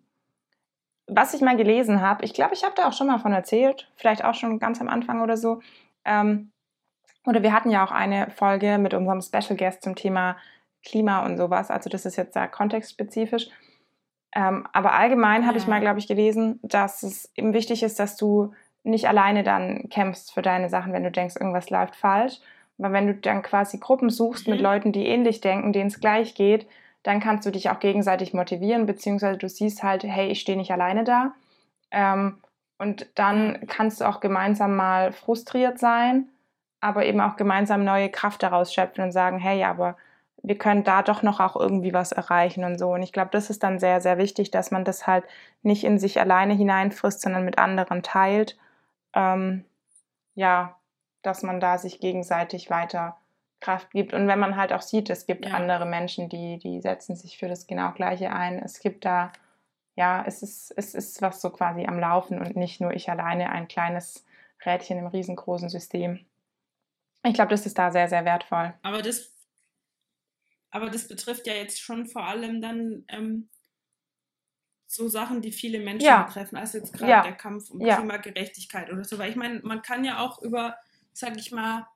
Was 1.08 1.34
ich 1.34 1.42
mal 1.42 1.58
gelesen 1.58 2.02
habe, 2.02 2.24
ich 2.24 2.34
glaube, 2.34 2.54
ich 2.54 2.64
habe 2.64 2.74
da 2.76 2.88
auch 2.88 2.94
schon 2.94 3.08
mal 3.08 3.20
von 3.20 3.34
erzählt, 3.34 3.92
vielleicht 3.96 4.24
auch 4.24 4.34
schon 4.34 4.60
ganz 4.60 4.80
am 4.80 4.88
Anfang 4.88 5.22
oder 5.22 5.36
so. 5.36 5.60
Ähm, 6.06 6.52
oder 7.26 7.44
wir 7.44 7.54
hatten 7.54 7.70
ja 7.70 7.84
auch 7.86 7.92
eine 7.92 8.32
Folge 8.32 8.78
mit 8.78 8.94
unserem 8.94 9.22
Special 9.22 9.58
Guest 9.58 9.84
zum 9.84 9.96
Thema 9.96 10.38
Klima 10.84 11.26
und 11.26 11.38
sowas. 11.38 11.70
Also 11.70 11.90
das 11.90 12.06
ist 12.06 12.16
jetzt 12.16 12.34
sehr 12.34 12.48
kontextspezifisch. 12.48 13.50
Ähm, 14.34 14.66
aber 14.72 14.94
allgemein 14.94 15.42
ja. 15.42 15.48
habe 15.48 15.58
ich 15.58 15.68
mal, 15.68 15.82
glaube 15.82 16.00
ich, 16.00 16.08
gelesen, 16.08 16.60
dass 16.64 17.04
es 17.04 17.32
eben 17.36 17.54
wichtig 17.54 17.84
ist, 17.84 18.00
dass 18.00 18.16
du 18.16 18.54
nicht 18.84 19.08
alleine 19.08 19.44
dann 19.44 19.90
kämpfst 19.90 20.34
für 20.34 20.42
deine 20.42 20.70
Sachen, 20.70 20.94
wenn 20.94 21.04
du 21.04 21.12
denkst, 21.12 21.36
irgendwas 21.36 21.70
läuft 21.70 21.96
falsch. 21.96 22.40
Weil 22.78 22.94
wenn 22.94 23.08
du 23.08 23.14
dann 23.16 23.44
quasi 23.44 23.78
Gruppen 23.78 24.10
suchst 24.10 24.48
mhm. 24.48 24.54
mit 24.54 24.62
Leuten, 24.62 24.92
die 24.92 25.06
ähnlich 25.06 25.42
denken, 25.42 25.74
denen 25.74 25.88
es 25.88 26.00
gleich 26.00 26.34
geht, 26.34 26.66
dann 27.04 27.20
kannst 27.20 27.46
du 27.46 27.52
dich 27.52 27.70
auch 27.70 27.80
gegenseitig 27.80 28.34
motivieren, 28.34 28.86
beziehungsweise 28.86 29.38
du 29.38 29.50
siehst 29.50 29.84
halt, 29.84 30.04
hey, 30.04 30.28
ich 30.30 30.40
stehe 30.42 30.58
nicht 30.58 30.72
alleine 30.72 31.04
da. 31.04 31.34
Ähm, 31.92 32.38
und 32.78 33.08
dann 33.16 33.68
kannst 33.68 34.02
du 34.02 34.06
auch 34.06 34.20
gemeinsam 34.20 34.76
mal 34.76 35.12
frustriert 35.12 35.80
sein, 35.80 36.30
aber 36.80 37.06
eben 37.06 37.22
auch 37.22 37.36
gemeinsam 37.36 37.84
neue 37.84 38.10
Kraft 38.10 38.44
daraus 38.44 38.74
schöpfen 38.74 39.04
und 39.04 39.12
sagen, 39.12 39.38
hey, 39.40 39.64
aber 39.64 39.98
wir 40.44 40.58
können 40.58 40.84
da 40.84 41.04
doch 41.04 41.22
noch 41.22 41.40
auch 41.40 41.56
irgendwie 41.56 41.94
was 41.94 42.12
erreichen 42.12 42.64
und 42.64 42.80
so. 42.80 42.94
Und 42.94 43.04
ich 43.04 43.14
glaube, 43.14 43.30
das 43.32 43.50
ist 43.50 43.64
dann 43.64 43.80
sehr, 43.80 44.02
sehr 44.02 44.18
wichtig, 44.18 44.50
dass 44.52 44.72
man 44.72 44.84
das 44.84 45.06
halt 45.06 45.26
nicht 45.62 45.84
in 45.84 46.00
sich 46.00 46.20
alleine 46.20 46.54
hineinfrisst, 46.54 47.22
sondern 47.22 47.46
mit 47.46 47.60
anderen 47.60 48.02
teilt. 48.02 48.58
Ähm, 49.14 49.66
ja, 50.34 50.76
dass 51.22 51.44
man 51.44 51.60
da 51.60 51.78
sich 51.78 52.00
gegenseitig 52.00 52.70
weiter 52.72 53.18
Kraft 53.62 53.92
gibt. 53.92 54.14
Und 54.14 54.28
wenn 54.28 54.40
man 54.40 54.58
halt 54.58 54.74
auch 54.74 54.82
sieht, 54.82 55.10
es 55.10 55.26
gibt 55.26 55.46
ja. 55.46 55.54
andere 55.54 55.86
Menschen, 55.86 56.28
die, 56.28 56.58
die 56.58 56.82
setzen 56.82 57.16
sich 57.16 57.38
für 57.38 57.48
das 57.48 57.68
genau 57.68 57.92
Gleiche 57.94 58.32
ein. 58.32 58.60
Es 58.60 58.80
gibt 58.80 59.06
da, 59.06 59.32
ja, 59.96 60.24
es 60.28 60.44
ist, 60.44 60.74
es 60.76 60.94
ist 60.94 61.22
was 61.22 61.42
so 61.42 61.50
quasi 61.50 61.86
am 61.86 62.00
Laufen 62.00 62.40
und 62.40 62.56
nicht 62.56 62.82
nur 62.82 62.92
ich 62.94 63.10
alleine 63.10 63.52
ein 63.52 63.68
kleines 63.68 64.26
Rädchen 64.66 64.98
im 64.98 65.08
riesengroßen 65.08 65.70
System. 65.70 66.26
Ich 67.24 67.36
glaube, 67.36 67.52
das 67.52 67.66
ist 67.66 67.78
da 67.78 67.92
sehr, 67.92 68.10
sehr 68.10 68.26
wertvoll. 68.26 68.74
Aber 68.82 69.02
das 69.02 69.32
aber 70.72 70.90
das 70.90 71.08
betrifft 71.08 71.46
ja 71.48 71.54
jetzt 71.54 71.82
schon 71.82 72.08
vor 72.08 72.26
allem 72.26 72.62
dann 72.62 73.04
ähm, 73.10 73.50
so 74.88 75.08
Sachen, 75.08 75.42
die 75.42 75.52
viele 75.52 75.80
Menschen 75.80 76.08
ja. 76.08 76.24
betreffen, 76.24 76.58
als 76.58 76.74
jetzt 76.74 76.94
gerade 76.94 77.12
ja. 77.12 77.24
der 77.24 77.36
Kampf 77.36 77.70
um. 77.70 77.80
Klimagerechtigkeit 77.80 78.90
oder 78.90 79.04
so. 79.04 79.20
Weil 79.20 79.30
ich 79.30 79.36
meine, 79.36 79.60
man 79.64 79.82
kann 79.82 80.06
ja 80.06 80.20
auch 80.20 80.42
über, 80.42 80.78
sag 81.12 81.38
ich 81.38 81.52
mal, 81.52 81.88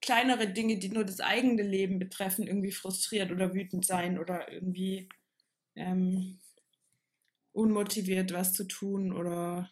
kleinere 0.00 0.48
Dinge, 0.48 0.78
die 0.78 0.88
nur 0.88 1.04
das 1.04 1.20
eigene 1.20 1.62
Leben 1.62 1.98
betreffen, 1.98 2.46
irgendwie 2.46 2.72
frustriert 2.72 3.30
oder 3.30 3.54
wütend 3.54 3.84
sein 3.84 4.18
oder 4.18 4.50
irgendwie 4.50 5.08
ähm, 5.76 6.40
unmotiviert 7.52 8.32
was 8.32 8.52
zu 8.52 8.64
tun 8.64 9.12
oder. 9.12 9.70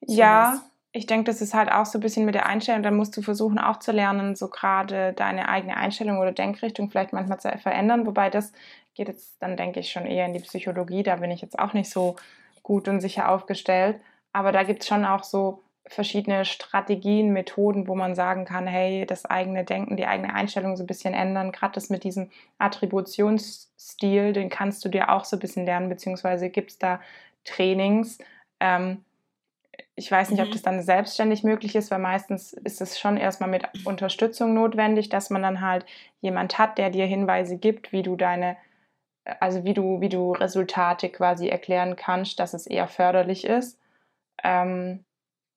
Sowas. 0.00 0.16
Ja, 0.16 0.62
ich 0.92 1.06
denke, 1.06 1.24
das 1.24 1.40
ist 1.40 1.54
halt 1.54 1.70
auch 1.72 1.86
so 1.86 1.98
ein 1.98 2.02
bisschen 2.02 2.26
mit 2.26 2.34
der 2.34 2.46
Einstellung. 2.46 2.82
Dann 2.82 2.96
musst 2.96 3.16
du 3.16 3.22
versuchen 3.22 3.58
auch 3.58 3.78
zu 3.78 3.92
lernen, 3.92 4.36
so 4.36 4.48
gerade 4.48 5.12
deine 5.14 5.48
eigene 5.48 5.76
Einstellung 5.76 6.18
oder 6.18 6.32
Denkrichtung 6.32 6.90
vielleicht 6.90 7.12
manchmal 7.12 7.40
zu 7.40 7.48
verändern. 7.58 8.06
Wobei 8.06 8.28
das 8.28 8.52
geht 8.94 9.08
jetzt 9.08 9.40
dann, 9.40 9.56
denke 9.56 9.80
ich, 9.80 9.90
schon 9.90 10.06
eher 10.06 10.26
in 10.26 10.34
die 10.34 10.40
Psychologie. 10.40 11.02
Da 11.02 11.16
bin 11.16 11.30
ich 11.30 11.40
jetzt 11.40 11.58
auch 11.58 11.72
nicht 11.72 11.88
so 11.88 12.16
gut 12.62 12.88
und 12.88 13.00
sicher 13.00 13.30
aufgestellt. 13.30 14.00
Aber 14.32 14.52
da 14.52 14.64
gibt 14.64 14.82
es 14.82 14.88
schon 14.88 15.04
auch 15.04 15.24
so 15.24 15.62
verschiedene 15.92 16.44
Strategien, 16.44 17.32
Methoden, 17.32 17.86
wo 17.86 17.94
man 17.94 18.14
sagen 18.14 18.44
kann, 18.44 18.66
hey, 18.66 19.06
das 19.06 19.24
eigene 19.24 19.64
Denken, 19.64 19.96
die 19.96 20.06
eigene 20.06 20.34
Einstellung 20.34 20.76
so 20.76 20.84
ein 20.84 20.86
bisschen 20.86 21.14
ändern. 21.14 21.52
Gerade 21.52 21.74
das 21.74 21.90
mit 21.90 22.04
diesem 22.04 22.30
Attributionsstil, 22.58 24.32
den 24.32 24.48
kannst 24.48 24.84
du 24.84 24.88
dir 24.88 25.10
auch 25.10 25.24
so 25.24 25.36
ein 25.36 25.40
bisschen 25.40 25.66
lernen, 25.66 25.88
beziehungsweise 25.88 26.50
gibt 26.50 26.70
es 26.70 26.78
da 26.78 27.00
Trainings. 27.44 28.18
Ähm, 28.60 29.04
ich 29.94 30.10
weiß 30.10 30.30
nicht, 30.30 30.40
mhm. 30.40 30.46
ob 30.46 30.52
das 30.52 30.62
dann 30.62 30.82
selbstständig 30.82 31.44
möglich 31.44 31.74
ist, 31.74 31.90
weil 31.90 31.98
meistens 31.98 32.52
ist 32.52 32.80
es 32.80 32.98
schon 32.98 33.16
erstmal 33.16 33.50
mit 33.50 33.64
Unterstützung 33.84 34.54
notwendig, 34.54 35.08
dass 35.08 35.30
man 35.30 35.42
dann 35.42 35.60
halt 35.60 35.84
jemand 36.20 36.58
hat, 36.58 36.78
der 36.78 36.90
dir 36.90 37.06
Hinweise 37.06 37.58
gibt, 37.58 37.92
wie 37.92 38.02
du 38.02 38.16
deine, 38.16 38.56
also 39.40 39.64
wie 39.64 39.74
du, 39.74 40.00
wie 40.00 40.08
du 40.08 40.32
Resultate 40.32 41.10
quasi 41.10 41.48
erklären 41.48 41.96
kannst, 41.96 42.38
dass 42.38 42.54
es 42.54 42.66
eher 42.66 42.88
förderlich 42.88 43.44
ist. 43.44 43.78
Ähm, 44.42 45.04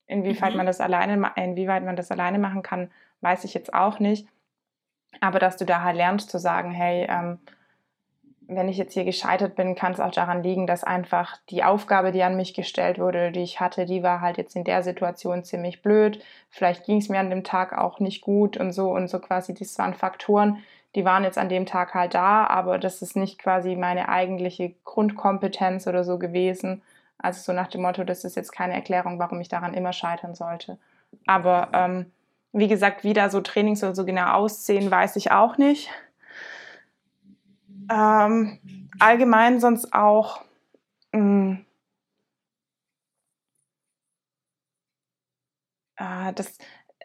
inwieweit 0.07 0.51
mhm. 0.51 0.57
man 0.57 0.65
das 0.65 0.81
alleine, 0.81 1.31
inwieweit 1.35 1.83
man 1.83 1.95
das 1.95 2.11
alleine 2.11 2.39
machen 2.39 2.63
kann, 2.63 2.91
weiß 3.21 3.43
ich 3.43 3.53
jetzt 3.53 3.73
auch 3.73 3.99
nicht. 3.99 4.27
Aber 5.21 5.39
dass 5.39 5.57
du 5.57 5.65
da 5.65 5.81
halt 5.81 5.95
lernst 5.95 6.29
zu 6.29 6.39
sagen, 6.39 6.71
hey, 6.71 7.07
ähm, 7.09 7.39
wenn 8.47 8.69
ich 8.69 8.77
jetzt 8.77 8.93
hier 8.93 9.05
gescheitert 9.05 9.55
bin, 9.55 9.75
kann 9.75 9.93
es 9.93 9.99
auch 9.99 10.11
daran 10.11 10.43
liegen, 10.43 10.67
dass 10.67 10.83
einfach 10.83 11.37
die 11.49 11.63
Aufgabe, 11.63 12.11
die 12.11 12.23
an 12.23 12.35
mich 12.35 12.53
gestellt 12.53 12.99
wurde, 12.99 13.31
die 13.31 13.41
ich 13.41 13.59
hatte, 13.59 13.85
die 13.85 14.03
war 14.03 14.21
halt 14.21 14.37
jetzt 14.37 14.55
in 14.55 14.63
der 14.63 14.83
Situation 14.83 15.43
ziemlich 15.43 15.81
blöd. 15.81 16.23
Vielleicht 16.49 16.85
ging 16.85 16.97
es 16.97 17.09
mir 17.09 17.19
an 17.19 17.29
dem 17.29 17.43
Tag 17.43 17.75
auch 17.75 17.99
nicht 17.99 18.21
gut 18.21 18.57
und 18.57 18.71
so 18.71 18.91
und 18.91 19.07
so 19.07 19.19
quasi. 19.19 19.53
Das 19.53 19.77
waren 19.79 19.93
Faktoren, 19.93 20.63
die 20.93 21.05
waren 21.05 21.23
jetzt 21.23 21.37
an 21.37 21.49
dem 21.49 21.65
Tag 21.65 21.93
halt 21.93 22.13
da, 22.13 22.45
aber 22.45 22.77
das 22.77 23.01
ist 23.01 23.15
nicht 23.15 23.39
quasi 23.39 23.75
meine 23.75 24.09
eigentliche 24.09 24.73
Grundkompetenz 24.83 25.87
oder 25.87 26.03
so 26.03 26.19
gewesen. 26.19 26.83
Also 27.17 27.41
so 27.41 27.53
nach 27.53 27.67
dem 27.67 27.81
Motto, 27.81 28.03
das 28.03 28.23
ist 28.23 28.35
jetzt 28.35 28.51
keine 28.51 28.73
Erklärung, 28.73 29.19
warum 29.19 29.39
ich 29.41 29.47
daran 29.47 29.73
immer 29.73 29.93
scheitern 29.93 30.35
sollte. 30.35 30.77
Aber 31.25 31.69
ähm, 31.73 32.11
wie 32.51 32.67
gesagt, 32.67 33.03
wie 33.03 33.13
da 33.13 33.29
so 33.29 33.41
Trainings 33.41 33.83
oder 33.83 33.95
so 33.95 34.05
genau 34.05 34.33
aussehen, 34.33 34.89
weiß 34.89 35.15
ich 35.15 35.31
auch 35.31 35.57
nicht. 35.57 35.89
Ähm, 37.91 38.59
allgemein 38.99 39.59
sonst 39.59 39.93
auch. 39.93 40.41
Mh, 41.11 41.59
äh, 45.97 46.33
das, 46.33 46.57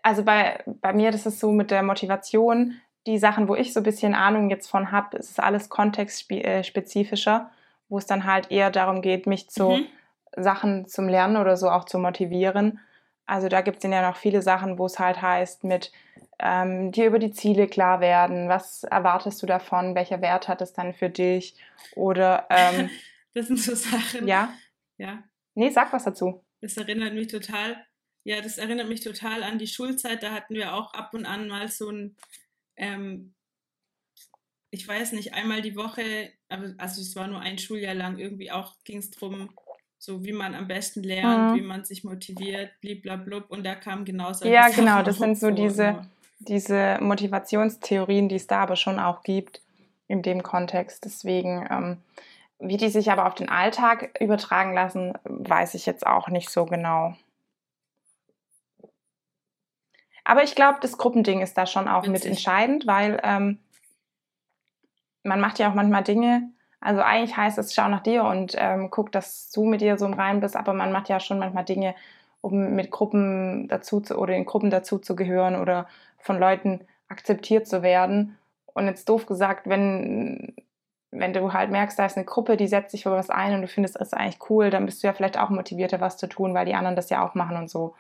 also 0.03 0.25
bei, 0.25 0.63
bei 0.67 0.93
mir, 0.93 1.11
das 1.11 1.27
ist 1.27 1.41
so 1.41 1.53
mit 1.53 1.71
der 1.71 1.83
Motivation, 1.83 2.81
die 3.07 3.19
Sachen, 3.19 3.49
wo 3.49 3.55
ich 3.55 3.73
so 3.73 3.81
ein 3.81 3.85
bisschen 3.85 4.15
Ahnung 4.15 4.51
jetzt 4.51 4.69
von 4.69 4.93
habe, 4.93 5.17
ist 5.17 5.41
alles 5.41 5.69
kontextspezifischer, 5.69 7.51
wo 7.89 7.99
es 7.99 8.07
dann 8.07 8.25
halt 8.25 8.51
eher 8.51 8.71
darum 8.71 9.03
geht, 9.03 9.27
mich 9.27 9.49
zu 9.49 9.71
mhm. 9.71 9.87
Sachen 10.37 10.87
zum 10.87 11.09
Lernen 11.09 11.37
oder 11.37 11.57
so 11.57 11.71
auch 11.71 11.85
zu 11.85 11.99
motivieren. 11.99 12.81
Also 13.27 13.49
da 13.49 13.61
gibt 13.61 13.85
es 13.85 13.91
ja 13.91 14.09
noch 14.09 14.17
viele 14.17 14.43
Sachen, 14.43 14.79
wo 14.79 14.87
es 14.87 14.99
halt 14.99 15.23
heißt, 15.23 15.65
mit 15.65 15.93
ähm, 16.41 16.91
dir 16.91 17.07
über 17.07 17.19
die 17.19 17.31
Ziele 17.31 17.69
klar 17.69 18.01
werden. 18.01 18.49
Was 18.49 18.85
erwartest 18.85 19.43
du 19.43 19.47
davon? 19.47 19.95
Welcher 19.95 20.21
Wert 20.21 20.49
hat 20.49 20.63
es 20.63 20.73
dann 20.73 20.95
für 20.95 21.11
dich? 21.11 21.57
Oder 21.95 22.47
ähm, 22.51 22.91
das 23.35 23.47
sind 23.47 23.61
so 23.61 23.75
Sachen. 23.75 24.27
Ja. 24.27 24.53
Ja. 24.99 25.23
Nee, 25.55 25.71
sag 25.71 25.93
was 25.93 26.05
dazu. 26.05 26.45
Das 26.61 26.77
erinnert 26.77 27.15
mich 27.15 27.29
total. 27.29 27.85
Ja, 28.25 28.41
das 28.41 28.59
erinnert 28.59 28.89
mich 28.89 29.01
total 29.01 29.43
an 29.43 29.59
die 29.59 29.67
Schulzeit. 29.67 30.23
Da 30.23 30.33
hatten 30.33 30.55
wir 30.55 30.75
auch 30.75 30.93
ab 30.95 31.15
und 31.15 31.25
an 31.25 31.49
mal 31.49 31.69
so 31.69 31.91
ein, 31.91 32.17
ähm, 32.77 33.35
ich 34.71 34.87
weiß 34.87 35.13
nicht, 35.13 35.35
einmal 35.35 35.63
die 35.63 35.77
Woche, 35.77 36.33
also 36.49 37.01
es 37.01 37.17
war 37.17 37.27
nur 37.27 37.41
ein 37.41 37.59
Schuljahr 37.59 37.95
lang, 37.95 38.19
irgendwie 38.19 38.51
auch 38.51 38.77
ging 38.85 38.99
es 38.99 39.11
darum, 39.11 39.51
so 40.01 40.25
wie 40.25 40.33
man 40.33 40.55
am 40.55 40.67
besten 40.67 41.03
lernt, 41.03 41.53
mhm. 41.53 41.57
wie 41.57 41.67
man 41.67 41.85
sich 41.85 42.05
motiviert, 42.05 42.71
bliblablub. 42.81 43.51
Und 43.51 43.65
da 43.65 43.75
kam 43.75 44.07
genau 44.07 44.33
so. 44.33 44.49
Ja, 44.49 44.71
genau, 44.71 45.03
das 45.03 45.19
sind 45.19 45.39
so 45.39 45.51
diese, 45.51 46.07
diese 46.39 46.97
Motivationstheorien, 47.03 48.31
die 48.31 48.37
es 48.37 48.47
da 48.47 48.63
aber 48.63 48.77
schon 48.77 48.99
auch 48.99 49.23
gibt 49.23 49.61
in 50.09 50.23
dem 50.23 50.43
Kontext. 50.43 51.05
Deswegen, 51.05 51.67
ähm, 51.71 51.99
wie 52.59 52.79
die 52.79 52.89
sich 52.89 53.13
aber 53.13 53.27
auf 53.27 53.35
den 53.35 53.51
Alltag 53.51 54.19
übertragen 54.19 54.73
lassen, 54.73 55.13
weiß 55.25 55.75
ich 55.75 55.85
jetzt 55.85 56.07
auch 56.07 56.29
nicht 56.29 56.49
so 56.49 56.65
genau. 56.65 57.15
Aber 60.25 60.43
ich 60.43 60.55
glaube, 60.55 60.79
das 60.81 60.97
Gruppending 60.97 61.43
ist 61.43 61.59
da 61.59 61.67
schon 61.67 61.89
auch 61.89 62.05
Witzig. 62.05 62.13
mit 62.13 62.25
entscheidend, 62.25 62.87
weil 62.87 63.21
ähm, 63.23 63.59
man 65.25 65.41
macht 65.41 65.59
ja 65.59 65.71
auch 65.71 65.75
manchmal 65.75 66.05
Dinge, 66.05 66.51
also 66.81 67.03
eigentlich 67.03 67.37
heißt 67.37 67.59
es, 67.59 67.75
schau 67.75 67.89
nach 67.89 68.03
dir 68.03 68.25
und 68.25 68.55
ähm, 68.59 68.91
guck, 68.91 69.13
dass 69.13 69.51
du 69.51 69.65
mit 69.65 69.83
dir 69.83 69.99
so 69.99 70.07
im 70.07 70.15
Rein 70.15 70.41
bist, 70.41 70.57
aber 70.57 70.73
man 70.73 70.93
macht 70.93 71.09
ja 71.09 71.21
schon 71.21 71.39
manchmal 71.39 71.65
Dinge, 71.65 71.95
um 72.41 72.75
mit 72.75 72.91
Gruppen 72.91 73.69
dazu 73.69 74.01
zu 74.01 74.17
oder 74.19 74.35
in 74.35 74.47
Gruppen 74.47 74.71
dazu 74.71 74.99
zu 74.99 75.15
gehören 75.15 75.57
oder 75.57 75.87
von 76.19 76.39
Leuten 76.39 76.81
akzeptiert 77.09 77.67
zu 77.69 77.83
werden. 77.83 78.39
Und 78.73 78.87
jetzt 78.87 79.09
doof 79.11 79.27
gesagt, 79.27 79.69
wenn, 79.69 80.55
wenn 81.11 81.35
du 81.35 81.53
halt 81.53 81.71
merkst, 81.71 81.99
da 81.99 82.07
ist 82.07 82.17
eine 82.17 82.25
Gruppe, 82.25 82.57
die 82.57 82.69
setzt 82.69 82.93
sich 82.93 83.03
für 83.03 83.11
was 83.11 83.29
ein 83.29 83.55
und 83.55 83.63
du 83.63 83.69
findest 83.69 84.01
es 84.01 84.15
eigentlich 84.15 84.39
cool, 84.49 84.71
dann 84.71 84.87
bist 84.87 85.03
du 85.03 85.07
ja 85.07 85.13
vielleicht 85.13 85.39
auch 85.39 85.51
motivierter, 85.51 86.01
was 86.01 86.17
zu 86.17 86.29
tun, 86.29 86.55
weil 86.55 86.67
die 86.67 86.75
anderen 86.75 86.97
das 86.97 87.11
ja 87.11 87.27
auch 87.27 87.35
machen 87.35 87.57
und 87.57 87.69
so. 87.69 87.95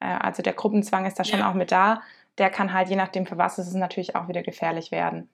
Äh, 0.00 0.06
also 0.06 0.42
der 0.42 0.54
Gruppenzwang 0.54 1.06
ist 1.06 1.18
da 1.18 1.24
schon 1.24 1.40
ja. 1.40 1.50
auch 1.50 1.54
mit 1.54 1.70
da. 1.70 2.02
Der 2.38 2.50
kann 2.50 2.72
halt, 2.72 2.88
je 2.88 2.96
nachdem 2.96 3.26
für 3.26 3.38
was 3.38 3.58
es 3.58 3.68
ist, 3.68 3.74
natürlich 3.74 4.16
auch 4.16 4.26
wieder 4.26 4.42
gefährlich 4.42 4.90
werden 4.90 5.28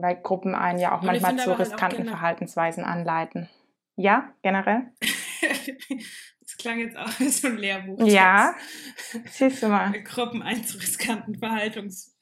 weil 0.00 0.16
Gruppen 0.16 0.54
einen 0.54 0.78
ja 0.78 0.96
auch 0.96 1.00
und 1.00 1.06
manchmal 1.06 1.36
zu 1.36 1.50
halt 1.50 1.60
riskanten 1.60 2.06
Verhaltensweisen 2.06 2.84
anleiten. 2.84 3.48
Ja, 3.96 4.32
generell? 4.42 4.92
Das 6.40 6.56
klang 6.56 6.78
jetzt 6.78 6.96
auch 6.96 7.20
wie 7.20 7.28
so 7.28 7.46
ein 7.46 7.58
Lehrbuch. 7.58 8.06
Ja, 8.06 8.54
siehst 9.26 9.62
du 9.62 9.68
mal. 9.68 9.92
Gruppen 10.04 10.42
einzuriskanten 10.42 11.34
Verhaltungs 11.34 12.16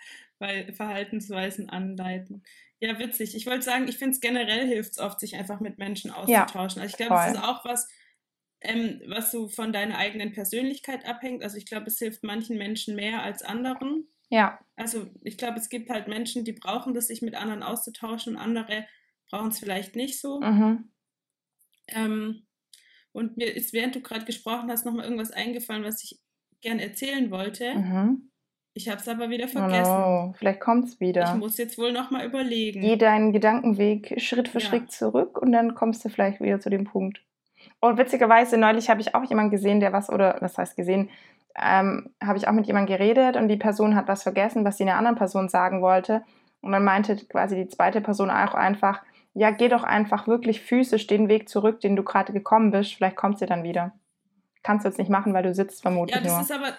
Verhaltensweisen 0.74 1.70
anleiten. 1.70 2.42
Ja, 2.80 2.98
witzig. 2.98 3.36
Ich 3.36 3.46
wollte 3.46 3.62
sagen, 3.62 3.86
ich 3.88 3.98
finde 3.98 4.14
es 4.14 4.20
generell 4.20 4.66
hilft 4.66 4.92
es 4.92 4.98
oft, 4.98 5.20
sich 5.20 5.36
einfach 5.36 5.60
mit 5.60 5.78
Menschen 5.78 6.10
auszutauschen. 6.10 6.80
Ja, 6.80 6.82
also 6.82 6.86
ich 6.86 6.96
glaube, 6.96 7.14
das 7.14 7.32
ist 7.34 7.42
auch 7.42 7.64
was, 7.64 7.88
ähm, 8.60 9.00
was 9.06 9.30
so 9.30 9.48
von 9.48 9.72
deiner 9.72 9.96
eigenen 9.96 10.32
Persönlichkeit 10.32 11.06
abhängt. 11.06 11.42
Also 11.42 11.56
ich 11.56 11.66
glaube, 11.66 11.86
es 11.86 11.98
hilft 11.98 12.22
manchen 12.22 12.58
Menschen 12.58 12.96
mehr 12.96 13.22
als 13.22 13.42
anderen. 13.42 14.08
Ja. 14.28 14.58
Also 14.76 15.06
ich 15.22 15.38
glaube, 15.38 15.58
es 15.58 15.68
gibt 15.68 15.90
halt 15.90 16.08
Menschen, 16.08 16.44
die 16.44 16.52
brauchen 16.52 16.94
das, 16.94 17.08
sich 17.08 17.22
mit 17.22 17.34
anderen 17.34 17.62
auszutauschen 17.62 18.36
und 18.36 18.42
andere 18.42 18.86
brauchen 19.30 19.48
es 19.48 19.58
vielleicht 19.58 19.96
nicht 19.96 20.20
so. 20.20 20.40
Mhm. 20.40 20.90
Ähm, 21.88 22.46
und 23.12 23.36
mir 23.36 23.54
ist, 23.54 23.72
während 23.72 23.94
du 23.94 24.00
gerade 24.00 24.24
gesprochen 24.24 24.70
hast, 24.70 24.84
nochmal 24.84 25.04
irgendwas 25.04 25.30
eingefallen, 25.30 25.84
was 25.84 26.02
ich 26.04 26.20
gern 26.60 26.78
erzählen 26.78 27.30
wollte. 27.30 27.74
Mhm. 27.74 28.30
Ich 28.74 28.90
habe 28.90 29.00
es 29.00 29.08
aber 29.08 29.30
wieder 29.30 29.48
vergessen. 29.48 29.90
Oh, 29.90 30.26
no. 30.26 30.34
Vielleicht 30.36 30.60
kommt 30.60 30.84
es 30.84 31.00
wieder. 31.00 31.24
Ich 31.24 31.40
muss 31.40 31.56
jetzt 31.56 31.78
wohl 31.78 31.92
nochmal 31.92 32.26
überlegen. 32.26 32.82
Geh 32.82 32.96
deinen 32.96 33.32
Gedankenweg 33.32 34.20
Schritt 34.20 34.48
für 34.48 34.58
ja. 34.58 34.66
Schritt 34.66 34.92
zurück 34.92 35.40
und 35.40 35.52
dann 35.52 35.74
kommst 35.74 36.04
du 36.04 36.10
vielleicht 36.10 36.42
wieder 36.42 36.60
zu 36.60 36.68
dem 36.68 36.84
Punkt. 36.84 37.22
Und 37.80 37.96
witzigerweise, 37.96 38.58
neulich 38.58 38.90
habe 38.90 39.00
ich 39.00 39.14
auch 39.14 39.24
jemanden 39.24 39.50
gesehen, 39.50 39.80
der 39.80 39.94
was, 39.94 40.10
oder 40.10 40.36
was 40.40 40.58
heißt 40.58 40.76
gesehen, 40.76 41.08
ähm, 41.58 42.10
habe 42.22 42.38
ich 42.38 42.48
auch 42.48 42.52
mit 42.52 42.66
jemandem 42.66 42.96
geredet 42.96 43.36
und 43.36 43.48
die 43.48 43.56
Person 43.56 43.94
hat 43.94 44.08
was 44.08 44.22
vergessen, 44.22 44.64
was 44.64 44.76
sie 44.76 44.84
einer 44.84 44.96
anderen 44.96 45.16
Person 45.16 45.48
sagen 45.48 45.82
wollte. 45.82 46.22
Und 46.60 46.72
dann 46.72 46.84
meinte 46.84 47.16
quasi 47.26 47.56
die 47.56 47.68
zweite 47.68 48.00
Person 48.00 48.30
auch 48.30 48.54
einfach, 48.54 49.02
ja, 49.34 49.50
geh 49.50 49.68
doch 49.68 49.84
einfach 49.84 50.26
wirklich 50.26 50.60
physisch 50.60 51.06
den 51.06 51.28
Weg 51.28 51.48
zurück, 51.48 51.80
den 51.80 51.96
du 51.96 52.02
gerade 52.02 52.32
gekommen 52.32 52.70
bist, 52.70 52.94
vielleicht 52.94 53.16
kommt 53.16 53.38
sie 53.38 53.46
dann 53.46 53.62
wieder. 53.62 53.92
Kannst 54.62 54.84
du 54.84 54.88
jetzt 54.88 54.98
nicht 54.98 55.10
machen, 55.10 55.32
weil 55.34 55.42
du 55.42 55.54
sitzt 55.54 55.82
vermutlich. 55.82 56.16
Ja, 56.16 56.22
das 56.22 56.32
nur. 56.32 56.40
ist 56.40 56.52
aber, 56.52 56.74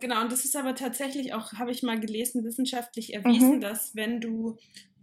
genau, 0.00 0.22
und 0.22 0.32
das 0.32 0.44
ist 0.44 0.56
aber 0.56 0.74
tatsächlich 0.74 1.34
auch, 1.34 1.52
habe 1.54 1.70
ich 1.70 1.82
mal 1.82 2.00
gelesen, 2.00 2.44
wissenschaftlich 2.44 3.14
erwiesen, 3.14 3.56
mhm. 3.56 3.60
dass 3.60 3.94
wenn 3.94 4.20
du 4.20 4.56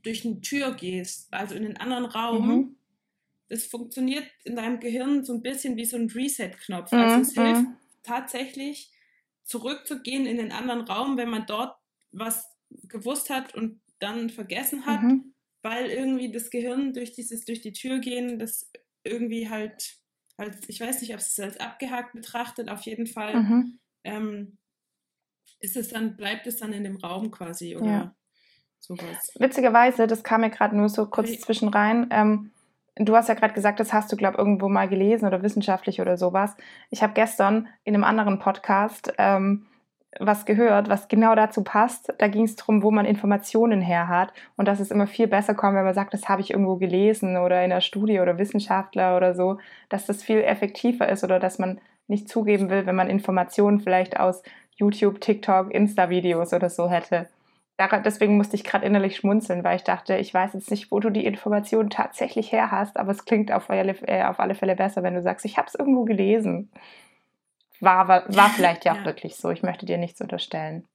durch 0.04 0.26
eine 0.26 0.42
Tür 0.42 0.74
gehst, 0.74 1.34
also 1.34 1.56
in 1.56 1.66
einen 1.66 1.78
anderen 1.78 2.06
Raum, 2.06 2.48
mhm 2.48 2.76
es 3.48 3.66
funktioniert 3.66 4.26
in 4.44 4.56
deinem 4.56 4.80
Gehirn 4.80 5.24
so 5.24 5.34
ein 5.34 5.42
bisschen 5.42 5.76
wie 5.76 5.86
so 5.86 5.98
ein 5.98 6.10
Reset-Knopf. 6.10 6.92
Mhm. 6.92 7.00
Also 7.00 7.22
es 7.22 7.34
hilft 7.34 7.62
mhm. 7.62 7.78
Tatsächlich 8.06 8.92
zurückzugehen 9.44 10.26
in 10.26 10.38
den 10.38 10.52
anderen 10.52 10.82
Raum, 10.82 11.18
wenn 11.18 11.30
man 11.30 11.46
dort 11.46 11.78
was 12.12 12.48
gewusst 12.84 13.30
hat 13.30 13.54
und 13.54 13.82
dann 14.00 14.30
vergessen 14.30 14.86
hat, 14.86 15.02
mhm. 15.04 15.34
weil 15.62 15.88
irgendwie 15.88 16.32
das 16.32 16.50
Gehirn 16.50 16.94
durch 16.94 17.14
dieses 17.14 17.46
durch 17.46 17.62
die 17.62 17.74
Tür 17.74 18.00
gehen, 18.00 18.40
das 18.40 18.70
irgendwie 19.04 19.50
halt 19.50 19.98
als 20.38 20.68
ich 20.68 20.82
weiß 20.82 21.02
nicht, 21.02 21.14
ob 21.14 21.20
es 21.20 21.40
als 21.40 21.60
abgehakt 21.60 22.14
betrachtet, 22.14 22.70
auf 22.70 22.82
jeden 22.82 23.08
Fall 23.08 23.42
mhm. 23.42 23.80
ähm, 24.04 24.58
ist 25.60 25.78
es 25.78 25.90
dann 25.90 26.18
bleibt 26.18 26.48
es 26.48 26.58
dann 26.58 26.74
in 26.74 26.84
dem 26.84 26.98
Raum 26.98 27.32
quasi 27.32 27.76
oder 27.76 27.86
ja. 27.86 28.16
sowas. 28.80 29.32
Witzigerweise, 29.40 30.08
das 30.08 30.24
kam 30.24 30.42
mir 30.42 30.50
gerade 30.50 30.76
nur 30.76 30.90
so 30.90 31.06
kurz 31.06 31.30
okay. 31.30 31.40
zwischen 31.40 31.70
rein. 31.70 32.08
Ähm, 32.12 32.52
Du 32.98 33.16
hast 33.16 33.28
ja 33.28 33.36
gerade 33.36 33.54
gesagt, 33.54 33.80
das 33.82 33.92
hast 33.92 34.12
du, 34.12 34.16
glaube 34.16 34.36
ich, 34.36 34.40
irgendwo 34.40 34.70
mal 34.70 34.88
gelesen 34.88 35.28
oder 35.28 35.44
wissenschaftlich 35.44 36.00
oder 36.00 36.16
sowas. 36.16 36.56
Ich 36.90 37.04
habe 37.04 37.14
gestern 37.14 37.68
in 37.84 37.94
einem 37.94 38.06
anderen 38.06 38.40
Podcast 38.40 39.14
ähm, 39.18 39.66
was 40.18 40.46
gehört, 40.46 40.88
was 40.88 41.10
genau 41.10 41.36
dazu 41.36 41.62
passt. 41.64 42.14
Da 42.20 42.30
ging 42.30 42.46
es 42.46 42.56
darum, 42.56 42.84
wo 42.84 42.92
man 42.92 43.06
Informationen 43.06 43.82
her 43.82 44.08
hat 44.08 44.32
und 44.56 44.68
dass 44.68 44.80
es 44.80 44.92
immer 44.92 45.08
viel 45.08 45.28
besser 45.28 45.56
kommt, 45.56 45.76
wenn 45.76 45.84
man 45.84 45.94
sagt, 45.94 46.14
das 46.14 46.30
habe 46.30 46.42
ich 46.42 46.52
irgendwo 46.52 46.78
gelesen 46.78 47.36
oder 47.36 47.62
in 47.64 47.70
der 47.70 47.82
Studie 47.82 48.22
oder 48.22 48.38
Wissenschaftler 48.38 49.18
oder 49.18 49.34
so, 49.36 49.58
dass 49.90 50.06
das 50.06 50.24
viel 50.24 50.42
effektiver 50.42 51.10
ist 51.10 51.24
oder 51.26 51.40
dass 51.40 51.60
man 51.60 51.82
nicht 52.08 52.30
zugeben 52.30 52.70
will, 52.70 52.86
wenn 52.86 52.96
man 52.96 53.10
Informationen 53.10 53.82
vielleicht 53.82 54.18
aus 54.20 54.42
YouTube, 54.78 55.20
TikTok, 55.20 55.74
Insta-Videos 55.74 56.54
oder 56.54 56.70
so 56.70 56.90
hätte 56.90 57.28
deswegen 57.78 58.38
musste 58.38 58.56
ich 58.56 58.64
gerade 58.64 58.86
innerlich 58.86 59.18
schmunzeln, 59.18 59.64
weil 59.64 59.76
ich 59.76 59.84
dachte, 59.84 60.18
ich 60.18 60.34
weiß 60.34 60.54
jetzt 60.54 60.72
nicht, 60.72 60.92
wo 60.92 61.00
du 61.00 61.10
die 61.10 61.26
Informationen 61.26 61.90
tatsächlich 61.90 62.52
her 62.52 62.72
hast, 62.72 62.98
aber 62.98 63.12
es 63.12 63.26
klingt 63.26 63.52
auf 63.52 63.70
alle, 63.70 63.96
äh, 64.08 64.24
auf 64.24 64.40
alle 64.40 64.56
Fälle 64.56 64.76
besser, 64.76 65.04
wenn 65.04 65.16
du 65.16 65.22
sagst, 65.22 65.46
ich 65.46 65.58
habe 65.58 65.68
es 65.68 65.76
irgendwo 65.76 66.06
gelesen. 66.06 66.72
War, 67.82 68.08
war, 68.08 68.24
war 68.34 68.50
vielleicht 68.50 68.86
ja 68.86 68.94
auch 68.94 68.98
ja. 69.00 69.06
wirklich 69.06 69.36
so. 69.36 69.50
Ich 69.50 69.62
möchte 69.62 69.86
dir 69.86 69.98
nichts 69.98 70.22
unterstellen. 70.22 70.88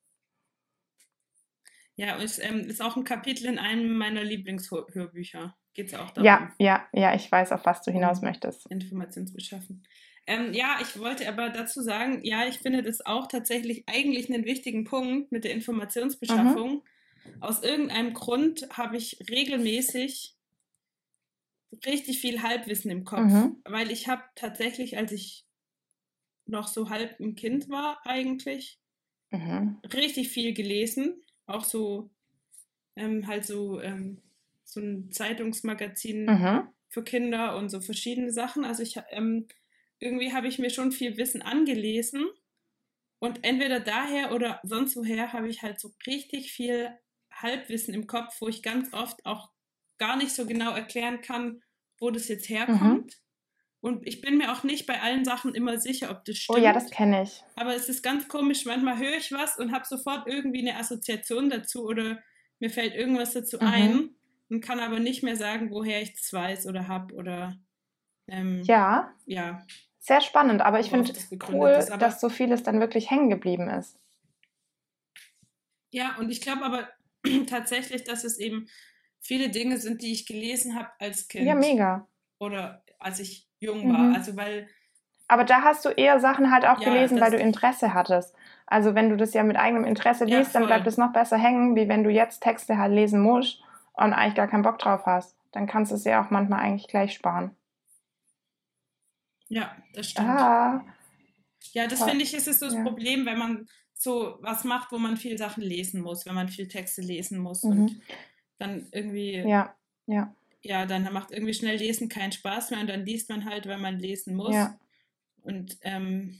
Ja, 1.96 2.16
es 2.16 2.38
ähm, 2.38 2.60
ist 2.60 2.80
auch 2.80 2.96
ein 2.96 3.04
Kapitel 3.04 3.46
in 3.46 3.58
einem 3.58 3.98
meiner 3.98 4.24
Lieblingshörbücher. 4.24 5.54
Geht 5.74 5.88
es 5.88 5.94
auch 5.94 6.10
darum? 6.10 6.24
Ja, 6.24 6.50
ja, 6.58 6.86
ja, 6.92 7.14
ich 7.14 7.30
weiß, 7.30 7.52
auf 7.52 7.66
was 7.66 7.82
du 7.82 7.92
hinaus 7.92 8.22
möchtest. 8.22 8.66
Informationsbeschaffen. 8.70 9.82
Ähm, 10.30 10.52
ja, 10.52 10.78
ich 10.80 10.96
wollte 11.00 11.28
aber 11.28 11.50
dazu 11.50 11.82
sagen, 11.82 12.20
ja, 12.22 12.46
ich 12.46 12.60
finde 12.60 12.84
das 12.84 13.04
auch 13.04 13.26
tatsächlich 13.26 13.82
eigentlich 13.88 14.32
einen 14.32 14.44
wichtigen 14.44 14.84
Punkt 14.84 15.32
mit 15.32 15.42
der 15.42 15.50
Informationsbeschaffung. 15.50 16.84
Mhm. 17.24 17.42
Aus 17.42 17.64
irgendeinem 17.64 18.14
Grund 18.14 18.68
habe 18.70 18.96
ich 18.96 19.18
regelmäßig 19.28 20.36
richtig 21.84 22.20
viel 22.20 22.42
Halbwissen 22.42 22.92
im 22.92 23.04
Kopf, 23.04 23.32
mhm. 23.32 23.56
weil 23.64 23.90
ich 23.90 24.06
habe 24.06 24.22
tatsächlich, 24.36 24.96
als 24.96 25.10
ich 25.10 25.46
noch 26.46 26.68
so 26.68 26.90
halb 26.90 27.18
ein 27.18 27.34
Kind 27.34 27.68
war 27.68 27.98
eigentlich, 28.04 28.78
mhm. 29.32 29.78
richtig 29.92 30.28
viel 30.28 30.54
gelesen, 30.54 31.24
auch 31.46 31.64
so 31.64 32.08
ähm, 32.94 33.26
halt 33.26 33.44
so 33.44 33.80
ähm, 33.80 34.18
so 34.62 34.78
ein 34.78 35.10
Zeitungsmagazin 35.10 36.26
mhm. 36.26 36.68
für 36.88 37.02
Kinder 37.02 37.56
und 37.56 37.68
so 37.68 37.80
verschiedene 37.80 38.30
Sachen. 38.30 38.64
Also 38.64 38.84
ich 38.84 38.96
ähm, 39.10 39.48
irgendwie 40.00 40.32
habe 40.32 40.48
ich 40.48 40.58
mir 40.58 40.70
schon 40.70 40.92
viel 40.92 41.16
Wissen 41.16 41.42
angelesen 41.42 42.26
und 43.18 43.44
entweder 43.44 43.80
daher 43.80 44.32
oder 44.32 44.60
sonst 44.62 44.96
woher 44.96 45.32
habe 45.32 45.48
ich 45.48 45.62
halt 45.62 45.78
so 45.78 45.92
richtig 46.06 46.52
viel 46.52 46.90
Halbwissen 47.32 47.94
im 47.94 48.06
Kopf, 48.06 48.40
wo 48.40 48.48
ich 48.48 48.62
ganz 48.62 48.92
oft 48.92 49.24
auch 49.24 49.50
gar 49.98 50.16
nicht 50.16 50.32
so 50.32 50.46
genau 50.46 50.72
erklären 50.72 51.20
kann, 51.20 51.62
wo 51.98 52.10
das 52.10 52.28
jetzt 52.28 52.48
herkommt. 52.48 52.80
Mhm. 52.80 53.10
Und 53.82 54.06
ich 54.06 54.20
bin 54.20 54.36
mir 54.36 54.52
auch 54.52 54.62
nicht 54.62 54.86
bei 54.86 55.00
allen 55.00 55.24
Sachen 55.24 55.54
immer 55.54 55.78
sicher, 55.78 56.10
ob 56.10 56.24
das 56.24 56.36
stimmt. 56.36 56.58
Oh 56.58 56.62
ja, 56.62 56.72
das 56.72 56.90
kenne 56.90 57.22
ich. 57.22 57.42
Aber 57.56 57.74
es 57.74 57.88
ist 57.88 58.02
ganz 58.02 58.28
komisch, 58.28 58.66
manchmal 58.66 58.98
höre 58.98 59.16
ich 59.16 59.32
was 59.32 59.58
und 59.58 59.72
habe 59.72 59.86
sofort 59.86 60.26
irgendwie 60.26 60.60
eine 60.60 60.78
Assoziation 60.78 61.48
dazu 61.48 61.84
oder 61.84 62.22
mir 62.58 62.70
fällt 62.70 62.94
irgendwas 62.94 63.32
dazu 63.32 63.56
mhm. 63.58 63.66
ein 63.66 64.10
und 64.50 64.60
kann 64.60 64.80
aber 64.80 64.98
nicht 64.98 65.22
mehr 65.22 65.36
sagen, 65.36 65.70
woher 65.70 66.02
ich 66.02 66.12
das 66.12 66.32
weiß 66.32 66.66
oder 66.66 66.88
habe 66.88 67.14
oder 67.14 67.56
ähm, 68.26 68.62
ja. 68.64 69.14
Ja. 69.24 69.66
Sehr 70.00 70.22
spannend, 70.22 70.62
aber 70.62 70.80
ich 70.80 70.88
finde 70.88 71.12
es 71.12 71.28
cool, 71.50 71.68
ist, 71.70 71.90
dass 71.90 72.20
so 72.20 72.30
vieles 72.30 72.62
dann 72.62 72.80
wirklich 72.80 73.10
hängen 73.10 73.28
geblieben 73.28 73.68
ist. 73.68 73.98
Ja, 75.90 76.16
und 76.18 76.30
ich 76.30 76.40
glaube 76.40 76.64
aber 76.64 76.88
tatsächlich, 77.46 78.04
dass 78.04 78.24
es 78.24 78.38
eben 78.38 78.66
viele 79.20 79.50
Dinge 79.50 79.76
sind, 79.76 80.00
die 80.00 80.12
ich 80.12 80.26
gelesen 80.26 80.74
habe 80.74 80.88
als 80.98 81.28
Kind. 81.28 81.46
Ja, 81.46 81.54
mega. 81.54 82.06
Oder 82.38 82.82
als 82.98 83.20
ich 83.20 83.46
jung 83.58 83.92
war. 83.92 84.00
Mhm. 84.00 84.14
Also 84.14 84.36
weil. 84.36 84.68
Aber 85.28 85.44
da 85.44 85.62
hast 85.62 85.84
du 85.84 85.90
eher 85.90 86.18
Sachen 86.18 86.50
halt 86.50 86.64
auch 86.64 86.80
ja, 86.80 86.92
gelesen, 86.92 87.20
weil 87.20 87.30
du 87.30 87.36
Interesse 87.36 87.92
hattest. 87.92 88.34
Also 88.66 88.94
wenn 88.94 89.10
du 89.10 89.16
das 89.16 89.34
ja 89.34 89.42
mit 89.42 89.56
eigenem 89.56 89.84
Interesse 89.84 90.24
liest, 90.24 90.54
ja, 90.54 90.60
dann 90.60 90.66
bleibt 90.66 90.86
es 90.86 90.96
noch 90.96 91.12
besser 91.12 91.36
hängen, 91.36 91.76
wie 91.76 91.88
wenn 91.88 92.04
du 92.04 92.10
jetzt 92.10 92.42
Texte 92.42 92.78
halt 92.78 92.92
lesen 92.92 93.20
musst 93.20 93.62
und 93.92 94.12
eigentlich 94.12 94.34
gar 94.34 94.48
keinen 94.48 94.62
Bock 94.62 94.78
drauf 94.78 95.06
hast. 95.06 95.36
Dann 95.52 95.66
kannst 95.66 95.92
du 95.92 95.96
es 95.96 96.04
ja 96.04 96.24
auch 96.24 96.30
manchmal 96.30 96.60
eigentlich 96.60 96.88
gleich 96.88 97.12
sparen. 97.12 97.54
Ja, 99.50 99.76
das 99.92 100.10
stimmt. 100.10 100.28
Ah. 100.28 100.84
Ja, 101.72 101.86
das 101.86 102.02
finde 102.02 102.24
ich, 102.24 102.32
ist 102.32 102.48
es 102.48 102.60
so 102.60 102.66
das 102.66 102.74
ja. 102.76 102.82
Problem, 102.82 103.26
wenn 103.26 103.38
man 103.38 103.68
so 103.92 104.38
was 104.40 104.64
macht, 104.64 104.92
wo 104.92 104.98
man 104.98 105.16
viel 105.16 105.36
Sachen 105.36 105.62
lesen 105.62 106.00
muss, 106.00 106.24
wenn 106.24 106.34
man 106.34 106.48
viel 106.48 106.68
Texte 106.68 107.02
lesen 107.02 107.38
muss 107.38 107.62
mhm. 107.64 107.70
und 107.70 108.00
dann 108.56 108.86
irgendwie. 108.92 109.36
Ja, 109.36 109.74
ja. 110.06 110.34
Ja, 110.62 110.84
dann 110.84 111.10
macht 111.12 111.30
irgendwie 111.30 111.54
schnell 111.54 111.76
Lesen 111.78 112.10
keinen 112.10 112.32
Spaß 112.32 112.70
mehr 112.70 112.80
und 112.80 112.90
dann 112.90 113.06
liest 113.06 113.30
man 113.30 113.46
halt, 113.46 113.64
wenn 113.66 113.80
man 113.80 113.98
lesen 113.98 114.36
muss. 114.36 114.54
Ja. 114.54 114.78
Und 115.40 115.78
ähm, 115.80 116.38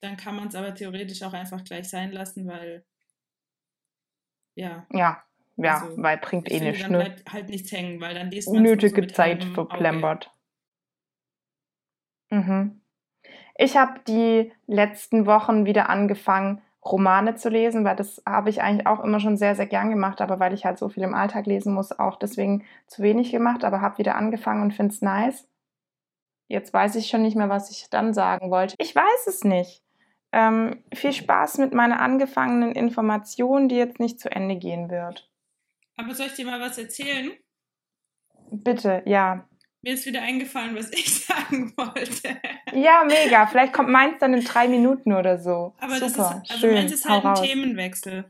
dann 0.00 0.16
kann 0.16 0.34
man 0.34 0.48
es 0.48 0.56
aber 0.56 0.74
theoretisch 0.74 1.22
auch 1.22 1.32
einfach 1.32 1.62
gleich 1.62 1.88
sein 1.88 2.10
lassen, 2.10 2.48
weil 2.48 2.84
ja. 4.56 4.86
Ja, 4.92 5.22
ja, 5.56 5.82
also, 5.82 6.02
weil 6.02 6.18
bringt 6.18 6.50
eh 6.50 6.58
nichts. 6.58 6.88
Ne? 6.88 6.98
Halt, 6.98 7.24
halt 7.32 7.48
nichts 7.48 7.70
hängen, 7.70 8.00
weil 8.00 8.14
dann 8.14 8.30
liest 8.30 8.48
man 8.48 8.58
Unnötige 8.58 9.02
so 9.02 9.08
Zeit 9.08 9.44
verplempert. 9.44 10.32
Mhm. 12.30 12.80
Ich 13.56 13.76
habe 13.76 14.00
die 14.06 14.52
letzten 14.66 15.26
Wochen 15.26 15.64
wieder 15.64 15.88
angefangen, 15.90 16.62
Romane 16.84 17.34
zu 17.34 17.48
lesen, 17.48 17.84
weil 17.84 17.96
das 17.96 18.22
habe 18.26 18.50
ich 18.50 18.62
eigentlich 18.62 18.86
auch 18.86 19.00
immer 19.00 19.20
schon 19.20 19.36
sehr, 19.36 19.54
sehr 19.54 19.66
gern 19.66 19.90
gemacht, 19.90 20.20
aber 20.20 20.38
weil 20.38 20.54
ich 20.54 20.64
halt 20.64 20.78
so 20.78 20.88
viel 20.88 21.02
im 21.02 21.14
Alltag 21.14 21.46
lesen 21.46 21.74
muss, 21.74 21.98
auch 21.98 22.16
deswegen 22.16 22.64
zu 22.86 23.02
wenig 23.02 23.30
gemacht, 23.30 23.64
aber 23.64 23.80
habe 23.80 23.98
wieder 23.98 24.14
angefangen 24.14 24.62
und 24.62 24.72
finde 24.72 24.94
es 24.94 25.02
nice. 25.02 25.48
Jetzt 26.46 26.72
weiß 26.72 26.94
ich 26.94 27.08
schon 27.08 27.22
nicht 27.22 27.36
mehr, 27.36 27.50
was 27.50 27.70
ich 27.70 27.90
dann 27.90 28.14
sagen 28.14 28.50
wollte. 28.50 28.74
Ich 28.78 28.94
weiß 28.94 29.26
es 29.26 29.44
nicht. 29.44 29.82
Ähm, 30.32 30.82
viel 30.94 31.12
Spaß 31.12 31.58
mit 31.58 31.74
meiner 31.74 32.00
angefangenen 32.00 32.72
Information, 32.72 33.68
die 33.68 33.76
jetzt 33.76 33.98
nicht 33.98 34.20
zu 34.20 34.30
Ende 34.30 34.56
gehen 34.56 34.90
wird. 34.90 35.30
Aber 35.96 36.14
soll 36.14 36.26
ich 36.26 36.34
dir 36.34 36.46
mal 36.46 36.60
was 36.60 36.78
erzählen? 36.78 37.32
Bitte, 38.50 39.02
ja. 39.04 39.46
Mir 39.82 39.94
ist 39.94 40.06
wieder 40.06 40.22
eingefallen, 40.22 40.76
was 40.76 40.90
ich 40.92 41.24
sagen 41.26 41.72
wollte. 41.76 42.36
Ja, 42.72 43.04
mega. 43.06 43.46
Vielleicht 43.46 43.72
kommt 43.72 43.88
meins 43.90 44.18
dann 44.18 44.34
in 44.34 44.44
drei 44.44 44.68
Minuten 44.68 45.12
oder 45.12 45.38
so. 45.38 45.74
Aber 45.78 45.94
Super, 45.94 46.00
das 46.00 46.12
ist, 46.12 46.18
also 46.18 46.54
schön. 46.58 46.74
meins 46.74 46.92
ist 46.92 47.08
halt 47.08 47.24
ein 47.24 47.28
raus. 47.30 47.40
Themenwechsel. 47.42 48.24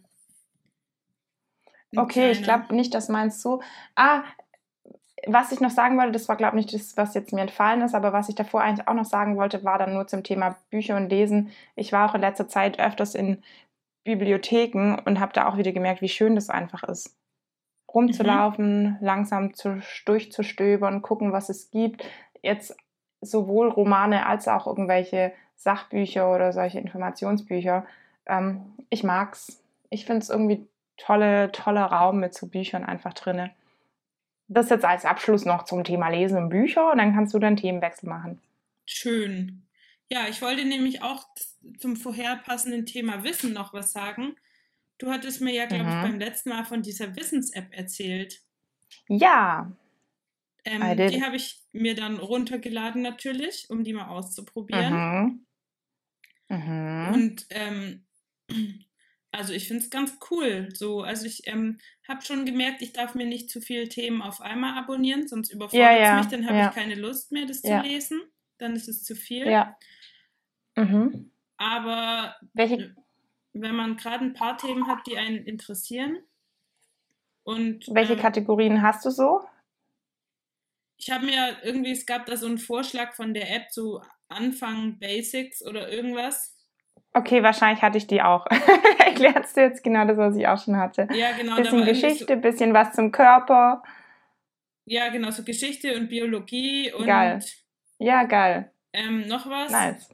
Ein 1.93 1.99
Okay, 1.99 2.31
ich 2.33 2.43
kleiner. 2.43 2.59
glaube 2.61 2.75
nicht, 2.77 2.95
dass 2.95 3.09
meins 3.09 3.41
so. 3.41 3.63
Ah, 3.95 4.23
was 5.27 5.51
ich 5.53 5.61
noch 5.61 5.71
sagen 5.71 5.99
wollte, 5.99 6.13
das 6.13 6.29
war, 6.29 6.37
glaube 6.37 6.59
ich, 6.61 6.67
nicht 6.67 6.75
das, 6.75 6.97
was 6.97 7.15
jetzt 7.15 7.33
mir 7.33 7.41
entfallen 7.41 7.83
ist, 7.83 7.95
aber 7.95 8.13
was 8.13 8.29
ich 8.29 8.35
davor 8.37 8.61
eigentlich 8.63 8.87
auch 8.87 8.95
noch 8.95 9.05
sagen 9.05 9.37
wollte, 9.37 9.65
war 9.65 9.79
dann 9.79 9.95
nur 9.95 10.07
zum 10.07 10.23
Thema 10.23 10.57
Bücher 10.71 10.97
und 10.97 11.09
Lesen. 11.11 11.51
Ich 11.75 11.93
war 11.93 12.09
auch 12.09 12.15
in 12.15 12.21
letzter 12.21 12.47
Zeit 12.47 12.79
öfters 12.79 13.15
in 13.15 13.43
Bibliotheken 14.05 14.97
und 15.05 15.19
habe 15.19 15.33
da 15.33 15.49
auch 15.49 15.57
wieder 15.57 15.73
gemerkt, 15.73 16.03
wie 16.03 16.09
schön 16.09 16.35
das 16.37 16.51
einfach 16.51 16.85
ist. 16.85 17.18
Rumzulaufen, 17.93 18.99
langsam 19.01 19.55
zu, 19.55 19.81
durchzustöbern, 20.05 21.03
gucken, 21.03 21.33
was 21.33 21.49
es 21.49 21.71
gibt. 21.71 22.05
Jetzt 22.43 22.77
sowohl 23.21 23.69
Romane 23.69 24.27
als 24.27 24.47
auch 24.47 24.67
irgendwelche 24.67 25.33
Sachbücher 25.57 26.33
oder 26.33 26.53
solche 26.53 26.79
Informationsbücher. 26.79 27.87
Ähm, 28.27 28.61
ich 28.91 29.05
mag's. 29.05 29.61
Ich 29.91 30.05
finde 30.05 30.23
es 30.23 30.31
irgendwie 30.31 30.67
tolle, 30.97 31.51
toller 31.53 31.87
Raum 31.87 32.21
mit 32.21 32.35
so 32.35 32.47
Büchern 32.47 32.85
einfach 32.85 33.15
drinne. 33.15 33.51
Das 34.49 34.71
jetzt 34.71 34.85
als 34.85 35.05
Abschluss 35.05 35.45
noch 35.45 35.65
zum 35.65 35.85
Thema 35.85 36.09
Lesen 36.09 36.39
und 36.39 36.49
Bücher 36.51 36.93
und 36.93 36.99
dann 36.99 37.15
kannst 37.15 37.35
du 37.35 37.39
dann 37.39 37.57
Themenwechsel 37.57 38.09
machen. 38.09 38.41
Schön. 38.87 39.63
Ja, 40.11 40.27
ich 40.29 40.41
wollte 40.41 40.65
nämlich 40.65 41.03
auch 41.03 41.27
zum 41.79 41.97
vorher 41.97 42.37
passenden 42.37 42.87
Thema 42.87 43.25
Wissen 43.25 43.53
noch 43.53 43.75
was 43.75 43.93
sagen. 43.93 44.37
Du 44.99 45.11
hattest 45.11 45.41
mir 45.41 45.53
ja, 45.55 45.67
glaube 45.67 45.85
ich, 45.91 45.95
Mhm. 45.95 46.03
beim 46.03 46.19
letzten 46.19 46.51
Mal 46.51 46.65
von 46.65 46.83
dieser 46.83 47.15
Wissens-App 47.17 47.73
erzählt. 47.73 48.41
Ja, 49.09 49.71
Ähm, 50.65 50.97
die 50.97 51.23
habe 51.23 51.37
ich 51.37 51.61
mir 51.73 51.95
dann 51.95 52.19
runtergeladen 52.19 53.01
natürlich, 53.03 53.71
um 53.71 53.85
die 53.85 53.93
mal 53.93 54.09
auszuprobieren. 54.09 54.93
mhm. 54.95 55.47
Mhm. 56.51 57.15
Und 57.15 57.47
ähm, 57.51 58.07
also 59.33 59.53
ich 59.53 59.69
finde 59.69 59.85
es 59.85 59.91
ganz 59.91 60.19
cool. 60.31 60.69
So, 60.75 61.03
also 61.03 61.27
ich 61.27 61.47
ähm, 61.47 61.79
habe 62.07 62.23
schon 62.23 62.45
gemerkt, 62.47 62.83
ich 62.83 62.93
darf 62.93 63.15
mir 63.15 63.27
nicht 63.27 63.51
zu 63.51 63.61
viele 63.61 63.89
Themen 63.89 64.23
auf 64.23 64.41
einmal 64.41 64.77
abonnieren, 64.79 65.29
sonst 65.29 65.51
überfordert 65.53 65.91
es 65.93 65.99
Ja, 65.99 66.05
ja, 66.05 66.17
mich, 66.19 66.27
dann 66.29 66.47
habe 66.47 66.59
ja. 66.59 66.69
ich 66.71 66.75
keine 66.75 66.95
Lust 66.95 67.33
mehr, 67.33 67.47
das 67.47 67.63
zu 67.63 67.69
lesen. 67.83 68.21
Dann 68.59 68.75
ist 68.75 68.89
es 68.89 69.05
zu 69.05 69.15
viel. 69.15 69.47
Ja. 69.47 69.77
Mhm. 70.77 71.31
Aber 71.57 72.37
Welche, 72.55 72.95
wenn 73.61 73.77
man 73.77 73.97
gerade 73.97 74.25
ein 74.25 74.35
paar 74.35 74.57
Themen 74.57 74.87
hat, 74.87 75.07
die 75.07 75.19
einen 75.19 75.45
interessieren. 75.45 76.19
Und 77.45 77.87
welche 77.89 78.15
ähm, 78.15 78.21
Kategorien 78.21 78.83
hast 78.83 79.05
du 79.05 79.11
so? 79.11 79.43
ich 80.99 81.11
habe 81.11 81.25
mir 81.25 81.57
irgendwie, 81.63 81.93
es 81.93 82.05
gab 82.05 82.27
da 82.27 82.37
so 82.37 82.47
einen 82.47 82.59
Vorschlag 82.59 83.15
von 83.15 83.33
der 83.33 83.55
App, 83.55 83.71
so 83.71 84.03
Anfang 84.29 84.99
Basics 84.99 85.65
oder 85.65 85.91
irgendwas. 85.91 86.55
Okay, 87.15 87.43
wahrscheinlich 87.43 87.83
hatte 87.83 87.99
ich 87.99 88.07
die 88.07 88.21
auch. 88.21 88.47
Erklärst 88.99 89.57
du 89.57 89.63
jetzt 89.63 89.83
genau 89.83 90.07
das, 90.07 90.19
was 90.19 90.37
ich 90.37 90.47
auch 90.47 90.63
schon 90.63 90.77
hatte? 90.77 91.09
Ja, 91.13 91.33
genau. 91.33 91.57
Bisschen 91.57 91.85
Geschichte, 91.85 92.37
bisschen 92.37 92.75
was 92.75 92.93
zum 92.93 93.13
Körper. 93.13 93.83
So, 93.85 94.95
ja, 94.95 95.09
genau, 95.09 95.31
so 95.31 95.45
Geschichte 95.45 95.97
und 95.97 96.09
Biologie 96.09 96.93
und 96.93 97.07
Geil. 97.07 97.41
Ja, 97.99 98.25
geil. 98.25 98.73
ähm, 98.93 99.27
noch 99.27 99.49
was. 99.49 99.71
Nice. 99.71 100.11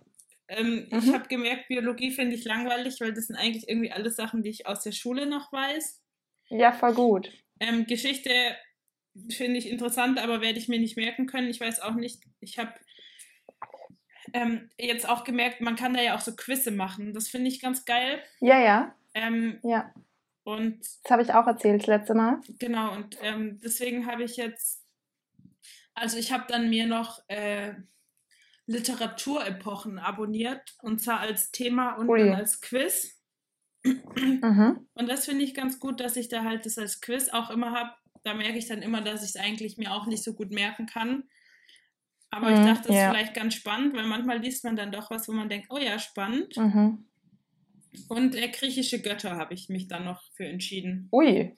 Ähm, 0.49 0.87
Ich 0.91 1.07
Mhm. 1.07 1.15
habe 1.15 1.29
gemerkt, 1.29 1.69
Biologie 1.69 2.11
finde 2.11 2.37
ich 2.37 2.45
langweilig, 2.45 3.01
weil 3.01 3.13
das 3.15 3.27
sind 3.29 3.37
eigentlich 3.37 3.69
irgendwie 3.69 3.93
alles 3.93 4.17
Sachen, 4.17 4.43
die 4.43 4.51
ich 4.51 4.67
aus 4.67 4.83
der 4.83 4.93
Schule 4.93 5.27
noch 5.27 5.53
weiß. 5.53 6.03
Ja, 6.51 6.73
voll 6.73 6.95
gut. 6.95 7.31
Ähm, 7.61 7.87
Geschichte 7.87 8.31
finde 9.31 9.59
ich 9.59 9.69
interessant, 9.71 10.19
aber 10.19 10.41
werde 10.41 10.59
ich 10.59 10.69
mir 10.69 10.79
nicht 10.79 10.97
merken 10.97 11.27
können. 11.27 11.49
Ich 11.49 11.61
weiß 11.61 11.81
auch 11.81 11.95
nicht. 11.95 12.23
Ich 12.41 12.59
habe 12.59 12.75
ähm, 14.33 14.71
jetzt 14.79 15.09
auch 15.09 15.25
gemerkt, 15.25 15.61
man 15.61 15.77
kann 15.77 15.95
da 15.95 16.03
ja 16.03 16.17
auch 16.17 16.21
so 16.21 16.35
Quizze 16.35 16.71
machen. 16.71 17.13
Das 17.15 17.29
finde 17.29 17.49
ich 17.49 17.61
ganz 17.61 17.85
geil. 17.85 18.23
Ja, 18.41 18.59
ja. 18.59 18.95
Ähm, 19.15 19.61
Ja. 19.63 19.93
und 20.45 20.81
Das 21.05 21.11
habe 21.11 21.23
ich 21.23 21.33
auch 21.33 21.47
erzählt 21.47 21.83
das 21.83 21.87
letzte 21.87 22.15
Mal. 22.15 22.41
genau, 22.59 22.93
und 22.95 23.17
ähm, 23.23 23.61
deswegen 23.63 24.07
habe 24.07 24.25
ich 24.25 24.37
jetzt, 24.37 24.83
also 25.95 26.19
ich 26.19 26.33
habe 26.33 26.45
dann 26.49 26.69
mir 26.71 26.87
noch 26.87 27.23
äh, 27.29 27.75
Literaturepochen 28.67 29.99
abonniert 29.99 30.75
und 30.83 31.01
zwar 31.01 31.21
als 31.21 31.51
Thema 31.51 31.95
und 31.95 32.09
Ui. 32.09 32.31
als 32.31 32.61
Quiz. 32.61 33.21
Mhm. 33.85 34.89
Und 34.95 35.09
das 35.09 35.27
finde 35.27 35.45
ich 35.45 35.55
ganz 35.55 35.79
gut, 35.79 36.01
dass 36.01 36.17
ich 36.17 36.29
da 36.29 36.45
halt 36.45 36.65
das 36.67 36.79
als 36.79 37.01
Quiz 37.01 37.29
auch 37.29 37.51
immer 37.51 37.73
habe. 37.73 37.91
Da 38.23 38.33
merke 38.35 38.59
ich 38.59 38.67
dann 38.67 38.81
immer, 38.83 39.03
dass 39.03 39.23
ich 39.23 39.31
es 39.31 39.37
eigentlich 39.37 39.77
mir 39.77 39.93
auch 39.93 40.07
nicht 40.07 40.23
so 40.25 40.35
gut 40.35 40.51
merken 40.51 40.87
kann. 40.87 41.25
Aber 42.31 42.51
ich 42.53 42.59
Mhm, 42.59 42.65
dachte, 42.65 42.89
das 42.89 42.97
ja. 42.97 43.07
ist 43.07 43.11
vielleicht 43.11 43.35
ganz 43.35 43.55
spannend, 43.55 43.95
weil 43.95 44.07
manchmal 44.07 44.39
liest 44.39 44.65
man 44.65 44.77
dann 44.77 44.91
doch 44.93 45.11
was, 45.11 45.29
wo 45.29 45.33
man 45.33 45.49
denkt, 45.49 45.69
oh 45.71 45.79
ja, 45.79 45.99
spannend. 45.99 46.57
Mhm. 46.57 47.07
Und 48.09 48.35
äh, 48.35 48.49
griechische 48.49 49.01
Götter 49.01 49.37
habe 49.37 49.55
ich 49.55 49.69
mich 49.69 49.87
dann 49.89 50.05
noch 50.05 50.23
für 50.33 50.45
entschieden. 50.47 51.09
Ui. 51.13 51.57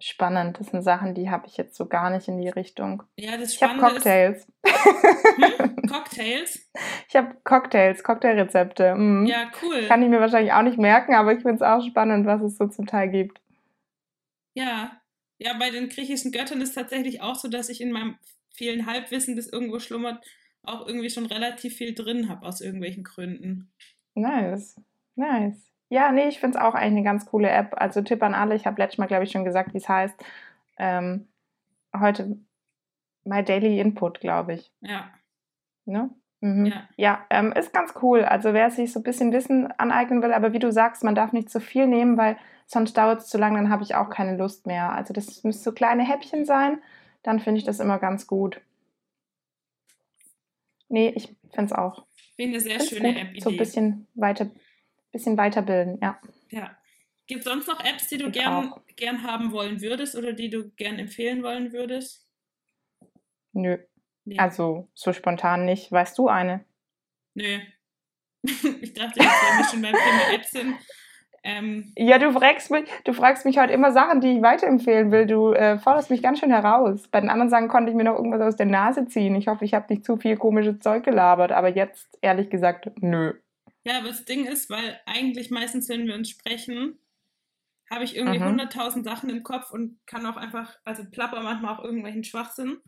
Spannend. 0.00 0.60
Das 0.60 0.68
sind 0.68 0.82
Sachen, 0.82 1.14
die 1.14 1.28
habe 1.28 1.48
ich 1.48 1.56
jetzt 1.56 1.74
so 1.76 1.86
gar 1.86 2.10
nicht 2.10 2.28
in 2.28 2.38
die 2.38 2.48
Richtung. 2.48 3.02
Ja, 3.16 3.36
das 3.36 3.54
Ich 3.54 3.62
habe 3.62 3.80
Cocktails. 3.80 4.38
ist 4.38 4.48
hm? 4.64 5.76
Cocktails. 5.88 6.70
Ich 7.08 7.16
habe 7.16 7.36
Cocktails, 7.42 8.04
Cocktailrezepte. 8.04 8.94
Mhm. 8.94 9.26
Ja, 9.26 9.50
cool. 9.62 9.86
Kann 9.88 10.02
ich 10.02 10.08
mir 10.08 10.20
wahrscheinlich 10.20 10.52
auch 10.52 10.62
nicht 10.62 10.78
merken, 10.78 11.14
aber 11.14 11.32
ich 11.32 11.42
finde 11.42 11.56
es 11.56 11.62
auch 11.62 11.84
spannend, 11.84 12.26
was 12.26 12.42
es 12.42 12.56
so 12.56 12.68
zum 12.68 12.86
Teil 12.86 13.08
gibt. 13.08 13.40
Ja. 14.54 15.00
Ja, 15.38 15.56
bei 15.58 15.70
den 15.70 15.88
griechischen 15.88 16.30
Göttern 16.30 16.60
ist 16.60 16.74
tatsächlich 16.74 17.20
auch 17.20 17.34
so, 17.34 17.48
dass 17.48 17.68
ich 17.68 17.80
in 17.80 17.90
meinem 17.92 18.18
vielen 18.50 18.86
Halbwissen, 18.86 19.34
das 19.36 19.48
irgendwo 19.48 19.80
schlummert, 19.80 20.24
auch 20.62 20.86
irgendwie 20.86 21.10
schon 21.10 21.26
relativ 21.26 21.76
viel 21.76 21.94
drin 21.94 22.28
habe 22.28 22.46
aus 22.46 22.60
irgendwelchen 22.60 23.02
Gründen. 23.04 23.72
Nice. 24.14 24.80
Nice. 25.16 25.72
Ja, 25.88 26.12
nee, 26.12 26.28
ich 26.28 26.38
finde 26.40 26.58
es 26.58 26.62
auch 26.64 26.74
eigentlich 26.74 26.98
eine 26.98 27.02
ganz 27.04 27.26
coole 27.26 27.48
App. 27.50 27.74
Also 27.80 28.02
Tipp 28.02 28.22
an 28.22 28.34
alle. 28.34 28.54
Ich 28.54 28.66
habe 28.66 28.80
letztes 28.80 28.98
Mal, 28.98 29.06
glaube 29.06 29.24
ich, 29.24 29.30
schon 29.30 29.44
gesagt, 29.44 29.72
wie 29.74 29.78
es 29.78 29.88
heißt. 29.88 30.14
Ähm, 30.76 31.28
heute 31.98 32.36
My 33.24 33.42
Daily 33.42 33.80
Input, 33.80 34.20
glaube 34.20 34.54
ich. 34.54 34.72
Ja, 34.80 35.10
Ne? 35.86 36.10
Mhm. 36.40 36.66
ja. 36.66 36.88
Ja, 36.96 37.26
ähm, 37.30 37.52
ist 37.52 37.72
ganz 37.72 37.94
cool. 38.02 38.22
Also 38.24 38.52
wer 38.52 38.70
sich 38.70 38.92
so 38.92 39.00
ein 39.00 39.02
bisschen 39.04 39.32
Wissen 39.32 39.66
aneignen 39.78 40.22
will, 40.22 40.32
aber 40.34 40.52
wie 40.52 40.58
du 40.58 40.70
sagst, 40.70 41.02
man 41.02 41.14
darf 41.14 41.32
nicht 41.32 41.50
zu 41.50 41.60
viel 41.60 41.86
nehmen, 41.86 42.16
weil 42.18 42.36
sonst 42.66 42.96
dauert 42.96 43.20
es 43.20 43.28
zu 43.28 43.38
lang, 43.38 43.54
dann 43.54 43.70
habe 43.70 43.82
ich 43.82 43.94
auch 43.94 44.10
keine 44.10 44.36
Lust 44.36 44.66
mehr. 44.66 44.92
Also 44.92 45.14
das 45.14 45.42
müssen 45.42 45.62
so 45.62 45.72
kleine 45.72 46.06
Häppchen 46.06 46.44
sein, 46.44 46.80
dann 47.22 47.40
finde 47.40 47.58
ich 47.58 47.64
das 47.64 47.80
immer 47.80 47.98
ganz 47.98 48.26
gut. 48.26 48.60
Nee, 50.88 51.08
ich 51.16 51.34
finde 51.52 51.64
es 51.64 51.72
auch. 51.72 52.04
Finde 52.36 52.58
eine 52.58 52.60
sehr 52.60 52.80
Find's 52.80 52.88
schöne. 52.90 53.20
App-Idee. 53.20 53.40
So 53.40 53.50
ein 53.50 53.56
bisschen 53.56 54.06
weiter, 54.14 54.46
bisschen 55.12 55.36
weiterbilden, 55.36 55.98
ja. 56.02 56.18
Ja. 56.50 56.70
Gibt 57.26 57.40
es 57.40 57.44
sonst 57.46 57.68
noch 57.68 57.84
Apps, 57.84 58.08
die 58.08 58.16
du 58.18 58.26
Ich 58.28 58.32
gern, 58.32 58.72
auch. 58.72 58.80
gern 58.96 59.22
haben 59.22 59.52
wollen 59.52 59.80
würdest 59.82 60.16
oder 60.16 60.32
die 60.32 60.48
du 60.48 60.70
gern 60.70 60.98
empfehlen 60.98 61.42
wollen 61.42 61.72
würdest? 61.72 62.26
Nö. 63.52 63.78
Nee. 64.24 64.38
Also 64.38 64.88
so 64.94 65.12
spontan 65.12 65.64
nicht. 65.64 65.90
Weißt 65.92 66.16
du 66.18 66.28
eine? 66.28 66.64
Nö. 67.34 67.58
ich 68.42 68.94
dachte 68.94 69.20
jetzt, 69.20 69.42
wenn 69.42 69.58
wir 69.58 69.64
schon 69.70 69.82
beim 69.82 69.92
Thema 69.92 70.34
Apps 70.34 70.50
sind. 70.52 70.74
Ähm, 71.44 71.92
Ja, 71.96 72.18
du 72.18 72.32
fragst 72.32 72.70
mich, 72.70 72.88
du 73.04 73.12
fragst 73.12 73.44
mich 73.44 73.58
heute 73.58 73.72
immer 73.72 73.92
Sachen, 73.92 74.20
die 74.20 74.36
ich 74.36 74.42
weiterempfehlen 74.42 75.10
will. 75.12 75.26
Du 75.26 75.52
äh, 75.52 75.78
forderst 75.78 76.10
mich 76.10 76.22
ganz 76.22 76.40
schön 76.40 76.50
heraus. 76.50 77.08
Bei 77.08 77.20
den 77.20 77.30
anderen 77.30 77.50
Sachen 77.50 77.68
konnte 77.68 77.90
ich 77.90 77.96
mir 77.96 78.04
noch 78.04 78.16
irgendwas 78.16 78.40
aus 78.40 78.56
der 78.56 78.66
Nase 78.66 79.06
ziehen. 79.06 79.34
Ich 79.34 79.48
hoffe, 79.48 79.64
ich 79.64 79.74
habe 79.74 79.86
nicht 79.90 80.04
zu 80.04 80.16
viel 80.16 80.36
komisches 80.36 80.78
Zeug 80.80 81.04
gelabert, 81.04 81.52
aber 81.52 81.68
jetzt 81.68 82.18
ehrlich 82.22 82.50
gesagt, 82.50 82.90
nö. 83.00 83.34
Ja, 83.84 83.98
aber 83.98 84.08
das 84.08 84.24
Ding 84.24 84.46
ist, 84.46 84.70
weil 84.70 85.00
eigentlich 85.06 85.50
meistens, 85.50 85.88
wenn 85.88 86.06
wir 86.06 86.14
uns 86.14 86.30
sprechen, 86.30 86.98
habe 87.90 88.04
ich 88.04 88.16
irgendwie 88.16 88.40
Mhm. 88.40 88.42
hunderttausend 88.42 89.04
Sachen 89.04 89.30
im 89.30 89.42
Kopf 89.42 89.70
und 89.72 89.98
kann 90.06 90.26
auch 90.26 90.36
einfach, 90.36 90.78
also 90.84 91.04
plapper 91.10 91.42
manchmal 91.42 91.76
auch 91.76 91.84
irgendwelchen 91.84 92.24
Schwachsinn. 92.24 92.78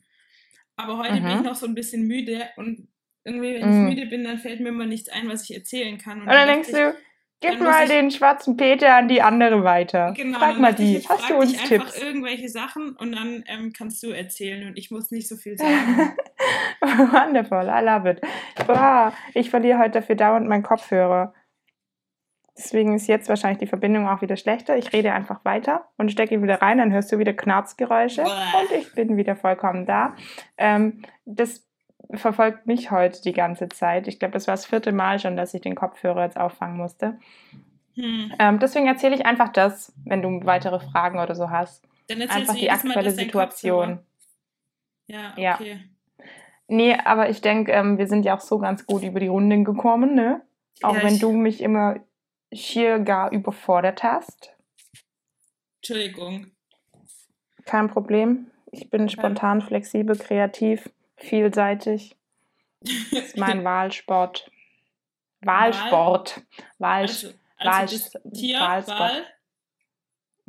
Aber 0.77 0.99
heute 0.99 1.21
bin 1.23 1.29
Mhm. 1.29 1.37
ich 1.37 1.43
noch 1.43 1.57
so 1.57 1.67
ein 1.67 1.75
bisschen 1.75 2.07
müde 2.07 2.49
und 2.57 2.89
irgendwie, 3.25 3.55
wenn 3.55 3.69
Mhm. 3.69 3.71
ich 3.71 3.83
müde 3.83 4.07
bin, 4.07 4.25
dann 4.25 4.39
fällt 4.39 4.61
mir 4.61 4.71
immer 4.71 4.87
nichts 4.87 5.09
ein, 5.11 5.29
was 5.29 5.45
ich 5.49 5.55
erzählen 5.57 5.99
kann. 5.99 6.23
Und 6.23 6.33
dann 6.33 6.47
dachte 6.47 6.71
denkst 6.71 6.71
ich, 6.73 6.83
du, 6.83 6.95
gib 7.41 7.61
mal 7.61 7.85
ich- 7.85 7.91
den 7.91 8.11
schwarzen 8.11 8.57
Peter 8.57 8.95
an 8.95 9.09
die 9.09 9.23
andere 9.23 9.65
weiter. 9.65 10.13
Genau, 10.17 10.39
Frag 10.39 10.59
mal 10.59 10.75
die. 10.75 10.99
ich 10.99 11.09
Hast 11.09 11.29
du 11.31 11.35
uns 11.37 11.53
dich 11.53 11.61
einfach 11.73 11.91
Tipps? 11.93 12.03
irgendwelche 12.03 12.49
Sachen 12.49 12.97
und 12.97 13.13
dann 13.13 13.45
ähm, 13.47 13.73
kannst 13.77 14.03
du 14.03 14.11
erzählen 14.11 14.69
und 14.69 14.77
ich 14.79 14.91
muss 14.91 15.11
nicht 15.11 15.29
so 15.29 15.37
viel 15.37 15.57
sagen. 15.59 16.13
Wonderful, 16.81 17.65
I 17.69 17.85
love 17.85 18.09
it. 18.11 18.21
Boah, 18.67 19.13
ich 19.35 19.51
verliere 19.51 19.79
heute 19.79 20.01
dafür 20.01 20.15
dauernd 20.17 20.49
meinen 20.49 20.63
Kopfhörer. 20.63 21.35
Deswegen 22.57 22.95
ist 22.95 23.07
jetzt 23.07 23.29
wahrscheinlich 23.31 23.59
die 23.59 23.67
Verbindung 23.67 24.07
auch 24.07 24.21
wieder 24.21 24.37
schlechter. 24.37 24.77
Ich 24.77 24.93
rede 24.93 25.13
einfach 25.13 25.45
weiter 25.47 25.89
und 25.97 26.13
stecke 26.13 26.35
ihn 26.35 26.43
wieder 26.43 26.61
rein, 26.61 26.77
dann 26.79 26.93
hörst 26.93 27.11
du 27.11 27.19
wieder 27.19 27.33
Knarzgeräusche 27.33 28.23
Bäh. 28.23 28.29
und 28.29 28.79
ich 28.83 28.95
bin 28.95 29.17
wieder 29.17 29.35
vollkommen 29.35 29.87
da. 29.87 30.15
Ähm, 30.59 31.03
das 31.25 31.67
verfolgt 32.15 32.67
mich 32.67 32.91
heute 32.91 33.23
die 33.23 33.33
ganze 33.33 33.69
Zeit. 33.69 34.09
Ich 34.09 34.19
glaube, 34.19 34.33
das 34.33 34.47
war 34.47 34.55
das 34.55 34.67
vierte 34.67 34.93
Mal 34.93 35.19
schon, 35.19 35.37
dass 35.37 35.55
ich 35.55 35.61
den 35.61 35.75
Kopfhörer 35.75 36.25
jetzt 36.25 36.39
auffangen 36.39 36.77
musste. 36.77 37.19
Hm. 37.95 38.33
Ähm, 38.39 38.59
deswegen 38.59 38.87
erzähle 38.87 39.15
ich 39.15 39.27
einfach 39.27 39.51
das, 39.51 39.93
wenn 40.05 40.23
du 40.23 40.45
weitere 40.45 40.81
Fragen 40.81 41.19
oder 41.19 41.35
so 41.35 41.51
hast. 41.51 41.87
Dann 42.09 42.23
Einfach 42.23 42.55
die 42.55 42.67
Mal, 42.67 42.75
aktuelle 42.75 43.05
dein 43.05 43.15
Situation. 43.15 43.99
Ja, 45.07 45.35
Ja. 45.37 45.55
okay. 45.55 45.81
Nee, 46.67 46.97
aber 47.05 47.29
ich 47.31 47.41
denke, 47.41 47.73
ähm, 47.73 47.99
wir 47.99 48.07
sind 48.07 48.25
ja 48.25 48.37
auch 48.37 48.41
so 48.41 48.59
ganz 48.59 48.87
gut 48.87 49.03
über 49.03 49.19
die 49.19 49.27
Runden 49.27 49.65
gekommen, 49.65 50.15
ne? 50.15 50.41
Auch 50.83 50.95
Ja, 50.95 51.03
wenn 51.03 51.19
du 51.19 51.33
mich 51.33 51.61
immer 51.61 51.97
schier 52.53 53.01
gar 53.01 53.33
überfordert 53.33 54.05
hast. 54.05 54.55
Entschuldigung. 55.79 56.47
Kein 57.65 57.89
Problem. 57.89 58.47
Ich 58.71 58.89
bin 58.89 59.09
spontan, 59.09 59.63
flexibel, 59.63 60.17
kreativ, 60.17 60.89
vielseitig. 61.21 62.17
Das 62.81 62.93
ist 63.13 63.37
mein 63.37 63.65
Wahlsport. 63.65 64.51
Wahlsport. 65.43 66.43
Wahl, 66.79 67.03
Also, 67.03 67.29
Wahl, 67.59 67.69
also 67.69 67.97
das 68.13 68.33
Tier, 68.33 68.61
Wahlsport. 68.61 69.01
Wahl. 69.01 69.25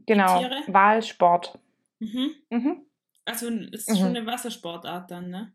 genau? 0.05 0.43
Wahlsport. 0.67 1.59
Mhm. 1.99 2.31
Mhm. 2.49 2.85
Also 3.25 3.47
ist 3.49 3.89
Mhm. 3.89 3.95
schon 3.95 4.07
eine 4.15 4.25
Wassersportart 4.25 5.11
dann, 5.11 5.29
ne? 5.29 5.53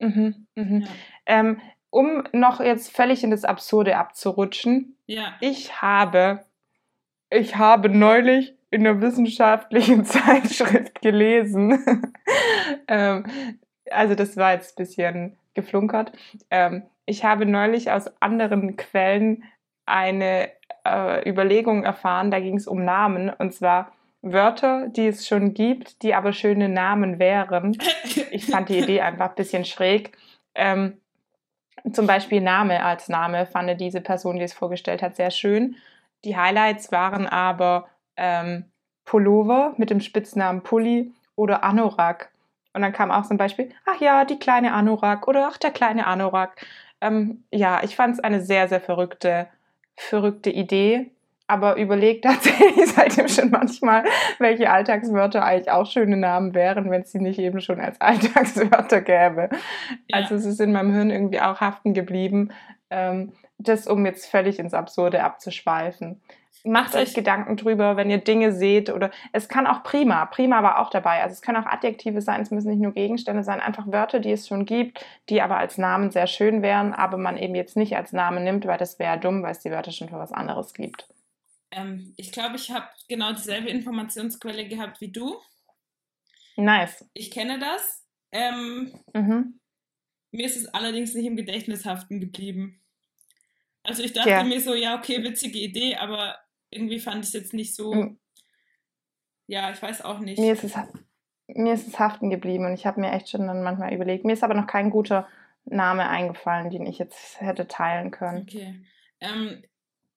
Mhm. 0.00 0.46
Mhm. 0.54 0.80
Ja. 0.82 0.88
Ähm, 1.26 1.60
um 1.90 2.24
noch 2.32 2.58
jetzt 2.60 2.90
völlig 2.90 3.22
in 3.22 3.30
das 3.30 3.44
Absurde 3.44 3.96
abzurutschen, 3.96 4.96
Ja. 5.06 5.36
ich 5.40 5.80
habe, 5.80 6.44
ich 7.30 7.56
habe 7.56 7.88
neulich 7.88 8.54
in 8.70 8.84
einer 8.86 9.00
wissenschaftlichen 9.00 10.04
Zeitschrift 10.04 11.00
gelesen, 11.02 11.84
ähm, 12.88 13.60
also 13.90 14.14
das 14.14 14.36
war 14.36 14.52
jetzt 14.52 14.72
ein 14.72 14.82
bisschen 14.84 15.36
geflunkert, 15.54 16.12
ähm, 16.50 16.82
ich 17.06 17.24
habe 17.24 17.46
neulich 17.46 17.90
aus 17.90 18.10
anderen 18.20 18.76
Quellen 18.76 19.44
eine 19.86 20.48
äh, 20.84 21.28
Überlegung 21.28 21.84
erfahren, 21.84 22.30
da 22.30 22.40
ging 22.40 22.56
es 22.56 22.66
um 22.66 22.84
Namen, 22.84 23.30
und 23.30 23.52
zwar 23.52 23.92
Wörter, 24.22 24.88
die 24.88 25.08
es 25.08 25.28
schon 25.28 25.52
gibt, 25.52 26.02
die 26.02 26.14
aber 26.14 26.32
schöne 26.32 26.68
Namen 26.68 27.18
wären. 27.18 27.76
Ich 28.30 28.46
fand 28.46 28.70
die 28.70 28.78
Idee 28.78 29.02
einfach 29.02 29.30
ein 29.30 29.34
bisschen 29.34 29.66
schräg. 29.66 30.16
Ähm, 30.54 30.98
zum 31.92 32.06
Beispiel 32.06 32.40
Name 32.40 32.82
als 32.82 33.08
Name 33.08 33.44
fand 33.44 33.78
diese 33.80 34.00
Person, 34.00 34.36
die 34.36 34.44
es 34.44 34.54
vorgestellt 34.54 35.02
hat, 35.02 35.16
sehr 35.16 35.30
schön. 35.30 35.76
Die 36.24 36.36
Highlights 36.36 36.90
waren 36.90 37.26
aber 37.26 37.86
ähm, 38.16 38.64
Pullover 39.04 39.74
mit 39.76 39.90
dem 39.90 40.00
Spitznamen 40.00 40.62
Pulli 40.62 41.12
oder 41.36 41.62
Anorak. 41.62 42.32
Und 42.74 42.82
dann 42.82 42.92
kam 42.92 43.10
auch 43.10 43.24
zum 43.24 43.36
Beispiel, 43.36 43.70
ach 43.86 44.00
ja, 44.00 44.24
die 44.24 44.38
kleine 44.38 44.72
Anorak 44.74 45.28
oder 45.28 45.48
ach, 45.50 45.58
der 45.58 45.70
kleine 45.70 46.06
Anorak. 46.06 46.66
Ähm, 47.00 47.44
ja, 47.50 47.80
ich 47.82 47.96
fand 47.96 48.14
es 48.14 48.20
eine 48.20 48.40
sehr, 48.40 48.68
sehr 48.68 48.80
verrückte, 48.80 49.46
verrückte 49.96 50.50
Idee. 50.50 51.10
Aber 51.46 51.76
überlegt 51.76 52.24
tatsächlich 52.24 52.86
seitdem 52.92 53.28
schon 53.28 53.50
manchmal, 53.50 54.04
welche 54.38 54.70
Alltagswörter 54.70 55.44
eigentlich 55.44 55.70
auch 55.70 55.86
schöne 55.86 56.16
Namen 56.16 56.54
wären, 56.54 56.90
wenn 56.90 57.02
es 57.02 57.12
sie 57.12 57.20
nicht 57.20 57.38
eben 57.38 57.60
schon 57.60 57.80
als 57.80 58.00
Alltagswörter 58.00 59.02
gäbe. 59.02 59.50
Ja. 60.08 60.18
Also 60.18 60.34
es 60.34 60.44
ist 60.44 60.60
in 60.60 60.72
meinem 60.72 60.92
Hirn 60.92 61.10
irgendwie 61.10 61.40
auch 61.40 61.60
haften 61.60 61.94
geblieben. 61.94 62.50
Ähm, 62.90 63.32
das, 63.58 63.86
um 63.86 64.04
jetzt 64.04 64.26
völlig 64.26 64.58
ins 64.58 64.74
Absurde 64.74 65.22
abzuschweifen. 65.22 66.20
Macht 66.66 66.94
euch 66.94 67.12
Gedanken 67.12 67.58
drüber, 67.58 67.96
wenn 67.98 68.08
ihr 68.10 68.18
Dinge 68.18 68.52
seht 68.52 68.88
oder 68.88 69.10
es 69.32 69.48
kann 69.50 69.66
auch 69.66 69.82
prima, 69.82 70.24
prima 70.24 70.62
war 70.62 70.78
auch 70.78 70.88
dabei. 70.88 71.22
Also 71.22 71.34
es 71.34 71.42
können 71.42 71.62
auch 71.62 71.66
Adjektive 71.66 72.22
sein, 72.22 72.40
es 72.40 72.50
müssen 72.50 72.70
nicht 72.70 72.80
nur 72.80 72.92
Gegenstände 72.92 73.44
sein, 73.44 73.60
einfach 73.60 73.86
Wörter, 73.92 74.18
die 74.18 74.32
es 74.32 74.48
schon 74.48 74.64
gibt, 74.64 75.04
die 75.28 75.42
aber 75.42 75.58
als 75.58 75.76
Namen 75.76 76.10
sehr 76.10 76.26
schön 76.26 76.62
wären, 76.62 76.94
aber 76.94 77.18
man 77.18 77.36
eben 77.36 77.54
jetzt 77.54 77.76
nicht 77.76 77.94
als 77.96 78.12
Namen 78.12 78.44
nimmt, 78.44 78.64
weil 78.64 78.78
das 78.78 78.98
wäre 78.98 79.20
dumm, 79.20 79.42
weil 79.42 79.52
es 79.52 79.60
die 79.60 79.70
Wörter 79.70 79.92
schon 79.92 80.08
für 80.08 80.18
was 80.18 80.32
anderes 80.32 80.72
gibt. 80.72 81.06
Ähm, 81.70 82.14
ich 82.16 82.32
glaube, 82.32 82.56
ich 82.56 82.70
habe 82.70 82.86
genau 83.08 83.32
dieselbe 83.32 83.68
Informationsquelle 83.68 84.66
gehabt 84.66 85.02
wie 85.02 85.12
du. 85.12 85.36
Nice. 86.56 87.04
Ich 87.12 87.30
kenne 87.30 87.58
das. 87.58 88.04
Ähm, 88.32 88.92
Mhm. 89.12 89.60
mir 90.32 90.46
ist 90.46 90.56
es 90.56 90.66
allerdings 90.72 91.14
nicht 91.14 91.26
im 91.26 91.36
Gedächtnis 91.36 91.84
haften 91.84 92.20
geblieben. 92.20 92.80
Also 93.82 94.02
ich 94.02 94.14
dachte 94.14 94.30
Ja. 94.30 94.44
mir 94.44 94.60
so, 94.62 94.74
ja, 94.74 94.96
okay, 94.96 95.22
witzige 95.22 95.58
Idee, 95.58 95.96
aber 95.96 96.36
irgendwie 96.74 97.00
fand 97.00 97.22
ich 97.24 97.28
es 97.28 97.32
jetzt 97.32 97.54
nicht 97.54 97.74
so. 97.74 97.94
Mhm. 97.94 98.18
Ja, 99.46 99.70
ich 99.70 99.80
weiß 99.82 100.02
auch 100.02 100.18
nicht. 100.20 100.38
Mir 100.38 100.52
ist 100.54 100.64
es, 100.64 100.74
mir 101.48 101.74
ist 101.74 101.86
es 101.86 101.98
haften 101.98 102.30
geblieben 102.30 102.64
und 102.66 102.74
ich 102.74 102.86
habe 102.86 103.00
mir 103.00 103.12
echt 103.12 103.28
schon 103.28 103.46
dann 103.46 103.62
manchmal 103.62 103.92
überlegt. 103.92 104.24
Mir 104.24 104.32
ist 104.32 104.42
aber 104.44 104.54
noch 104.54 104.66
kein 104.66 104.90
guter 104.90 105.28
Name 105.66 106.08
eingefallen, 106.08 106.70
den 106.70 106.86
ich 106.86 106.98
jetzt 106.98 107.40
hätte 107.40 107.66
teilen 107.68 108.10
können. 108.10 108.42
Okay. 108.42 108.84
Ähm, 109.20 109.62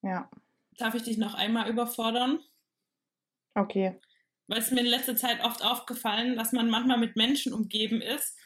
Ja, 0.02 0.30
darf 0.78 0.96
ich 0.96 1.04
dich 1.04 1.18
noch 1.18 1.34
einmal 1.36 1.70
überfordern? 1.70 2.40
okay. 3.56 4.00
Weil 4.50 4.60
es 4.60 4.72
mir 4.72 4.80
in 4.80 4.86
letzter 4.86 5.16
Zeit 5.18 5.44
oft 5.44 5.62
aufgefallen, 5.64 6.38
dass 6.38 6.54
man 6.54 6.70
manchmal 6.70 6.98
mit 6.98 7.18
Menschen 7.18 7.52
umgeben 7.54 8.02
ist, 8.02 8.38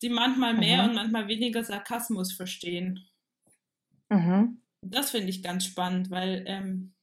die 0.00 0.08
manchmal 0.08 0.54
mehr 0.54 0.82
Mhm. 0.82 0.88
und 0.90 0.94
manchmal 0.94 1.26
weniger 1.26 1.64
Sarkasmus 1.64 2.32
verstehen. 2.32 3.08
Mhm. 4.08 4.60
Das 4.82 5.10
finde 5.10 5.30
ich 5.30 5.42
ganz 5.42 5.64
spannend, 5.64 6.10
weil 6.10 6.44
ähm, 6.46 6.94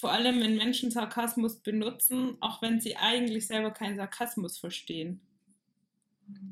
vor 0.00 0.12
allem 0.12 0.40
wenn 0.40 0.56
Menschen 0.56 0.90
Sarkasmus 0.90 1.60
benutzen, 1.60 2.36
auch 2.40 2.62
wenn 2.62 2.80
sie 2.80 2.96
eigentlich 2.96 3.46
selber 3.46 3.70
keinen 3.70 3.96
Sarkasmus 3.96 4.58
verstehen. 4.58 5.20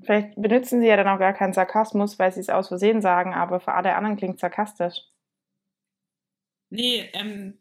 Vielleicht 0.02 0.40
benutzen 0.40 0.80
sie 0.80 0.86
ja 0.86 0.96
dann 0.96 1.08
auch 1.08 1.18
gar 1.18 1.32
keinen 1.32 1.52
Sarkasmus, 1.52 2.18
weil 2.18 2.32
sie 2.32 2.40
es 2.40 2.48
aus 2.48 2.68
Versehen 2.68 3.00
sagen, 3.00 3.34
aber 3.34 3.60
für 3.60 3.72
alle 3.72 3.94
anderen 3.94 4.16
klingt 4.16 4.40
sarkastisch. 4.40 5.02
Nee, 6.70 7.08
ähm, 7.12 7.58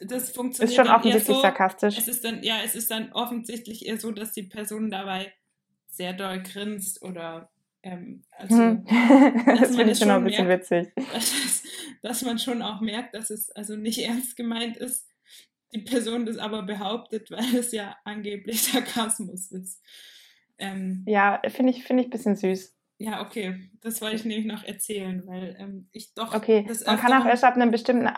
das 0.00 0.30
funktioniert 0.30 0.70
Ist 0.70 0.76
schon 0.76 0.88
offensichtlich 0.88 1.36
so, 1.36 1.42
sarkastisch. 1.42 1.98
Es 1.98 2.08
ist 2.08 2.24
dann, 2.24 2.42
ja, 2.42 2.56
es 2.64 2.74
ist 2.74 2.90
dann 2.90 3.12
offensichtlich 3.12 3.86
eher 3.86 3.98
so, 3.98 4.10
dass 4.10 4.32
die 4.32 4.42
Person 4.42 4.90
dabei 4.90 5.32
sehr 5.86 6.12
doll 6.12 6.42
grinst 6.42 7.02
oder 7.02 7.50
ähm, 7.82 8.22
also 8.32 8.56
Hm. 8.56 8.84
das 9.46 9.76
finde 9.76 9.92
ich 9.92 9.98
schon 9.98 10.08
schon 10.08 10.10
ein 10.10 10.24
bisschen 10.24 10.48
witzig. 10.48 10.88
Dass, 12.02 12.22
man 12.22 12.38
schon 12.38 12.62
auch 12.62 12.80
merkt, 12.80 13.14
dass 13.14 13.30
es 13.30 13.50
also 13.50 13.76
nicht 13.76 13.98
ernst 14.04 14.36
gemeint 14.36 14.76
ist, 14.76 15.06
die 15.72 15.80
Person 15.82 16.26
das 16.26 16.36
aber 16.38 16.62
behauptet, 16.62 17.30
weil 17.30 17.54
es 17.56 17.72
ja 17.72 17.96
angeblich 18.04 18.62
Sarkasmus 18.62 19.50
ist. 19.52 19.82
Ähm, 20.58 21.04
Ja, 21.06 21.40
finde 21.48 21.72
ich, 21.72 21.84
finde 21.84 22.02
ich 22.02 22.08
ein 22.08 22.10
bisschen 22.10 22.36
süß. 22.36 22.74
ja, 22.98 23.24
okay, 23.24 23.70
das 23.80 24.00
wollte 24.02 24.16
ich 24.16 24.24
nämlich 24.24 24.46
noch 24.46 24.62
erzählen, 24.64 25.22
weil 25.26 25.56
ähm, 25.58 25.88
ich 25.92 26.12
doch 26.14 26.34
Okay, 26.34 26.64
des 26.64 26.84
man 26.84 26.98
kann 26.98 27.12
auch 27.22 27.26
erst 27.26 27.44
ab 27.44 27.54
einem 27.54 27.70
bestimmten. 27.70 28.08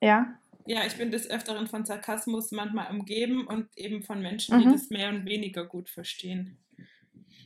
Ja, 0.00 0.38
ja, 0.64 0.86
ich 0.86 0.94
bin 0.96 1.10
des 1.10 1.28
Öfteren 1.28 1.66
von 1.66 1.84
Sarkasmus 1.84 2.52
manchmal 2.52 2.90
umgeben 2.90 3.46
und 3.48 3.68
eben 3.76 4.02
von 4.02 4.22
Menschen, 4.22 4.58
die 4.60 4.66
Mhm. 4.66 4.72
das 4.72 4.90
mehr 4.90 5.08
und 5.08 5.26
weniger 5.26 5.64
gut 5.64 5.88
verstehen. 5.90 6.56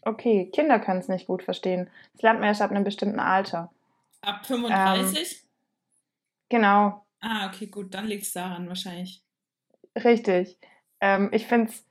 okay. 0.02 0.50
Kinder 0.54 0.78
können 0.78 1.00
es 1.00 1.08
nicht 1.08 1.26
gut 1.26 1.42
verstehen. 1.42 1.88
Das 2.12 2.22
lernt 2.22 2.40
man 2.40 2.48
erst 2.48 2.62
ab 2.62 2.70
einem 2.70 2.84
bestimmten 2.84 3.18
Alter. 3.20 3.72
Ab 4.20 4.46
35? 4.46 5.42
Genau, 6.48 7.02
Ah, 7.20 7.48
okay, 7.48 7.66
gut, 7.66 7.92
dann 7.94 8.06
liegt 8.06 8.22
es 8.24 8.32
daran 8.32 8.68
wahrscheinlich. 8.68 9.24
richtig. 9.96 10.58
Ähm, 11.00 11.30
ich 11.32 11.46
finde 11.46 11.70
es 11.70 11.84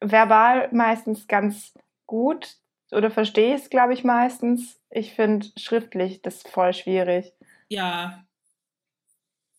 verbal 0.00 0.68
meistens 0.72 1.26
ganz 1.26 1.74
gut 2.06 2.56
oder 2.90 3.10
verstehe 3.10 3.54
es, 3.54 3.68
glaube 3.70 3.92
ich, 3.92 4.04
meistens. 4.04 4.80
Ich 4.90 5.14
finde 5.14 5.46
schriftlich 5.58 6.22
das 6.22 6.42
voll 6.42 6.72
schwierig. 6.72 7.32
Ja. 7.68 8.24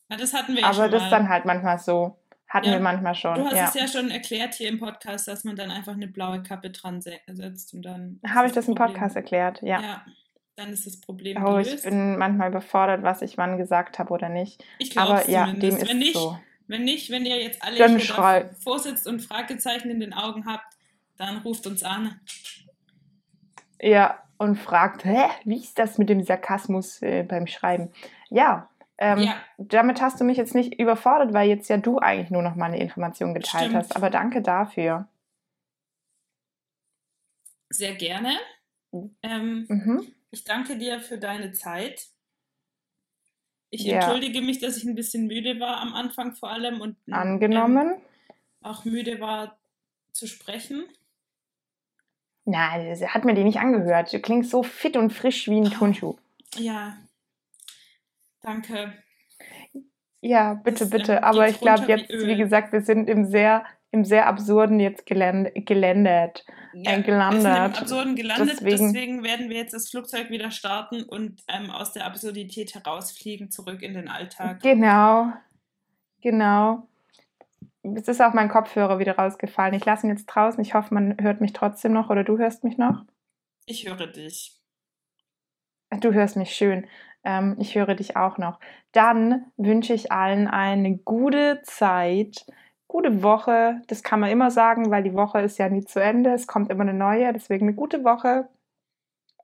ja 0.10 0.18
das 0.18 0.34
hatten 0.34 0.56
wir 0.56 0.62
ja 0.62 0.68
Aber 0.68 0.76
schon 0.76 0.92
das 0.92 1.04
ist 1.04 1.10
dann 1.12 1.30
halt 1.30 1.46
manchmal 1.46 1.78
so. 1.80 2.18
Hatten 2.48 2.66
Ja, 2.68 2.74
wir 2.74 2.80
manchmal 2.80 3.14
schon. 3.14 3.36
Du 3.36 3.46
hast 3.46 3.54
ja. 3.56 3.66
es 3.66 3.74
ja 3.76 3.88
schon 3.88 4.10
erklärt 4.10 4.56
hier 4.56 4.70
im 4.70 4.80
Podcast, 4.80 5.28
dass 5.28 5.44
man 5.44 5.56
dann 5.56 5.70
einfach 5.70 5.94
eine 5.94 6.08
blaue 6.08 6.42
Kappe 6.42 6.72
dran 6.72 7.00
se- 7.02 7.20
setzt 7.28 7.76
und 7.76 7.84
dann. 7.84 8.20
Habe 8.28 8.48
ich 8.48 8.54
das 8.54 8.68
im 8.68 8.74
Podcast 8.74 9.16
erklärt? 9.16 9.62
Ja. 9.62 9.80
Ja. 9.82 10.06
Dann 10.60 10.72
ist 10.74 10.86
das 10.86 11.00
Problem 11.00 11.44
Oh, 11.44 11.58
ich 11.58 11.68
gelöst. 11.68 11.84
bin 11.86 12.18
manchmal 12.18 12.50
überfordert, 12.50 13.02
was 13.04 13.22
ich 13.22 13.38
wann 13.38 13.58
gesagt 13.58 13.98
habe 14.00 14.12
oder 14.14 14.30
nicht. 14.30 14.64
ich 14.78 14.92
glaube 14.92 15.14
Aber 15.14 15.30
ja, 15.30 15.52
dem 15.52 15.76
ist 15.78 15.88
wenn 15.90 16.00
nicht, 16.00 16.14
so. 16.16 16.38
wenn 16.68 16.84
nicht, 16.84 17.10
wenn 17.10 17.26
ihr 17.26 17.42
jetzt 17.42 17.64
alle 17.64 17.78
Dann 17.78 17.92
hier 17.92 18.00
schrei. 18.02 18.44
davor 18.44 18.80
sitzt 18.80 19.08
und 19.08 19.22
Fragezeichen 19.22 19.90
in 19.90 20.00
den 20.00 20.14
Augen 20.14 20.46
habt, 20.46 20.76
dann 21.18 21.38
ruft 21.40 21.66
uns 21.68 21.84
an. 21.84 22.20
Ja, 23.82 24.22
und 24.38 24.58
fragt, 24.58 25.06
hä, 25.06 25.26
wie 25.46 25.58
ist 25.58 25.80
das 25.80 25.98
mit 25.98 26.10
dem 26.10 26.24
Sarkasmus 26.24 27.02
äh, 27.02 27.24
beim 27.24 27.48
Schreiben? 27.48 27.92
Ja, 28.30 28.70
ähm, 28.98 29.20
Ja. 29.20 29.36
damit 29.58 30.02
hast 30.02 30.20
du 30.20 30.24
mich 30.26 30.38
jetzt 30.38 30.56
nicht 30.56 30.80
überfordert, 30.80 31.34
weil 31.34 31.48
jetzt 31.50 31.70
ja 31.70 31.78
du 31.78 32.00
eigentlich 32.00 32.30
nur 32.32 32.42
noch 32.42 32.56
mal 32.56 32.66
eine 32.68 32.80
Information 32.80 33.34
geteilt 33.34 33.70
Stimmt. 33.70 33.76
hast. 33.76 33.96
Aber 33.96 34.10
danke 34.10 34.42
dafür. 34.42 35.08
Sehr 37.70 37.94
gerne. 37.96 38.38
Ähm, 39.22 39.66
Mhm. 39.70 40.08
Ich 40.32 40.44
danke 40.44 40.78
dir 40.78 41.00
für 41.00 41.18
deine 41.18 41.54
Zeit. 41.54 42.08
Ich 43.72 43.84
Ja. 43.84 43.96
entschuldige 43.96 44.42
mich, 44.42 44.60
dass 44.60 44.78
ich 44.78 44.84
ein 44.84 44.96
bisschen 44.96 45.28
müde 45.28 45.60
war 45.60 45.78
am 45.82 45.94
Anfang 45.94 46.36
vor 46.36 46.50
allem 46.50 46.82
und 46.82 46.98
ähm, 47.08 47.14
Angenommen. 47.14 48.02
auch 48.62 48.86
müde 48.86 49.20
war 49.20 49.60
zu 50.12 50.28
sprechen. 50.28 50.86
Nein, 52.46 52.90
das 52.90 53.02
hat 53.14 53.26
mir 53.26 53.36
die 53.36 53.44
nicht 53.44 53.60
angehört. 53.60 54.12
Du 54.12 54.20
klingst 54.20 54.50
so 54.50 54.64
fit 54.64 54.98
und 54.98 55.12
frisch 55.14 55.48
wie 55.48 55.60
ein 55.60 55.70
Turnschuh. 55.70 56.16
Ja, 56.56 56.98
danke. 58.42 58.94
Ja, 60.22 60.56
bitte, 60.56 60.80
Das, 60.80 60.90
bitte. 60.90 61.14
ähm, 61.18 61.24
Aber 61.24 61.48
ich 61.48 61.60
glaube 61.60 61.86
jetzt, 61.88 62.10
wie 62.10 62.36
gesagt, 62.36 62.74
wir 62.74 62.82
sind 62.82 63.08
im 63.08 63.26
sehr 63.26 63.66
im 63.92 64.06
sehr 64.06 64.28
absurden 64.28 64.80
jetzt 64.80 65.06
geländ 65.06 65.50
gelandet. 65.66 66.46
Ja, 66.74 66.94
äh, 66.98 67.02
gelandet. 67.02 67.44
Wir 67.44 67.52
sind 67.54 67.66
im 67.66 67.82
Absurden 67.82 68.16
gelandet, 68.16 68.50
Deswegen- 68.62 68.94
deswegen, 68.94 69.24
werden 69.24 69.50
wir 69.50 69.58
jetzt 69.58 69.74
das 69.74 69.90
Flugzeug 69.90 70.30
wieder 70.30 70.52
starten 70.52 71.04
und 71.04 71.42
ähm, 71.48 71.72
aus 71.72 71.94
der 71.94 72.06
Absurdität 72.06 72.76
herausfliegen, 72.76 73.50
zurück 73.50 73.82
in 73.82 73.94
den 73.96 74.08
Alltag. 74.08 74.62
Genau, 74.62 75.34
genau. 76.22 76.88
Es 77.82 78.08
ist 78.08 78.22
auch 78.22 78.34
mein 78.34 78.50
Kopfhörer 78.50 79.00
wieder 79.00 79.16
rausgefallen. 79.18 79.74
Ich 79.74 79.86
lasse 79.86 80.06
ihn 80.06 80.12
jetzt 80.12 80.26
draußen. 80.28 80.62
Ich 80.62 80.74
hoffe, 80.76 80.94
man 80.94 81.16
hört 81.20 81.42
mich 81.42 81.54
trotzdem 81.54 81.94
noch 81.94 82.10
oder 82.10 82.24
du 82.24 82.38
hörst 82.38 82.64
mich 82.64 82.78
noch. 82.78 83.04
Ich 83.66 83.88
höre 83.88 84.08
dich. 84.08 84.56
Du 86.02 86.14
hörst 86.14 86.36
mich 86.36 86.52
schön. 86.54 86.86
Ähm, 87.24 87.56
ich 87.60 87.76
höre 87.76 87.96
dich 87.96 88.16
auch 88.16 88.38
noch. 88.38 88.60
Dann 88.92 89.46
wünsche 89.58 89.94
ich 89.94 90.12
allen 90.12 90.48
eine 90.48 90.98
gute 90.98 91.62
Zeit, 91.64 92.46
gute 92.90 93.24
Woche. 93.24 93.82
Das 93.88 94.04
kann 94.04 94.20
man 94.20 94.30
immer 94.30 94.52
sagen, 94.52 94.92
weil 94.92 95.04
die 95.04 95.14
Woche 95.14 95.40
ist 95.40 95.58
ja 95.58 95.70
nie 95.70 95.86
zu 95.86 96.02
Ende. 96.02 96.34
Es 96.34 96.48
kommt 96.48 96.70
immer 96.70 96.82
eine 96.82 96.94
neue. 96.94 97.32
Deswegen 97.32 97.68
eine 97.68 97.76
gute 97.76 98.04
Woche. 98.04 98.50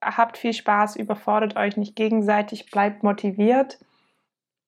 Habt 0.02 0.38
viel 0.38 0.52
Spaß, 0.52 0.98
überfordert 0.98 1.56
euch 1.56 1.78
nicht 1.78 1.96
gegenseitig, 1.96 2.70
bleibt 2.70 3.04
motiviert. 3.04 3.80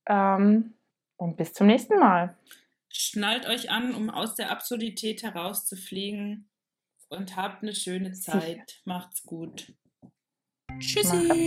Ähm, 0.07 0.73
und 1.17 1.36
bis 1.36 1.53
zum 1.53 1.67
nächsten 1.67 1.99
Mal. 1.99 2.38
Schnallt 2.89 3.45
euch 3.47 3.69
an, 3.69 3.93
um 3.93 4.09
aus 4.09 4.36
der 4.36 4.51
Absurdität 4.51 5.23
herauszufliegen 5.23 6.47
und 7.09 7.36
habt 7.36 7.63
eine 7.63 7.75
schöne 7.75 8.15
Sicher. 8.15 8.39
Zeit. 8.39 8.82
Macht's 8.86 9.23
gut. 9.23 9.73
Macht's 10.01 10.91